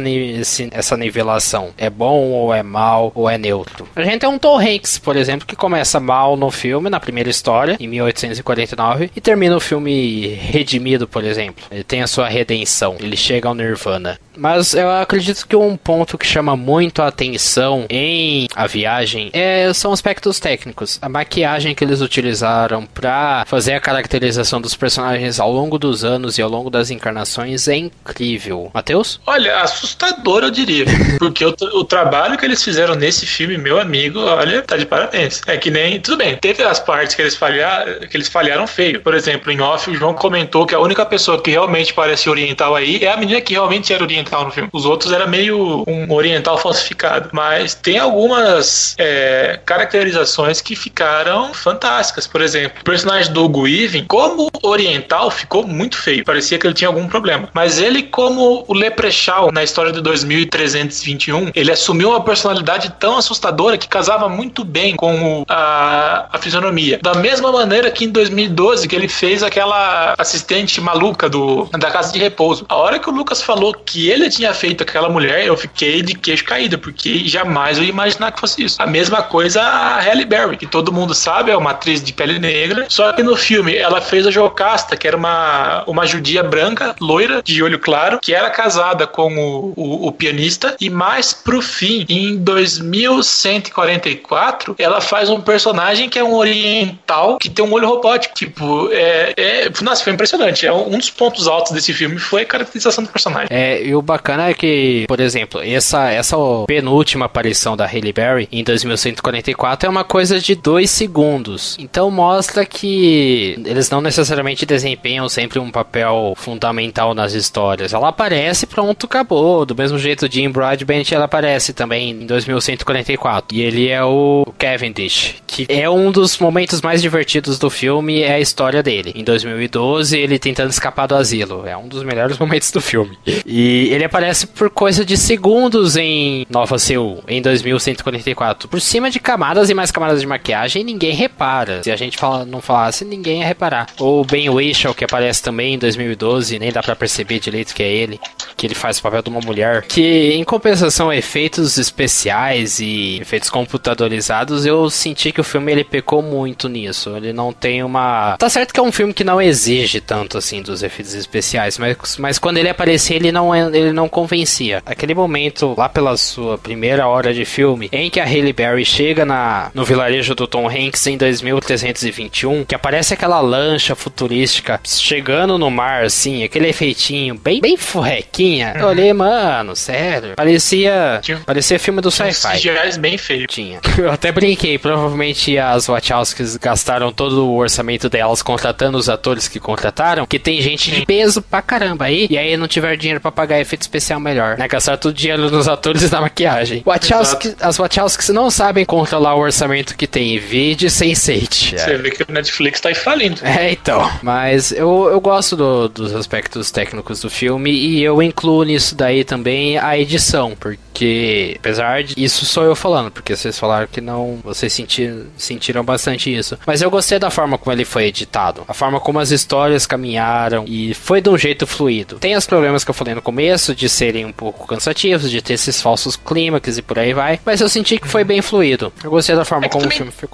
essa 0.70 0.96
nivelação. 0.96 1.70
É 1.76 1.90
bom 1.90 2.30
ou 2.30 2.54
é 2.54 2.62
mal 2.62 3.12
ou 3.14 3.28
é 3.28 3.36
neutro. 3.36 3.88
A 3.94 4.02
gente 4.02 4.20
tem 4.20 4.28
um 4.28 4.38
Tom 4.38 4.58
Hanks, 4.58 4.98
por 4.98 5.16
exemplo, 5.16 5.46
que 5.46 5.56
começa 5.56 6.00
mal 6.00 6.36
no 6.36 6.50
filme, 6.50 6.90
na 6.90 7.00
primeira 7.00 7.28
história, 7.30 7.76
em 7.80 7.88
1849, 7.88 9.10
e 9.14 9.20
termina 9.20 9.56
o 9.56 9.60
filme 9.60 10.28
redimido, 10.28 11.06
por 11.08 11.24
exemplo. 11.24 11.64
Ele 11.70 11.84
tem 11.84 12.02
a 12.02 12.06
sua 12.06 12.28
redenção. 12.28 12.96
Ele 13.00 13.16
chega 13.16 13.48
ao 13.48 13.54
Nirvana. 13.54 14.18
Mas 14.40 14.72
eu 14.72 14.90
acredito 14.90 15.46
que 15.46 15.54
um 15.54 15.76
ponto 15.76 16.16
que 16.16 16.26
chama 16.26 16.56
muito 16.56 17.02
a 17.02 17.08
atenção 17.08 17.84
em 17.90 18.48
A 18.56 18.66
Viagem 18.66 19.28
é, 19.34 19.70
são 19.74 19.92
aspectos 19.92 20.40
técnicos. 20.40 20.98
A 21.02 21.10
maquiagem 21.10 21.74
que 21.74 21.84
eles 21.84 22.00
utilizaram 22.00 22.86
para 22.86 23.44
fazer 23.46 23.74
a 23.74 23.80
caracterização 23.80 24.58
dos 24.58 24.74
personagens 24.74 25.38
ao 25.38 25.52
longo 25.52 25.78
dos 25.78 26.04
anos 26.04 26.38
e 26.38 26.42
ao 26.42 26.48
longo 26.48 26.70
das 26.70 26.90
encarnações 26.90 27.68
é 27.68 27.76
incrível. 27.76 28.70
Matheus? 28.72 29.20
Olha, 29.26 29.58
assustador 29.58 30.42
eu 30.44 30.50
diria. 30.50 30.86
Porque 31.18 31.44
o, 31.44 31.54
o 31.74 31.84
trabalho 31.84 32.38
que 32.38 32.46
eles 32.46 32.64
fizeram 32.64 32.94
nesse 32.94 33.26
filme, 33.26 33.58
meu 33.58 33.78
amigo, 33.78 34.20
olha, 34.20 34.62
tá 34.62 34.78
de 34.78 34.86
parabéns. 34.86 35.42
É 35.46 35.58
que 35.58 35.70
nem. 35.70 36.00
Tudo 36.00 36.16
bem, 36.16 36.34
teve 36.36 36.62
as 36.62 36.80
partes 36.80 37.14
que 37.14 37.20
eles 37.20 37.36
falharam, 37.36 38.00
que 38.08 38.16
eles 38.16 38.28
falharam 38.28 38.66
feio. 38.66 39.02
Por 39.02 39.12
exemplo, 39.12 39.52
em 39.52 39.60
off, 39.60 39.90
o 39.90 39.94
João 39.94 40.14
comentou 40.14 40.64
que 40.64 40.74
a 40.74 40.80
única 40.80 41.04
pessoa 41.04 41.42
que 41.42 41.50
realmente 41.50 41.92
parece 41.92 42.30
oriental 42.30 42.74
aí 42.74 43.04
é 43.04 43.12
a 43.12 43.18
menina 43.18 43.42
que 43.42 43.52
realmente 43.52 43.92
era 43.92 44.02
oriental 44.02 44.29
oriental 44.30 44.44
no 44.44 44.50
filme. 44.50 44.68
Os 44.72 44.86
outros 44.86 45.12
era 45.12 45.26
meio 45.26 45.84
um 45.86 46.12
oriental 46.12 46.56
falsificado. 46.56 47.28
Mas 47.32 47.74
tem 47.74 47.98
algumas 47.98 48.94
é, 48.98 49.58
caracterizações 49.64 50.60
que 50.60 50.76
ficaram 50.76 51.52
fantásticas. 51.52 52.26
Por 52.26 52.40
exemplo, 52.40 52.78
o 52.80 52.84
personagem 52.84 53.32
do 53.32 53.44
Hugo 53.44 53.62
Weaving, 53.62 54.04
como 54.06 54.48
oriental, 54.62 55.30
ficou 55.30 55.66
muito 55.66 55.96
feio. 55.96 56.24
Parecia 56.24 56.58
que 56.58 56.66
ele 56.66 56.74
tinha 56.74 56.88
algum 56.88 57.08
problema. 57.08 57.48
Mas 57.52 57.78
ele, 57.78 58.04
como 58.04 58.64
o 58.66 58.74
Leprechaun 58.74 59.50
na 59.52 59.62
história 59.62 59.92
de 59.92 60.00
2321, 60.00 61.50
ele 61.54 61.72
assumiu 61.72 62.10
uma 62.10 62.22
personalidade 62.22 62.94
tão 62.98 63.16
assustadora 63.16 63.76
que 63.76 63.88
casava 63.88 64.28
muito 64.28 64.64
bem 64.64 64.94
com 64.96 65.44
a, 65.48 66.28
a 66.32 66.38
fisionomia. 66.38 66.98
Da 67.02 67.14
mesma 67.14 67.50
maneira 67.50 67.90
que 67.90 68.04
em 68.04 68.10
2012, 68.10 68.86
que 68.86 68.94
ele 68.94 69.08
fez 69.08 69.42
aquela 69.42 70.14
assistente 70.18 70.80
maluca 70.80 71.28
do, 71.28 71.68
da 71.78 71.90
Casa 71.90 72.12
de 72.12 72.18
Repouso. 72.18 72.64
A 72.68 72.76
hora 72.76 72.98
que 72.98 73.08
o 73.08 73.12
Lucas 73.12 73.42
falou 73.42 73.74
que 73.74 74.08
ele 74.08 74.19
tinha 74.28 74.52
feito 74.52 74.82
aquela 74.82 75.08
mulher, 75.08 75.46
eu 75.46 75.56
fiquei 75.56 76.02
de 76.02 76.14
queixo 76.14 76.44
caído, 76.44 76.78
porque 76.78 77.26
jamais 77.26 77.78
eu 77.78 77.84
ia 77.84 77.90
imaginar 77.90 78.32
que 78.32 78.40
fosse 78.40 78.64
isso. 78.64 78.76
A 78.80 78.86
mesma 78.86 79.22
coisa 79.22 79.62
a 79.62 80.00
Halle 80.00 80.24
Berry, 80.24 80.56
que 80.56 80.66
todo 80.66 80.92
mundo 80.92 81.14
sabe, 81.14 81.50
é 81.50 81.56
uma 81.56 81.70
atriz 81.70 82.02
de 82.02 82.12
pele 82.12 82.38
negra, 82.38 82.86
só 82.88 83.12
que 83.12 83.22
no 83.22 83.36
filme 83.36 83.76
ela 83.76 84.00
fez 84.00 84.26
a 84.26 84.30
Jocasta, 84.30 84.96
que 84.96 85.06
era 85.06 85.16
uma, 85.16 85.84
uma 85.86 86.06
judia 86.06 86.42
branca, 86.42 86.96
loira, 87.00 87.42
de 87.42 87.62
olho 87.62 87.78
claro, 87.78 88.18
que 88.20 88.34
era 88.34 88.50
casada 88.50 89.06
com 89.06 89.36
o, 89.36 89.72
o, 89.76 90.08
o 90.08 90.12
pianista, 90.12 90.76
e 90.80 90.90
mais 90.90 91.32
pro 91.32 91.62
fim, 91.62 92.04
em 92.08 92.36
2144, 92.36 94.74
ela 94.78 95.00
faz 95.00 95.30
um 95.30 95.40
personagem 95.40 96.08
que 96.08 96.18
é 96.18 96.24
um 96.24 96.34
oriental, 96.34 97.38
que 97.38 97.48
tem 97.48 97.64
um 97.64 97.72
olho 97.72 97.88
robótico. 97.88 98.34
Tipo, 98.34 98.90
é, 98.92 99.32
é, 99.36 99.70
nossa, 99.82 100.04
foi 100.04 100.12
impressionante. 100.12 100.66
É 100.66 100.72
um 100.72 100.98
dos 100.98 101.10
pontos 101.10 101.46
altos 101.46 101.70
desse 101.72 101.92
filme 101.92 102.18
foi 102.18 102.42
a 102.42 102.46
caracterização 102.46 103.04
do 103.04 103.10
personagem. 103.10 103.48
É, 103.50 103.82
e 103.82 103.94
o 104.00 104.02
bacana 104.02 104.48
é 104.48 104.54
que, 104.54 105.04
por 105.06 105.20
exemplo, 105.20 105.60
essa, 105.62 106.10
essa 106.10 106.36
penúltima 106.66 107.26
aparição 107.26 107.76
da 107.76 107.86
Halle 107.86 108.12
Berry 108.12 108.48
em 108.50 108.64
2144 108.64 109.86
é 109.86 109.90
uma 109.90 110.04
coisa 110.04 110.40
de 110.40 110.54
dois 110.54 110.90
segundos. 110.90 111.76
Então 111.78 112.10
mostra 112.10 112.64
que 112.64 113.60
eles 113.64 113.90
não 113.90 114.00
necessariamente 114.00 114.66
desempenham 114.66 115.28
sempre 115.28 115.58
um 115.58 115.70
papel 115.70 116.32
fundamental 116.36 117.14
nas 117.14 117.34
histórias. 117.34 117.92
Ela 117.92 118.08
aparece, 118.08 118.66
pronto, 118.66 119.06
acabou. 119.06 119.64
Do 119.66 119.76
mesmo 119.76 119.98
jeito, 119.98 120.30
Jim 120.30 120.48
Broadbent 120.50 121.12
ela 121.12 121.26
aparece 121.26 121.72
também 121.72 122.10
em 122.10 122.26
2144. 122.26 123.56
E 123.56 123.60
ele 123.60 123.88
é 123.88 124.02
o 124.02 124.46
Cavendish, 124.58 125.36
que 125.46 125.66
é 125.68 125.88
um 125.90 126.10
dos 126.10 126.38
momentos 126.38 126.80
mais 126.80 127.02
divertidos 127.02 127.58
do 127.58 127.68
filme, 127.68 128.22
é 128.22 128.34
a 128.34 128.40
história 128.40 128.82
dele. 128.82 129.12
Em 129.14 129.22
2012, 129.22 130.18
ele 130.18 130.38
tentando 130.38 130.70
escapar 130.70 131.06
do 131.06 131.14
asilo. 131.14 131.66
É 131.66 131.76
um 131.76 131.86
dos 131.86 132.02
melhores 132.02 132.38
momentos 132.40 132.70
do 132.70 132.80
filme. 132.80 133.18
E 133.44 133.89
ele 133.92 134.04
aparece 134.04 134.46
por 134.46 134.70
coisa 134.70 135.04
de 135.04 135.16
segundos 135.16 135.96
em 135.96 136.46
Nova 136.50 136.78
Seul, 136.78 137.22
em 137.26 137.40
2144. 137.40 138.68
Por 138.68 138.80
cima 138.80 139.10
de 139.10 139.18
camadas 139.18 139.70
e 139.70 139.74
mais 139.74 139.90
camadas 139.90 140.20
de 140.20 140.26
maquiagem, 140.26 140.84
ninguém 140.84 141.12
repara. 141.12 141.82
Se 141.82 141.90
a 141.90 141.96
gente 141.96 142.18
fala, 142.18 142.44
não 142.44 142.60
falasse, 142.60 143.04
ninguém 143.04 143.40
ia 143.40 143.46
reparar. 143.46 143.86
Ou 143.98 144.24
Ben 144.24 144.48
Whishaw, 144.48 144.94
que 144.94 145.04
aparece 145.04 145.42
também 145.42 145.74
em 145.74 145.78
2012, 145.78 146.58
nem 146.58 146.72
dá 146.72 146.82
para 146.82 146.96
perceber 146.96 147.38
direito 147.40 147.74
que 147.74 147.82
é 147.82 147.90
ele. 147.90 148.20
Que 148.56 148.66
ele 148.66 148.74
faz 148.74 148.98
o 148.98 149.02
papel 149.02 149.22
de 149.22 149.30
uma 149.30 149.40
mulher. 149.40 149.82
Que, 149.82 150.32
em 150.34 150.44
compensação, 150.44 151.12
efeitos 151.12 151.78
especiais 151.78 152.80
e 152.80 153.18
efeitos 153.20 153.50
computadorizados, 153.50 154.66
eu 154.66 154.88
senti 154.90 155.32
que 155.32 155.40
o 155.40 155.44
filme 155.44 155.72
ele 155.72 155.84
pecou 155.84 156.22
muito 156.22 156.68
nisso. 156.68 157.16
Ele 157.16 157.32
não 157.32 157.52
tem 157.52 157.82
uma. 157.82 158.36
Tá 158.38 158.48
certo 158.48 158.72
que 158.72 158.80
é 158.80 158.82
um 158.82 158.92
filme 158.92 159.12
que 159.14 159.24
não 159.24 159.40
exige 159.40 160.00
tanto 160.00 160.38
assim 160.38 160.62
dos 160.62 160.82
efeitos 160.82 161.14
especiais, 161.14 161.78
mas, 161.78 162.16
mas 162.18 162.38
quando 162.38 162.58
ele 162.58 162.68
aparecia, 162.68 163.16
ele 163.16 163.32
não, 163.32 163.54
ele 163.80 163.92
não 163.92 164.08
convencia. 164.08 164.82
Aquele 164.84 165.14
momento, 165.14 165.74
lá 165.76 165.88
pela 165.88 166.16
sua 166.16 166.58
primeira 166.58 167.06
hora 167.06 167.32
de 167.32 167.44
filme, 167.44 167.88
em 167.92 168.10
que 168.10 168.20
a 168.20 168.24
Halle 168.24 168.52
Berry 168.52 168.84
chega 168.84 169.24
na, 169.24 169.70
no 169.74 169.84
vilarejo 169.84 170.34
do 170.34 170.46
Tom 170.46 170.68
Hanks 170.68 171.06
em 171.06 171.16
2321, 171.16 172.64
que 172.64 172.74
aparece 172.74 173.14
aquela 173.14 173.40
lancha 173.40 173.94
futurística 173.94 174.80
chegando 174.84 175.58
no 175.58 175.70
mar, 175.70 176.04
assim, 176.04 176.42
aquele 176.44 176.68
efeitinho 176.68 177.34
bem, 177.34 177.60
bem 177.60 177.76
furrequinha. 177.76 178.74
Eu 178.78 178.88
olhei, 178.88 179.12
mano, 179.12 179.74
sério. 179.74 180.34
Parecia. 180.36 181.20
Parecia 181.44 181.78
filme 181.78 182.00
do 182.00 182.10
sci-fi. 182.10 182.58
bem 182.98 183.18
feio. 183.18 183.46
Tinha. 183.46 183.80
Eu 183.98 184.10
até 184.10 184.30
brinquei, 184.32 184.78
provavelmente 184.78 185.58
as 185.58 185.86
Wachowskis 185.86 186.56
gastaram 186.56 187.12
todo 187.12 187.46
o 187.46 187.56
orçamento 187.56 188.08
delas 188.08 188.42
contratando 188.42 188.98
os 188.98 189.08
atores 189.08 189.48
que 189.48 189.60
contrataram, 189.60 190.26
que 190.26 190.38
tem 190.38 190.60
gente 190.60 190.90
de 190.90 191.04
peso 191.06 191.42
pra 191.42 191.62
caramba 191.62 192.06
aí, 192.06 192.26
e 192.30 192.38
aí 192.38 192.56
não 192.56 192.68
tiver 192.68 192.96
dinheiro 192.96 193.20
pra 193.20 193.30
pagar 193.30 193.60
efeito 193.70 193.82
especial 193.82 194.18
melhor, 194.18 194.58
né? 194.58 194.66
Gastaram 194.66 194.98
todo 194.98 195.12
o 195.12 195.14
dinheiro 195.14 195.50
nos 195.50 195.68
atores 195.68 196.02
e 196.02 196.10
na 196.10 196.20
maquiagem. 196.20 196.82
Wachowski, 196.84 197.54
as 197.60 197.76
Wachowskis 197.76 198.28
não 198.30 198.50
sabem 198.50 198.84
controlar 198.84 199.34
o 199.34 199.40
orçamento 199.40 199.96
que 199.96 200.06
tem. 200.06 200.38
Vide 200.38 200.86
Sense8. 200.86 201.78
Você 201.78 201.96
vê 201.96 202.10
que 202.10 202.22
o 202.22 202.32
Netflix 202.32 202.80
tá 202.80 202.88
aí 202.88 202.94
falindo. 202.94 203.40
É, 203.44 203.72
então. 203.72 204.10
Mas 204.22 204.72
eu, 204.72 205.08
eu 205.10 205.20
gosto 205.20 205.56
do, 205.56 205.88
dos 205.88 206.14
aspectos 206.14 206.70
técnicos 206.70 207.20
do 207.20 207.30
filme 207.30 207.70
e 207.70 208.02
eu 208.02 208.20
incluo 208.22 208.64
nisso 208.64 208.94
daí 208.94 209.24
também 209.24 209.78
a 209.78 209.96
edição, 209.96 210.56
porque 210.58 211.54
apesar 211.58 212.02
de 212.02 212.14
isso 212.22 212.44
sou 212.44 212.64
eu 212.64 212.74
falando, 212.74 213.10
porque 213.10 213.36
vocês 213.36 213.58
falaram 213.58 213.86
que 213.86 214.00
não, 214.00 214.38
vocês 214.42 214.72
sentiram, 214.72 215.26
sentiram 215.36 215.84
bastante 215.84 216.34
isso. 216.34 216.58
Mas 216.66 216.82
eu 216.82 216.90
gostei 216.90 217.18
da 217.18 217.30
forma 217.30 217.56
como 217.58 217.72
ele 217.72 217.84
foi 217.84 218.04
editado, 218.04 218.64
a 218.66 218.74
forma 218.74 218.98
como 219.00 219.18
as 219.18 219.30
histórias 219.30 219.86
caminharam 219.86 220.64
e 220.66 220.94
foi 220.94 221.20
de 221.20 221.28
um 221.28 221.38
jeito 221.38 221.66
fluido. 221.66 222.16
Tem 222.18 222.36
os 222.36 222.46
problemas 222.46 222.84
que 222.84 222.90
eu 222.90 222.94
falei 222.94 223.14
no 223.14 223.22
começo 223.22 223.59
de 223.68 223.88
serem 223.88 224.24
um 224.24 224.32
pouco 224.32 224.66
cansativos, 224.66 225.30
de 225.30 225.40
ter 225.42 225.54
esses 225.54 225.80
falsos 225.80 226.16
clímax 226.16 226.78
e 226.78 226.82
por 226.82 226.98
aí 226.98 227.12
vai, 227.12 227.40
mas 227.44 227.60
eu 227.60 227.68
senti 227.68 227.98
que 227.98 228.08
foi 228.08 228.24
bem 228.24 228.42
fluido. 228.42 228.92
Eu 229.02 229.10
gostei 229.10 229.34
da 229.36 229.44
forma 229.44 229.66
é 229.66 229.68
como 229.68 229.86
o 229.86 229.90
filme 229.90 230.12
foi 230.12 230.28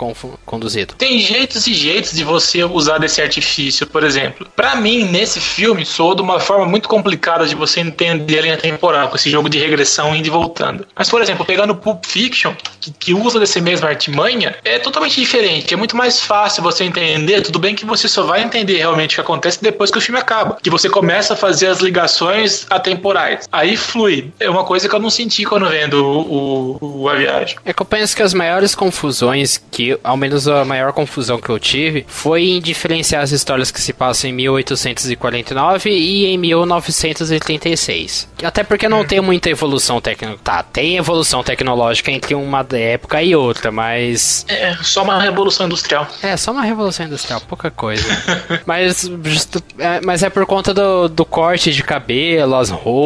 conduzido. 0.44 0.94
Tem 0.94 1.18
jeitos 1.20 1.66
e 1.66 1.74
jeitos 1.74 2.12
de 2.12 2.24
você 2.24 2.64
usar 2.64 2.98
desse 2.98 3.20
artifício, 3.20 3.86
por 3.86 4.04
exemplo. 4.04 4.46
Para 4.54 4.76
mim, 4.76 5.04
nesse 5.04 5.40
filme, 5.40 5.84
soou 5.84 6.14
de 6.14 6.22
uma 6.22 6.40
forma 6.40 6.66
muito 6.66 6.88
complicada 6.88 7.46
de 7.46 7.54
você 7.54 7.80
entender 7.80 8.38
a 8.38 8.42
linha 8.42 8.56
temporal, 8.56 9.08
com 9.08 9.16
esse 9.16 9.30
jogo 9.30 9.48
de 9.48 9.58
regressão 9.58 10.14
indo 10.14 10.26
e 10.26 10.30
voltando. 10.30 10.86
Mas, 10.94 11.08
por 11.08 11.20
exemplo, 11.20 11.44
pegando 11.44 11.74
Pulp 11.74 12.04
Fiction, 12.04 12.54
que, 12.80 12.92
que 12.92 13.14
usa 13.14 13.38
desse 13.38 13.60
mesmo 13.60 13.86
artimanha, 13.86 14.56
é 14.64 14.78
totalmente 14.78 15.20
diferente. 15.20 15.72
É 15.72 15.76
muito 15.76 15.96
mais 15.96 16.20
fácil 16.20 16.62
você 16.62 16.84
entender. 16.84 17.42
Tudo 17.42 17.58
bem 17.58 17.74
que 17.74 17.84
você 17.84 18.08
só 18.08 18.22
vai 18.22 18.42
entender 18.42 18.76
realmente 18.76 19.12
o 19.12 19.14
que 19.16 19.20
acontece 19.20 19.62
depois 19.62 19.90
que 19.90 19.98
o 19.98 20.00
filme 20.00 20.20
acaba. 20.20 20.58
Que 20.62 20.70
você 20.70 20.88
começa 20.88 21.34
a 21.34 21.36
fazer 21.36 21.68
as 21.68 21.80
ligações 21.80 22.66
atemporais. 22.70 23.15
Aí 23.50 23.76
flui. 23.76 24.32
É 24.38 24.48
uma 24.48 24.64
coisa 24.64 24.88
que 24.88 24.94
eu 24.94 25.00
não 25.00 25.10
senti 25.10 25.44
quando 25.44 25.68
vendo 25.68 26.04
o, 26.04 26.78
o, 26.80 27.02
o 27.02 27.08
A 27.08 27.14
Viagem. 27.14 27.56
É 27.64 27.72
que 27.72 27.82
eu 27.82 27.86
penso 27.86 28.14
que 28.14 28.22
as 28.22 28.34
maiores 28.34 28.74
confusões, 28.74 29.62
que 29.70 29.98
ao 30.02 30.16
menos 30.16 30.48
a 30.48 30.64
maior 30.64 30.92
confusão 30.92 31.40
que 31.40 31.48
eu 31.48 31.58
tive, 31.58 32.04
foi 32.08 32.44
em 32.44 32.60
diferenciar 32.60 33.22
as 33.22 33.30
histórias 33.30 33.70
que 33.70 33.80
se 33.80 33.92
passam 33.92 34.30
em 34.30 34.32
1849 34.32 35.90
e 35.90 36.26
em 36.26 36.38
1936. 36.38 38.28
Até 38.42 38.62
porque 38.62 38.88
não 38.88 39.00
hum. 39.00 39.04
tem 39.04 39.20
muita 39.20 39.50
evolução 39.50 40.00
técnica. 40.00 40.38
Tá, 40.42 40.62
tem 40.62 40.96
evolução 40.96 41.42
tecnológica 41.42 42.10
entre 42.10 42.34
uma 42.34 42.66
época 42.72 43.22
e 43.22 43.34
outra, 43.34 43.70
mas. 43.70 44.44
É, 44.48 44.76
só 44.82 45.02
uma 45.02 45.20
revolução 45.20 45.66
industrial. 45.66 46.06
É, 46.22 46.36
só 46.36 46.52
uma 46.52 46.62
revolução 46.62 47.06
industrial, 47.06 47.40
pouca 47.48 47.70
coisa. 47.70 48.04
mas, 48.66 49.10
just, 49.24 49.56
é, 49.78 50.00
mas 50.02 50.22
é 50.22 50.30
por 50.30 50.46
conta 50.46 50.72
do, 50.74 51.08
do 51.08 51.24
corte 51.24 51.72
de 51.72 51.82
cabelo, 51.82 52.54
as 52.56 52.70
roupas, 52.70 53.05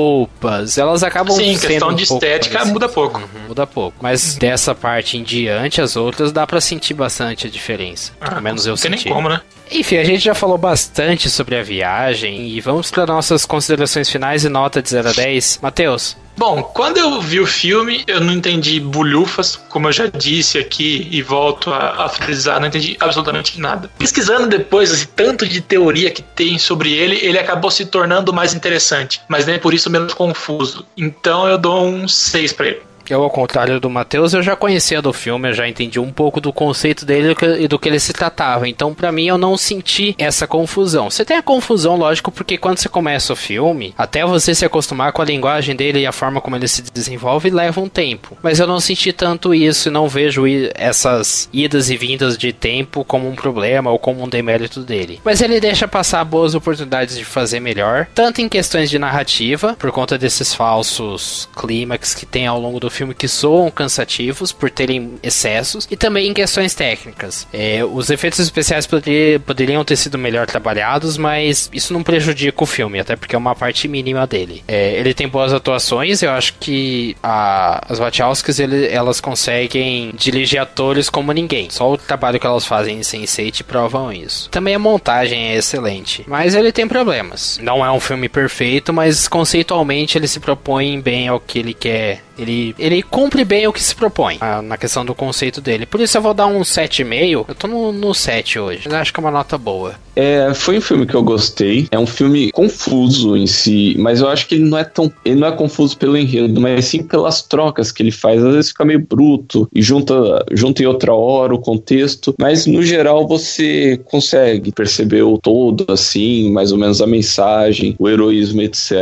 elas 0.77 1.03
acabam 1.03 1.37
Sim, 1.37 1.57
sendo 1.57 1.69
questão 1.69 1.89
um 1.91 1.95
de 1.95 2.05
estética 2.05 2.65
muda 2.65 2.89
pouco. 2.89 3.19
Uhum, 3.19 3.49
muda 3.49 3.67
pouco. 3.67 3.97
Mas 4.01 4.37
dessa 4.37 4.75
parte 4.75 5.17
em 5.17 5.23
diante, 5.23 5.81
as 5.81 5.97
outras 5.97 6.33
dá 6.33 6.47
para 6.47 6.61
sentir 6.61 6.95
bastante 6.95 7.47
a 7.47 7.51
diferença. 7.51 8.13
Ah, 8.21 8.31
Pelo 8.31 8.43
menos 8.43 8.67
eu 8.67 8.77
senti. 8.77 8.91
Não 8.91 8.97
tem 8.99 9.05
nem 9.05 9.15
como, 9.15 9.29
né? 9.29 9.41
Enfim, 9.71 9.99
a 9.99 10.05
gente 10.05 10.25
já 10.25 10.35
falou 10.35 10.59
bastante 10.59 11.31
sobre 11.31 11.57
a 11.57 11.63
viagem 11.63 12.49
e 12.49 12.61
vamos 12.61 12.91
para 12.91 13.07
nossas 13.07 13.47
considerações 13.47 14.11
finais 14.11 14.45
e 14.45 14.49
nota 14.49 14.83
de 14.83 14.89
0 14.91 15.09
a 15.11 15.13
10. 15.13 15.61
Matheus, 15.63 16.17
Bom, 16.41 16.63
quando 16.63 16.97
eu 16.97 17.21
vi 17.21 17.39
o 17.39 17.47
filme, 17.47 18.03
eu 18.07 18.19
não 18.19 18.33
entendi 18.33 18.81
bulhufas, 18.81 19.57
como 19.69 19.89
eu 19.89 19.93
já 19.93 20.07
disse 20.07 20.57
aqui 20.57 21.07
e 21.11 21.21
volto 21.21 21.71
a, 21.71 22.07
a 22.07 22.09
frisar, 22.09 22.59
não 22.59 22.67
entendi 22.67 22.97
absolutamente 22.99 23.61
nada. 23.61 23.91
Pesquisando 23.99 24.47
depois, 24.47 24.91
esse 24.91 25.07
tanto 25.09 25.47
de 25.47 25.61
teoria 25.61 26.11
que 26.11 26.23
tem 26.23 26.59
sobre 26.59 26.95
ele, 26.95 27.17
ele 27.17 27.39
acabou 27.39 27.71
se 27.71 27.85
tornando 27.85 28.33
mais 28.33 28.55
interessante, 28.55 29.21
mas 29.29 29.45
nem 29.45 29.59
por 29.59 29.75
isso 29.75 29.91
menos 29.91 30.15
confuso. 30.15 30.87
Então 30.97 31.47
eu 31.47 31.59
dou 31.59 31.85
um 31.85 32.09
6 32.09 32.55
para 32.55 32.69
ele. 32.69 32.90
Eu, 33.11 33.23
ao 33.23 33.31
contrário 33.31 33.81
do 33.81 33.91
Matheus, 33.91 34.33
eu 34.33 34.43
já 34.43 34.55
conhecia 34.55 35.03
do 35.03 35.13
filme, 35.13 35.49
eu 35.49 35.53
já 35.53 35.69
entendi 35.69 35.99
um 35.99 36.13
pouco 36.13 36.41
do 36.41 36.53
conceito 36.53 37.05
dele 37.05 37.35
e 37.59 37.67
do 37.67 37.79
que 37.79 37.89
ele 37.89 37.99
se 37.99 38.13
tratava. 38.13 38.69
Então, 38.69 38.95
para 38.95 39.11
mim, 39.11 39.27
eu 39.27 39.37
não 39.37 39.57
senti 39.57 40.15
essa 40.17 40.47
confusão. 40.47 41.11
Você 41.11 41.25
tem 41.25 41.37
a 41.37 41.43
confusão, 41.43 41.97
lógico, 41.97 42.31
porque 42.31 42.57
quando 42.57 42.79
você 42.79 42.89
começa 42.89 43.33
o 43.33 43.37
filme, 43.37 43.93
até 43.99 44.25
você 44.25 44.55
se 44.55 44.65
acostumar 44.65 45.13
com 45.13 45.23
a 45.23 45.25
linguagem 45.25 45.75
dele 45.75 46.01
e 46.01 46.07
a 46.07 46.13
forma 46.13 46.41
como 46.41 46.55
ele 46.55 46.69
se 46.69 46.83
desenvolve, 46.83 47.51
leva 47.51 47.81
um 47.81 47.89
tempo. 47.89 48.39
Mas 48.43 48.61
eu 48.61 48.67
não 48.67 48.79
senti 48.79 49.13
tanto 49.13 49.53
isso 49.53 49.89
e 49.89 49.93
não 49.93 50.09
vejo 50.09 50.45
essas 50.75 51.49
idas 51.53 51.91
e 51.91 51.97
vindas 51.97 52.39
de 52.39 52.53
tempo 52.53 53.05
como 53.05 53.29
um 53.29 53.35
problema 53.35 53.91
ou 53.91 53.99
como 53.99 54.23
um 54.23 54.29
demérito 54.29 54.81
dele. 54.81 55.21
Mas 55.25 55.41
ele 55.41 55.61
deixa 55.61 55.89
passar 55.89 56.25
boas 56.25 56.55
oportunidades 56.55 57.17
de 57.17 57.25
fazer 57.25 57.59
melhor, 57.59 58.07
tanto 58.15 58.41
em 58.41 58.49
questões 58.49 58.89
de 58.89 58.99
narrativa, 58.99 59.75
por 59.79 59.91
conta 59.91 60.17
desses 60.17 60.55
falsos 60.55 61.49
clímax 61.57 62.15
que 62.15 62.25
tem 62.25 62.47
ao 62.47 62.61
longo 62.61 62.79
do 62.79 62.91
filme 62.91 63.00
que 63.09 63.29
soam 63.29 63.71
cansativos 63.71 64.53
por 64.53 64.71
terem 64.71 65.15
excessos, 65.23 65.87
e 65.91 65.97
também 65.97 66.29
em 66.29 66.35
questões 66.35 66.75
técnicas. 66.75 67.47
É, 67.53 67.85
os 67.85 68.11
efeitos 68.11 68.39
especiais 68.39 68.87
poder, 68.87 69.41
poderiam 69.41 69.85
ter 69.85 69.97
sido 69.97 70.19
melhor 70.19 70.47
trabalhados, 70.47 71.17
mas 71.17 71.71
isso 71.73 71.93
não 71.93 72.03
prejudica 72.03 72.63
o 72.63 72.67
filme, 72.67 73.01
até 73.01 73.17
porque 73.17 73.35
é 73.35 73.39
uma 73.39 73.55
parte 73.55 73.89
mínima 73.89 74.27
dele. 74.27 74.63
É, 74.69 74.95
ele 74.99 75.15
tem 75.15 75.29
boas 75.29 75.53
atuações, 75.53 76.23
eu 76.23 76.31
acho 76.31 76.55
que 76.55 77.17
a, 77.23 77.85
as 77.89 77.99
Wachowskis 77.99 78.59
ele, 78.59 78.87
elas 78.89 79.21
conseguem 79.21 80.13
dirigir 80.17 80.61
atores 80.61 81.09
como 81.09 81.33
ninguém. 81.33 81.71
Só 81.71 81.91
o 81.91 81.97
trabalho 81.97 82.39
que 82.39 82.47
elas 82.47 82.67
fazem 82.67 82.99
em 82.99 83.01
Sense8 83.01 83.63
provam 83.65 84.13
isso. 84.13 84.49
Também 84.51 84.75
a 84.75 84.79
montagem 84.79 85.51
é 85.53 85.57
excelente, 85.57 86.25
mas 86.27 86.55
ele 86.55 86.73
tem 86.73 86.87
problemas. 86.87 87.59
Não 87.63 87.85
é 87.85 87.91
um 87.91 88.01
filme 88.01 88.29
perfeito, 88.29 88.93
mas 88.93 89.29
conceitualmente 89.29 90.19
ele 90.19 90.29
se 90.29 90.41
propõe 90.41 91.01
bem 91.01 91.29
ao 91.29 91.41
que 91.41 91.59
ele 91.59 91.75
quer 91.75 92.23
ele, 92.41 92.75
ele 92.79 93.03
cumpre 93.03 93.45
bem 93.45 93.67
o 93.67 93.73
que 93.73 93.83
se 93.83 93.95
propõe 93.95 94.39
ah, 94.41 94.63
na 94.63 94.77
questão 94.77 95.05
do 95.05 95.15
conceito 95.15 95.61
dele. 95.61 95.85
Por 95.87 96.01
isso 96.01 96.17
eu 96.17 96.23
vou 96.23 96.33
dar 96.33 96.47
um 96.47 96.61
7,5. 96.61 97.45
Eu 97.49 97.55
tô 97.55 97.67
no, 97.67 97.93
no 97.93 98.15
7 98.15 98.59
hoje. 98.59 98.83
Mas 98.85 98.95
acho 98.95 99.13
que 99.13 99.21
é 99.21 99.23
uma 99.23 99.31
nota 99.31 99.59
boa. 99.59 99.95
É, 100.15 100.53
foi 100.55 100.79
um 100.79 100.81
filme 100.81 101.07
que 101.07 101.15
eu 101.15 101.23
gostei. 101.23 101.87
É 101.91 101.99
um 101.99 102.07
filme 102.07 102.51
confuso 102.53 103.37
em 103.37 103.47
si, 103.47 103.95
mas 103.99 104.21
eu 104.21 104.29
acho 104.29 104.47
que 104.47 104.55
ele 104.55 104.65
não 104.65 104.79
é 104.79 104.85
tão. 104.85 105.11
Ele 105.25 105.41
não 105.41 105.49
é 105.49 105.53
confuso 105.53 105.97
pelo 105.97 106.17
enredo, 106.17 106.61
mas 106.61 106.87
sim 106.87 107.03
pelas 107.03 107.43
trocas 107.43 107.93
que 107.93 108.03
ele 108.03 108.11
faz. 108.11 108.43
Às 108.45 108.55
vezes 108.55 108.71
fica 108.71 108.85
meio 108.85 109.01
bruto 109.01 109.69
e 109.75 109.83
junta, 109.83 110.45
junta 110.53 110.83
em 110.83 110.87
outra 110.87 111.13
hora 111.13 111.55
o 111.55 111.59
contexto, 111.59 112.35
mas 112.39 112.67
no 112.67 112.83
geral 112.83 113.27
você 113.27 113.99
consegue 114.05 114.73
perceber 114.73 115.23
o 115.23 115.39
todo, 115.39 115.87
assim, 115.89 116.51
mais 116.51 116.73
ou 116.73 116.79
menos 116.79 117.01
a 117.01 117.07
mensagem, 117.07 117.95
o 117.99 118.09
heroísmo, 118.09 118.63
etc. 118.63 118.93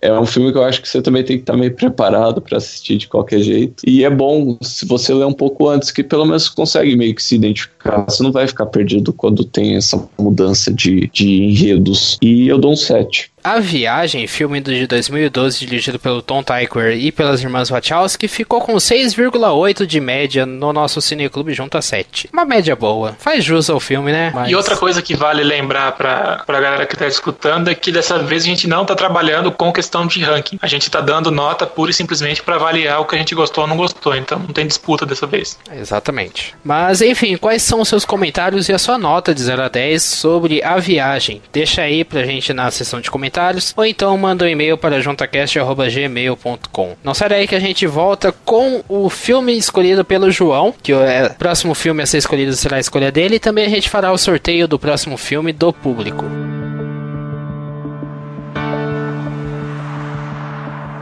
É 0.00 0.12
um 0.18 0.26
filme 0.26 0.52
que 0.52 0.58
eu 0.58 0.64
acho 0.64 0.80
que 0.80 0.88
você 0.88 1.02
também 1.02 1.24
tem 1.24 1.36
que 1.36 1.42
estar 1.42 1.56
meio 1.56 1.74
preparado 1.74 2.40
para 2.40 2.58
assistir 2.58 2.96
de 2.96 3.08
qualquer 3.08 3.40
jeito. 3.40 3.82
E 3.86 4.04
é 4.04 4.10
bom 4.10 4.56
se 4.62 4.86
você 4.86 5.12
ler 5.12 5.26
um 5.26 5.32
pouco 5.32 5.68
antes, 5.68 5.90
que 5.90 6.02
pelo 6.02 6.24
menos 6.24 6.48
consegue 6.48 6.96
meio 6.96 7.14
que 7.14 7.22
se 7.22 7.34
identificar. 7.34 8.04
Você 8.08 8.22
não 8.22 8.32
vai 8.32 8.46
ficar 8.46 8.66
perdido 8.66 9.12
quando 9.12 9.44
tem 9.44 9.76
essa 9.76 10.02
mudança 10.18 10.53
de, 10.74 11.08
de 11.12 11.42
enredos. 11.42 12.18
E 12.22 12.48
eu 12.48 12.58
dou 12.58 12.72
um 12.72 12.76
7. 12.76 13.33
A 13.44 13.60
Viagem, 13.60 14.26
filme 14.26 14.58
de 14.58 14.86
2012 14.86 15.58
dirigido 15.58 15.98
pelo 15.98 16.22
Tom 16.22 16.42
Tykwer 16.42 16.96
e 16.96 17.12
pelas 17.12 17.42
irmãs 17.42 17.68
Wachowski, 17.68 18.26
ficou 18.26 18.58
com 18.62 18.72
6,8 18.76 19.84
de 19.84 20.00
média 20.00 20.46
no 20.46 20.72
nosso 20.72 20.98
cineclube 21.02 21.52
junto 21.52 21.76
a 21.76 21.82
7. 21.82 22.30
Uma 22.32 22.46
média 22.46 22.74
boa. 22.74 23.14
Faz 23.18 23.44
jus 23.44 23.68
ao 23.68 23.78
filme, 23.78 24.10
né? 24.10 24.32
Mas... 24.34 24.50
E 24.50 24.56
outra 24.56 24.78
coisa 24.78 25.02
que 25.02 25.14
vale 25.14 25.44
lembrar 25.44 25.92
pra, 25.92 26.42
pra 26.46 26.58
galera 26.58 26.86
que 26.86 26.96
tá 26.96 27.06
escutando 27.06 27.68
é 27.68 27.74
que 27.74 27.92
dessa 27.92 28.18
vez 28.18 28.44
a 28.44 28.46
gente 28.46 28.66
não 28.66 28.86
tá 28.86 28.94
trabalhando 28.94 29.52
com 29.52 29.70
questão 29.70 30.06
de 30.06 30.22
ranking. 30.22 30.58
A 30.62 30.66
gente 30.66 30.90
tá 30.90 31.02
dando 31.02 31.30
nota 31.30 31.66
pura 31.66 31.90
e 31.90 31.94
simplesmente 31.94 32.42
para 32.42 32.54
avaliar 32.54 33.02
o 33.02 33.04
que 33.04 33.14
a 33.14 33.18
gente 33.18 33.34
gostou 33.34 33.64
ou 33.64 33.68
não 33.68 33.76
gostou. 33.76 34.16
Então 34.16 34.38
não 34.38 34.54
tem 34.54 34.66
disputa 34.66 35.04
dessa 35.04 35.26
vez. 35.26 35.58
Exatamente. 35.70 36.54
Mas 36.64 37.02
enfim, 37.02 37.36
quais 37.36 37.62
são 37.62 37.82
os 37.82 37.90
seus 37.90 38.06
comentários 38.06 38.70
e 38.70 38.72
a 38.72 38.78
sua 38.78 38.96
nota 38.96 39.34
de 39.34 39.42
0 39.42 39.64
a 39.64 39.68
10 39.68 40.02
sobre 40.02 40.64
A 40.64 40.78
Viagem? 40.78 41.42
Deixa 41.52 41.82
aí 41.82 42.04
pra 42.04 42.24
gente 42.24 42.54
na 42.54 42.70
seção 42.70 43.02
de 43.02 43.10
comentários 43.10 43.33
comentários 43.34 43.74
ou 43.76 43.84
então 43.84 44.16
manda 44.16 44.44
um 44.44 44.48
e-mail 44.48 44.78
para 44.78 45.00
juntacast.gmail.com. 45.00 46.96
Não 47.02 47.12
sai 47.12 47.28
daí 47.28 47.48
que 47.48 47.56
a 47.56 47.60
gente 47.60 47.86
volta 47.86 48.32
com 48.44 48.82
o 48.88 49.10
filme 49.10 49.56
escolhido 49.56 50.04
pelo 50.04 50.30
João, 50.30 50.72
que 50.82 50.92
é, 50.92 51.26
o 51.26 51.34
próximo 51.34 51.74
filme 51.74 52.02
a 52.02 52.06
ser 52.06 52.18
escolhido 52.18 52.52
será 52.54 52.76
a 52.76 52.80
escolha 52.80 53.10
dele, 53.10 53.36
e 53.36 53.40
também 53.40 53.66
a 53.66 53.70
gente 53.70 53.90
fará 53.90 54.12
o 54.12 54.18
sorteio 54.18 54.68
do 54.68 54.78
próximo 54.78 55.16
filme 55.16 55.52
do 55.52 55.72
público. 55.72 56.24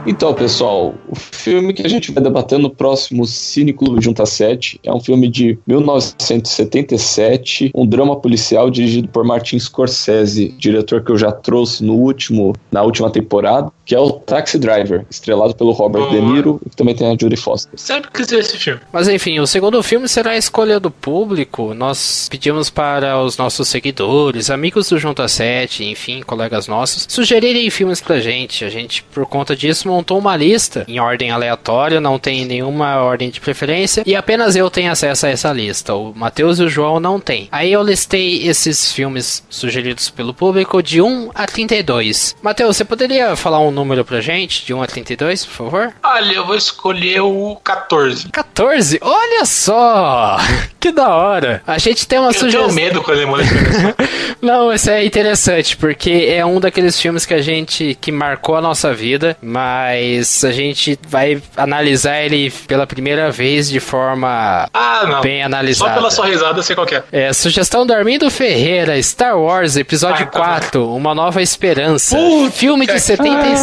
Então, 0.05 0.33
pessoal, 0.33 0.95
o 1.07 1.15
filme 1.15 1.73
que 1.73 1.85
a 1.85 1.87
gente 1.87 2.11
vai 2.11 2.21
debater 2.21 2.59
no 2.59 2.69
próximo 2.69 3.25
Cine 3.25 3.71
Clube 3.71 4.03
Junta 4.03 4.25
7 4.25 4.77
é 4.83 4.93
um 4.93 4.99
filme 4.99 5.29
de 5.29 5.57
1977, 5.65 7.71
um 7.73 7.87
drama 7.87 8.19
policial 8.19 8.69
dirigido 8.69 9.07
por 9.07 9.23
Martin 9.23 9.57
Scorsese, 9.57 10.53
diretor 10.57 11.01
que 11.03 11.11
eu 11.11 11.17
já 11.17 11.31
trouxe 11.31 11.85
no 11.85 11.95
último, 11.95 12.53
na 12.69 12.83
última 12.83 13.09
temporada, 13.09 13.71
que 13.85 13.93
é 13.93 13.99
o 13.99 14.11
Taxi 14.11 14.57
Driver, 14.57 15.05
estrelado 15.09 15.55
pelo 15.55 15.71
Robert 15.71 16.09
De 16.09 16.21
Niro 16.21 16.59
e 16.65 16.69
que 16.69 16.75
também 16.75 16.95
tem 16.95 17.07
a 17.07 17.17
Judy 17.19 17.35
Foster. 17.35 17.73
Sempre 17.75 18.11
quis 18.11 18.29
ver 18.29 18.39
esse 18.39 18.57
filme. 18.57 18.79
Mas 18.91 19.07
enfim, 19.07 19.39
o 19.39 19.47
segundo 19.47 19.81
filme 19.83 20.07
será 20.07 20.31
a 20.31 20.37
escolha 20.37 20.79
do 20.79 20.89
público. 20.89 21.73
Nós 21.73 22.27
pedimos 22.29 22.69
para 22.69 23.21
os 23.21 23.37
nossos 23.37 23.67
seguidores, 23.67 24.49
amigos 24.49 24.89
do 24.89 24.97
Junta 24.97 25.27
7, 25.27 25.83
enfim, 25.85 26.21
colegas 26.21 26.67
nossos, 26.67 27.05
sugerirem 27.09 27.69
filmes 27.69 27.99
pra 27.99 28.19
gente. 28.19 28.63
A 28.63 28.69
gente, 28.69 29.03
por 29.03 29.25
conta 29.25 29.55
disso, 29.55 29.87
montou 29.87 30.17
uma 30.17 30.35
lista 30.35 30.85
em 30.87 30.99
ordem 30.99 31.31
aleatória, 31.31 31.99
não 31.99 32.17
tem 32.17 32.45
nenhuma 32.45 32.97
ordem 32.97 33.29
de 33.29 33.41
preferência, 33.41 34.03
e 34.05 34.15
apenas 34.15 34.55
eu 34.55 34.69
tenho 34.69 34.91
acesso 34.91 35.25
a 35.25 35.29
essa 35.29 35.51
lista. 35.51 35.93
O 35.93 36.13
Matheus 36.15 36.59
e 36.59 36.63
o 36.63 36.69
João 36.69 36.99
não 36.99 37.19
têm. 37.19 37.47
Aí 37.51 37.71
eu 37.71 37.83
listei 37.83 38.47
esses 38.47 38.91
filmes 38.91 39.43
sugeridos 39.49 40.09
pelo 40.09 40.33
público 40.33 40.81
de 40.81 41.01
1 41.01 41.31
a 41.33 41.45
32. 41.45 42.35
Matheus, 42.41 42.77
você 42.77 42.85
poderia 42.85 43.35
falar 43.35 43.59
um 43.59 43.72
número 43.73 44.05
pra 44.05 44.21
gente, 44.21 44.65
de 44.65 44.73
1 44.73 44.81
a 44.81 44.87
32, 44.87 45.45
por 45.45 45.53
favor? 45.53 45.93
Olha, 46.03 46.33
eu 46.33 46.45
vou 46.45 46.55
escolher 46.55 47.21
o 47.21 47.57
14. 47.63 48.29
14? 48.29 48.99
Olha 49.01 49.45
só! 49.45 50.37
que 50.79 50.91
da 50.91 51.09
hora! 51.09 51.61
A 51.65 51.77
gente 51.77 52.07
tem 52.07 52.19
uma 52.19 52.31
sugestão. 52.33 52.61
Eu 52.61 52.67
tenho 52.67 52.75
medo 52.75 53.01
quando 53.01 53.19
ele 53.19 53.27
Não, 54.41 54.73
isso 54.73 54.89
é 54.89 55.05
interessante, 55.05 55.77
porque 55.77 56.27
é 56.29 56.45
um 56.45 56.59
daqueles 56.59 56.99
filmes 56.99 57.25
que 57.25 57.33
a 57.33 57.41
gente. 57.41 57.97
que 57.99 58.11
marcou 58.11 58.55
a 58.55 58.61
nossa 58.61 58.93
vida, 58.93 59.37
mas 59.41 60.43
a 60.43 60.51
gente 60.51 60.99
vai 61.07 61.41
analisar 61.55 62.21
ele 62.21 62.51
pela 62.67 62.85
primeira 62.85 63.31
vez 63.31 63.69
de 63.69 63.79
forma 63.79 64.67
ah, 64.73 65.19
bem 65.21 65.41
analisada. 65.43 65.91
Só 65.91 65.95
pela 65.95 66.11
sua 66.11 66.25
risada, 66.25 66.61
sei 66.61 66.75
qual 66.75 66.87
é. 66.87 67.03
É, 67.11 67.33
sugestão 67.33 67.85
do 67.85 67.93
Armindo 67.93 68.29
Ferreira, 68.29 69.01
Star 69.01 69.39
Wars, 69.39 69.77
episódio 69.77 70.25
ah, 70.25 70.29
tá 70.29 70.39
4, 70.39 70.93
Uma 70.93 71.15
Nova 71.15 71.41
Esperança. 71.41 72.17
filme 72.51 72.85
de 72.85 72.99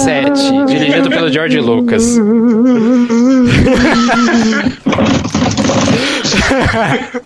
77, 0.05 0.67
dirigido 0.67 1.11
pelo 1.11 1.31
George 1.31 1.61
Lucas. 1.61 2.19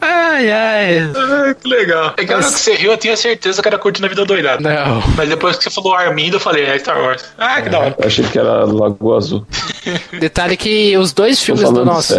ai, 0.00 0.50
ai. 0.50 0.98
ai. 0.98 1.54
Que 1.54 1.68
legal. 1.68 2.14
É 2.16 2.24
que 2.24 2.34
Mas... 2.34 2.54
que 2.54 2.60
você 2.60 2.74
riu, 2.74 2.92
eu 2.92 2.98
tinha 2.98 3.16
certeza 3.16 3.60
que 3.60 3.68
era 3.68 3.78
curtindo 3.78 4.06
a 4.06 4.08
vida 4.08 4.24
doidada. 4.24 4.60
Não. 4.60 5.02
Mas 5.16 5.28
depois 5.28 5.56
que 5.56 5.64
você 5.64 5.70
falou 5.70 5.94
Armindo, 5.94 6.36
eu 6.36 6.40
falei, 6.40 6.64
é 6.64 6.78
Star 6.78 7.00
Wars. 7.00 7.24
Ah, 7.38 7.60
que 7.60 7.68
é, 7.68 7.70
da 7.70 7.78
hora. 7.78 7.96
Eu 7.98 8.06
achei 8.06 8.24
que 8.24 8.38
era 8.38 8.64
Lagoa 8.64 9.18
Azul. 9.18 9.46
Detalhe 10.18 10.56
que 10.56 10.96
os 10.96 11.12
dois 11.12 11.42
filmes 11.42 11.70
do 11.70 11.84
nosso. 11.84 12.14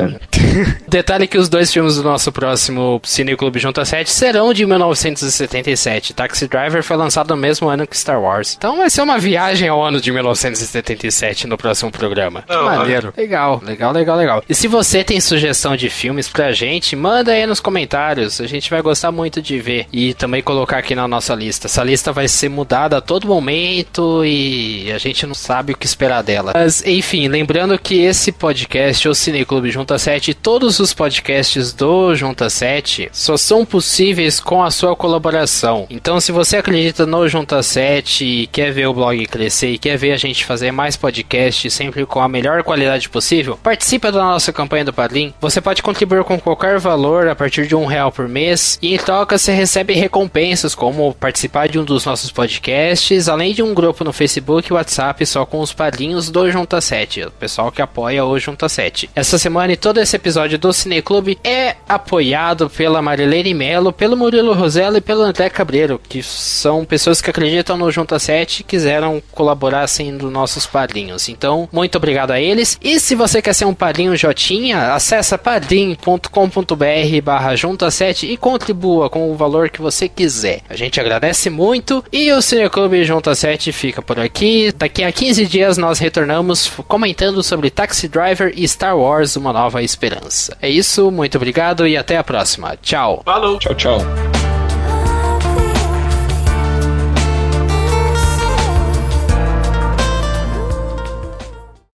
Detalhe 0.88 1.28
que 1.28 1.38
os 1.38 1.50
dois 1.50 1.72
filmes 1.72 1.96
do 1.96 2.04
nosso 2.04 2.32
próximo 2.32 3.02
Cine 3.04 3.36
Clube 3.36 3.60
Junta 3.60 3.84
7 3.84 4.10
serão 4.10 4.54
de 4.54 4.66
1977. 4.66 6.14
Taxi 6.14 6.48
Driver 6.48 6.84
foi 6.84 6.98
lançado 6.98 7.30
no 7.30 7.38
mesmo 7.38 7.68
ano 7.68 7.88
que 7.88 7.98
Star 7.98 8.22
Wars. 8.22 8.56
Então 8.58 8.78
vai 8.78 8.90
ser 8.90 9.02
uma 9.02 9.18
viagem 9.18 9.68
ao 9.68 9.84
ano 9.84 10.00
de 10.00 10.12
1977 10.12 11.48
no 11.48 11.58
próximo 11.58 11.92
programa. 11.92 12.44
Que 12.44 12.56
maneiro. 12.56 13.14
Legal, 13.16 13.62
legal, 13.64 13.92
legal, 13.92 14.18
legal. 14.18 14.44
E 14.48 14.56
se 14.56 14.68
você 14.68 15.04
tem 15.04 15.20
sugestão 15.20 15.76
de 15.76 15.90
filmes 15.90 16.28
pra 16.28 16.52
gente, 16.52 16.96
manda 17.06 17.34
aí 17.34 17.46
nos 17.46 17.60
comentários. 17.60 18.42
A 18.42 18.48
gente 18.48 18.68
vai 18.68 18.82
gostar 18.82 19.12
muito 19.12 19.40
de 19.40 19.60
ver 19.60 19.86
e 19.94 20.16
também 20.16 20.42
colocar 20.42 20.80
aqui 20.80 20.96
na 20.96 21.08
nossa 21.08 21.36
lista. 21.36 21.68
Essa 21.68 21.84
lista 21.84 22.12
vai 22.12 22.28
ser 22.28 22.50
mudada 22.50 22.98
a 22.98 23.02
todo 23.02 23.28
momento 23.28 24.26
e 24.26 24.92
a 24.92 24.98
gente 24.98 25.24
não 25.28 25.36
sabe 25.36 25.74
o 25.74 25.78
que 25.78 25.86
esperar 25.86 26.24
dela. 26.24 26.54
Mas 26.56 26.84
enfim, 26.84 27.28
lembrando 27.28 27.78
que 27.78 28.02
esse 28.02 28.32
podcast, 28.32 29.08
o 29.08 29.14
Cineclube 29.14 29.70
Junta 29.70 30.00
7, 30.00 30.34
todos 30.34 30.80
os 30.80 30.96
podcasts 30.96 31.74
do 31.74 32.16
Junta 32.16 32.50
7 32.50 33.10
só 33.14 33.38
são 33.38 33.64
possíveis 33.64 34.40
com 34.40 34.64
a 34.64 34.72
sua 34.72 34.96
colaboração. 34.96 35.86
Então, 35.92 36.20
se 36.20 36.32
você 36.32 36.58
acredita 36.58 37.06
no 37.06 37.28
Junta 37.28 37.62
7 37.62 38.26
e 38.26 38.48
quer 38.48 38.72
ver 38.72 38.88
o 38.88 38.94
blog 38.96 39.24
crescer 39.28 39.74
e 39.74 39.78
quer 39.78 39.96
ver 39.96 40.12
a 40.12 40.18
gente 40.18 40.44
fazer 40.44 40.72
mais 40.72 40.98
podcasts 40.98 41.72
sempre 41.72 42.04
com 42.08 42.20
a 42.20 42.28
melhor 42.28 42.64
qualidade 42.64 43.10
possível, 43.10 43.60
participe 43.62 44.10
da 44.10 44.24
nossa 44.24 44.52
campanha 44.52 44.86
do 44.86 44.94
Padrim. 44.94 45.36
Você 45.40 45.62
pode 45.62 45.84
contribuir 45.84 46.24
com 46.24 46.40
qualquer 46.40 46.80
valor 46.80 46.95
a 46.96 47.36
partir 47.36 47.68
de 47.68 47.76
um 47.76 47.86
real 47.86 48.10
por 48.10 48.26
mês 48.26 48.80
e 48.82 48.96
em 48.96 48.98
troca 48.98 49.38
você 49.38 49.52
recebe 49.52 49.94
recompensas 49.94 50.74
como 50.74 51.14
participar 51.14 51.68
de 51.68 51.78
um 51.78 51.84
dos 51.84 52.06
nossos 52.06 52.32
podcasts, 52.32 53.28
além 53.28 53.54
de 53.54 53.62
um 53.62 53.74
grupo 53.74 54.06
no 54.06 54.14
Facebook 54.14 54.70
e 54.70 54.74
WhatsApp 54.74 55.26
só 55.26 55.46
com 55.46 55.60
os 55.60 55.74
padrinhos 55.74 56.30
do 56.30 56.50
Junta 56.50 56.80
7, 56.80 57.24
o 57.24 57.32
pessoal 57.32 57.70
que 57.70 57.82
apoia 57.82 58.24
o 58.24 58.40
Junta 58.40 58.70
7. 58.70 59.10
Essa 59.14 59.38
semana 59.38 59.74
e 59.74 59.78
todo 59.78 60.00
esse 60.00 60.16
episódio 60.16 60.58
do 60.58 60.72
Cine 60.72 61.02
Clube 61.02 61.38
é 61.44 61.76
apoiado 61.88 62.70
pela 62.70 63.02
Marilene 63.02 63.54
Melo, 63.54 63.92
pelo 63.92 64.16
Murilo 64.16 64.54
Rosella 64.54 65.00
e 65.00 65.02
pelo 65.02 65.24
André 65.24 65.50
Cabreiro, 65.50 66.00
que 66.08 66.24
são 66.24 66.86
pessoas 66.86 67.20
que 67.20 67.30
acreditam 67.30 67.76
no 67.76 67.92
Junta 67.92 68.18
7 68.18 68.62
e 68.62 68.64
quiseram 68.64 69.22
colaborar 69.34 69.86
sendo 69.88 70.32
nossos 70.32 70.66
padrinhos. 70.66 71.28
Então, 71.28 71.68
muito 71.74 71.98
obrigado 71.98 72.32
a 72.32 72.40
eles. 72.40 72.80
E 72.82 73.02
se 73.02 73.16
você 73.16 73.42
quer 73.42 73.54
ser 73.54 73.66
um 73.66 73.74
padrinho 73.74 74.16
Jotinha, 74.16 74.94
acessa 74.94 75.38
padrim.com.br 75.38 76.85
barra 77.22 77.56
Junta 77.56 77.90
7 77.90 78.28
e 78.28 78.38
contribua 78.38 79.10
com 79.10 79.32
o 79.32 79.36
valor 79.36 79.70
que 79.70 79.82
você 79.82 80.08
quiser. 80.08 80.62
A 80.70 80.76
gente 80.76 81.00
agradece 81.00 81.50
muito 81.50 82.04
e 82.12 82.32
o 82.32 82.42
Cineclube 82.42 83.04
Junta 83.04 83.34
7 83.34 83.72
fica 83.72 84.02
por 84.02 84.20
aqui. 84.20 84.72
Daqui 84.76 85.04
a 85.04 85.12
15 85.12 85.46
dias 85.46 85.78
nós 85.78 86.00
retornamos 86.00 86.72
comentando 86.88 87.42
sobre 87.42 87.70
Taxi 87.70 88.08
Driver 88.08 88.54
e 88.56 88.68
Star 88.68 88.98
Wars 88.98 89.36
Uma 89.36 89.52
Nova 89.52 89.82
Esperança. 89.82 90.56
É 90.62 90.70
isso, 90.70 91.10
muito 91.12 91.38
obrigado 91.38 91.88
e 91.88 91.98
até 91.98 92.18
a 92.18 92.24
próxima. 92.24 92.78
Tchau. 92.82 93.22
Falou. 93.26 93.58
Tchau, 93.60 93.76
tchau. 93.76 94.45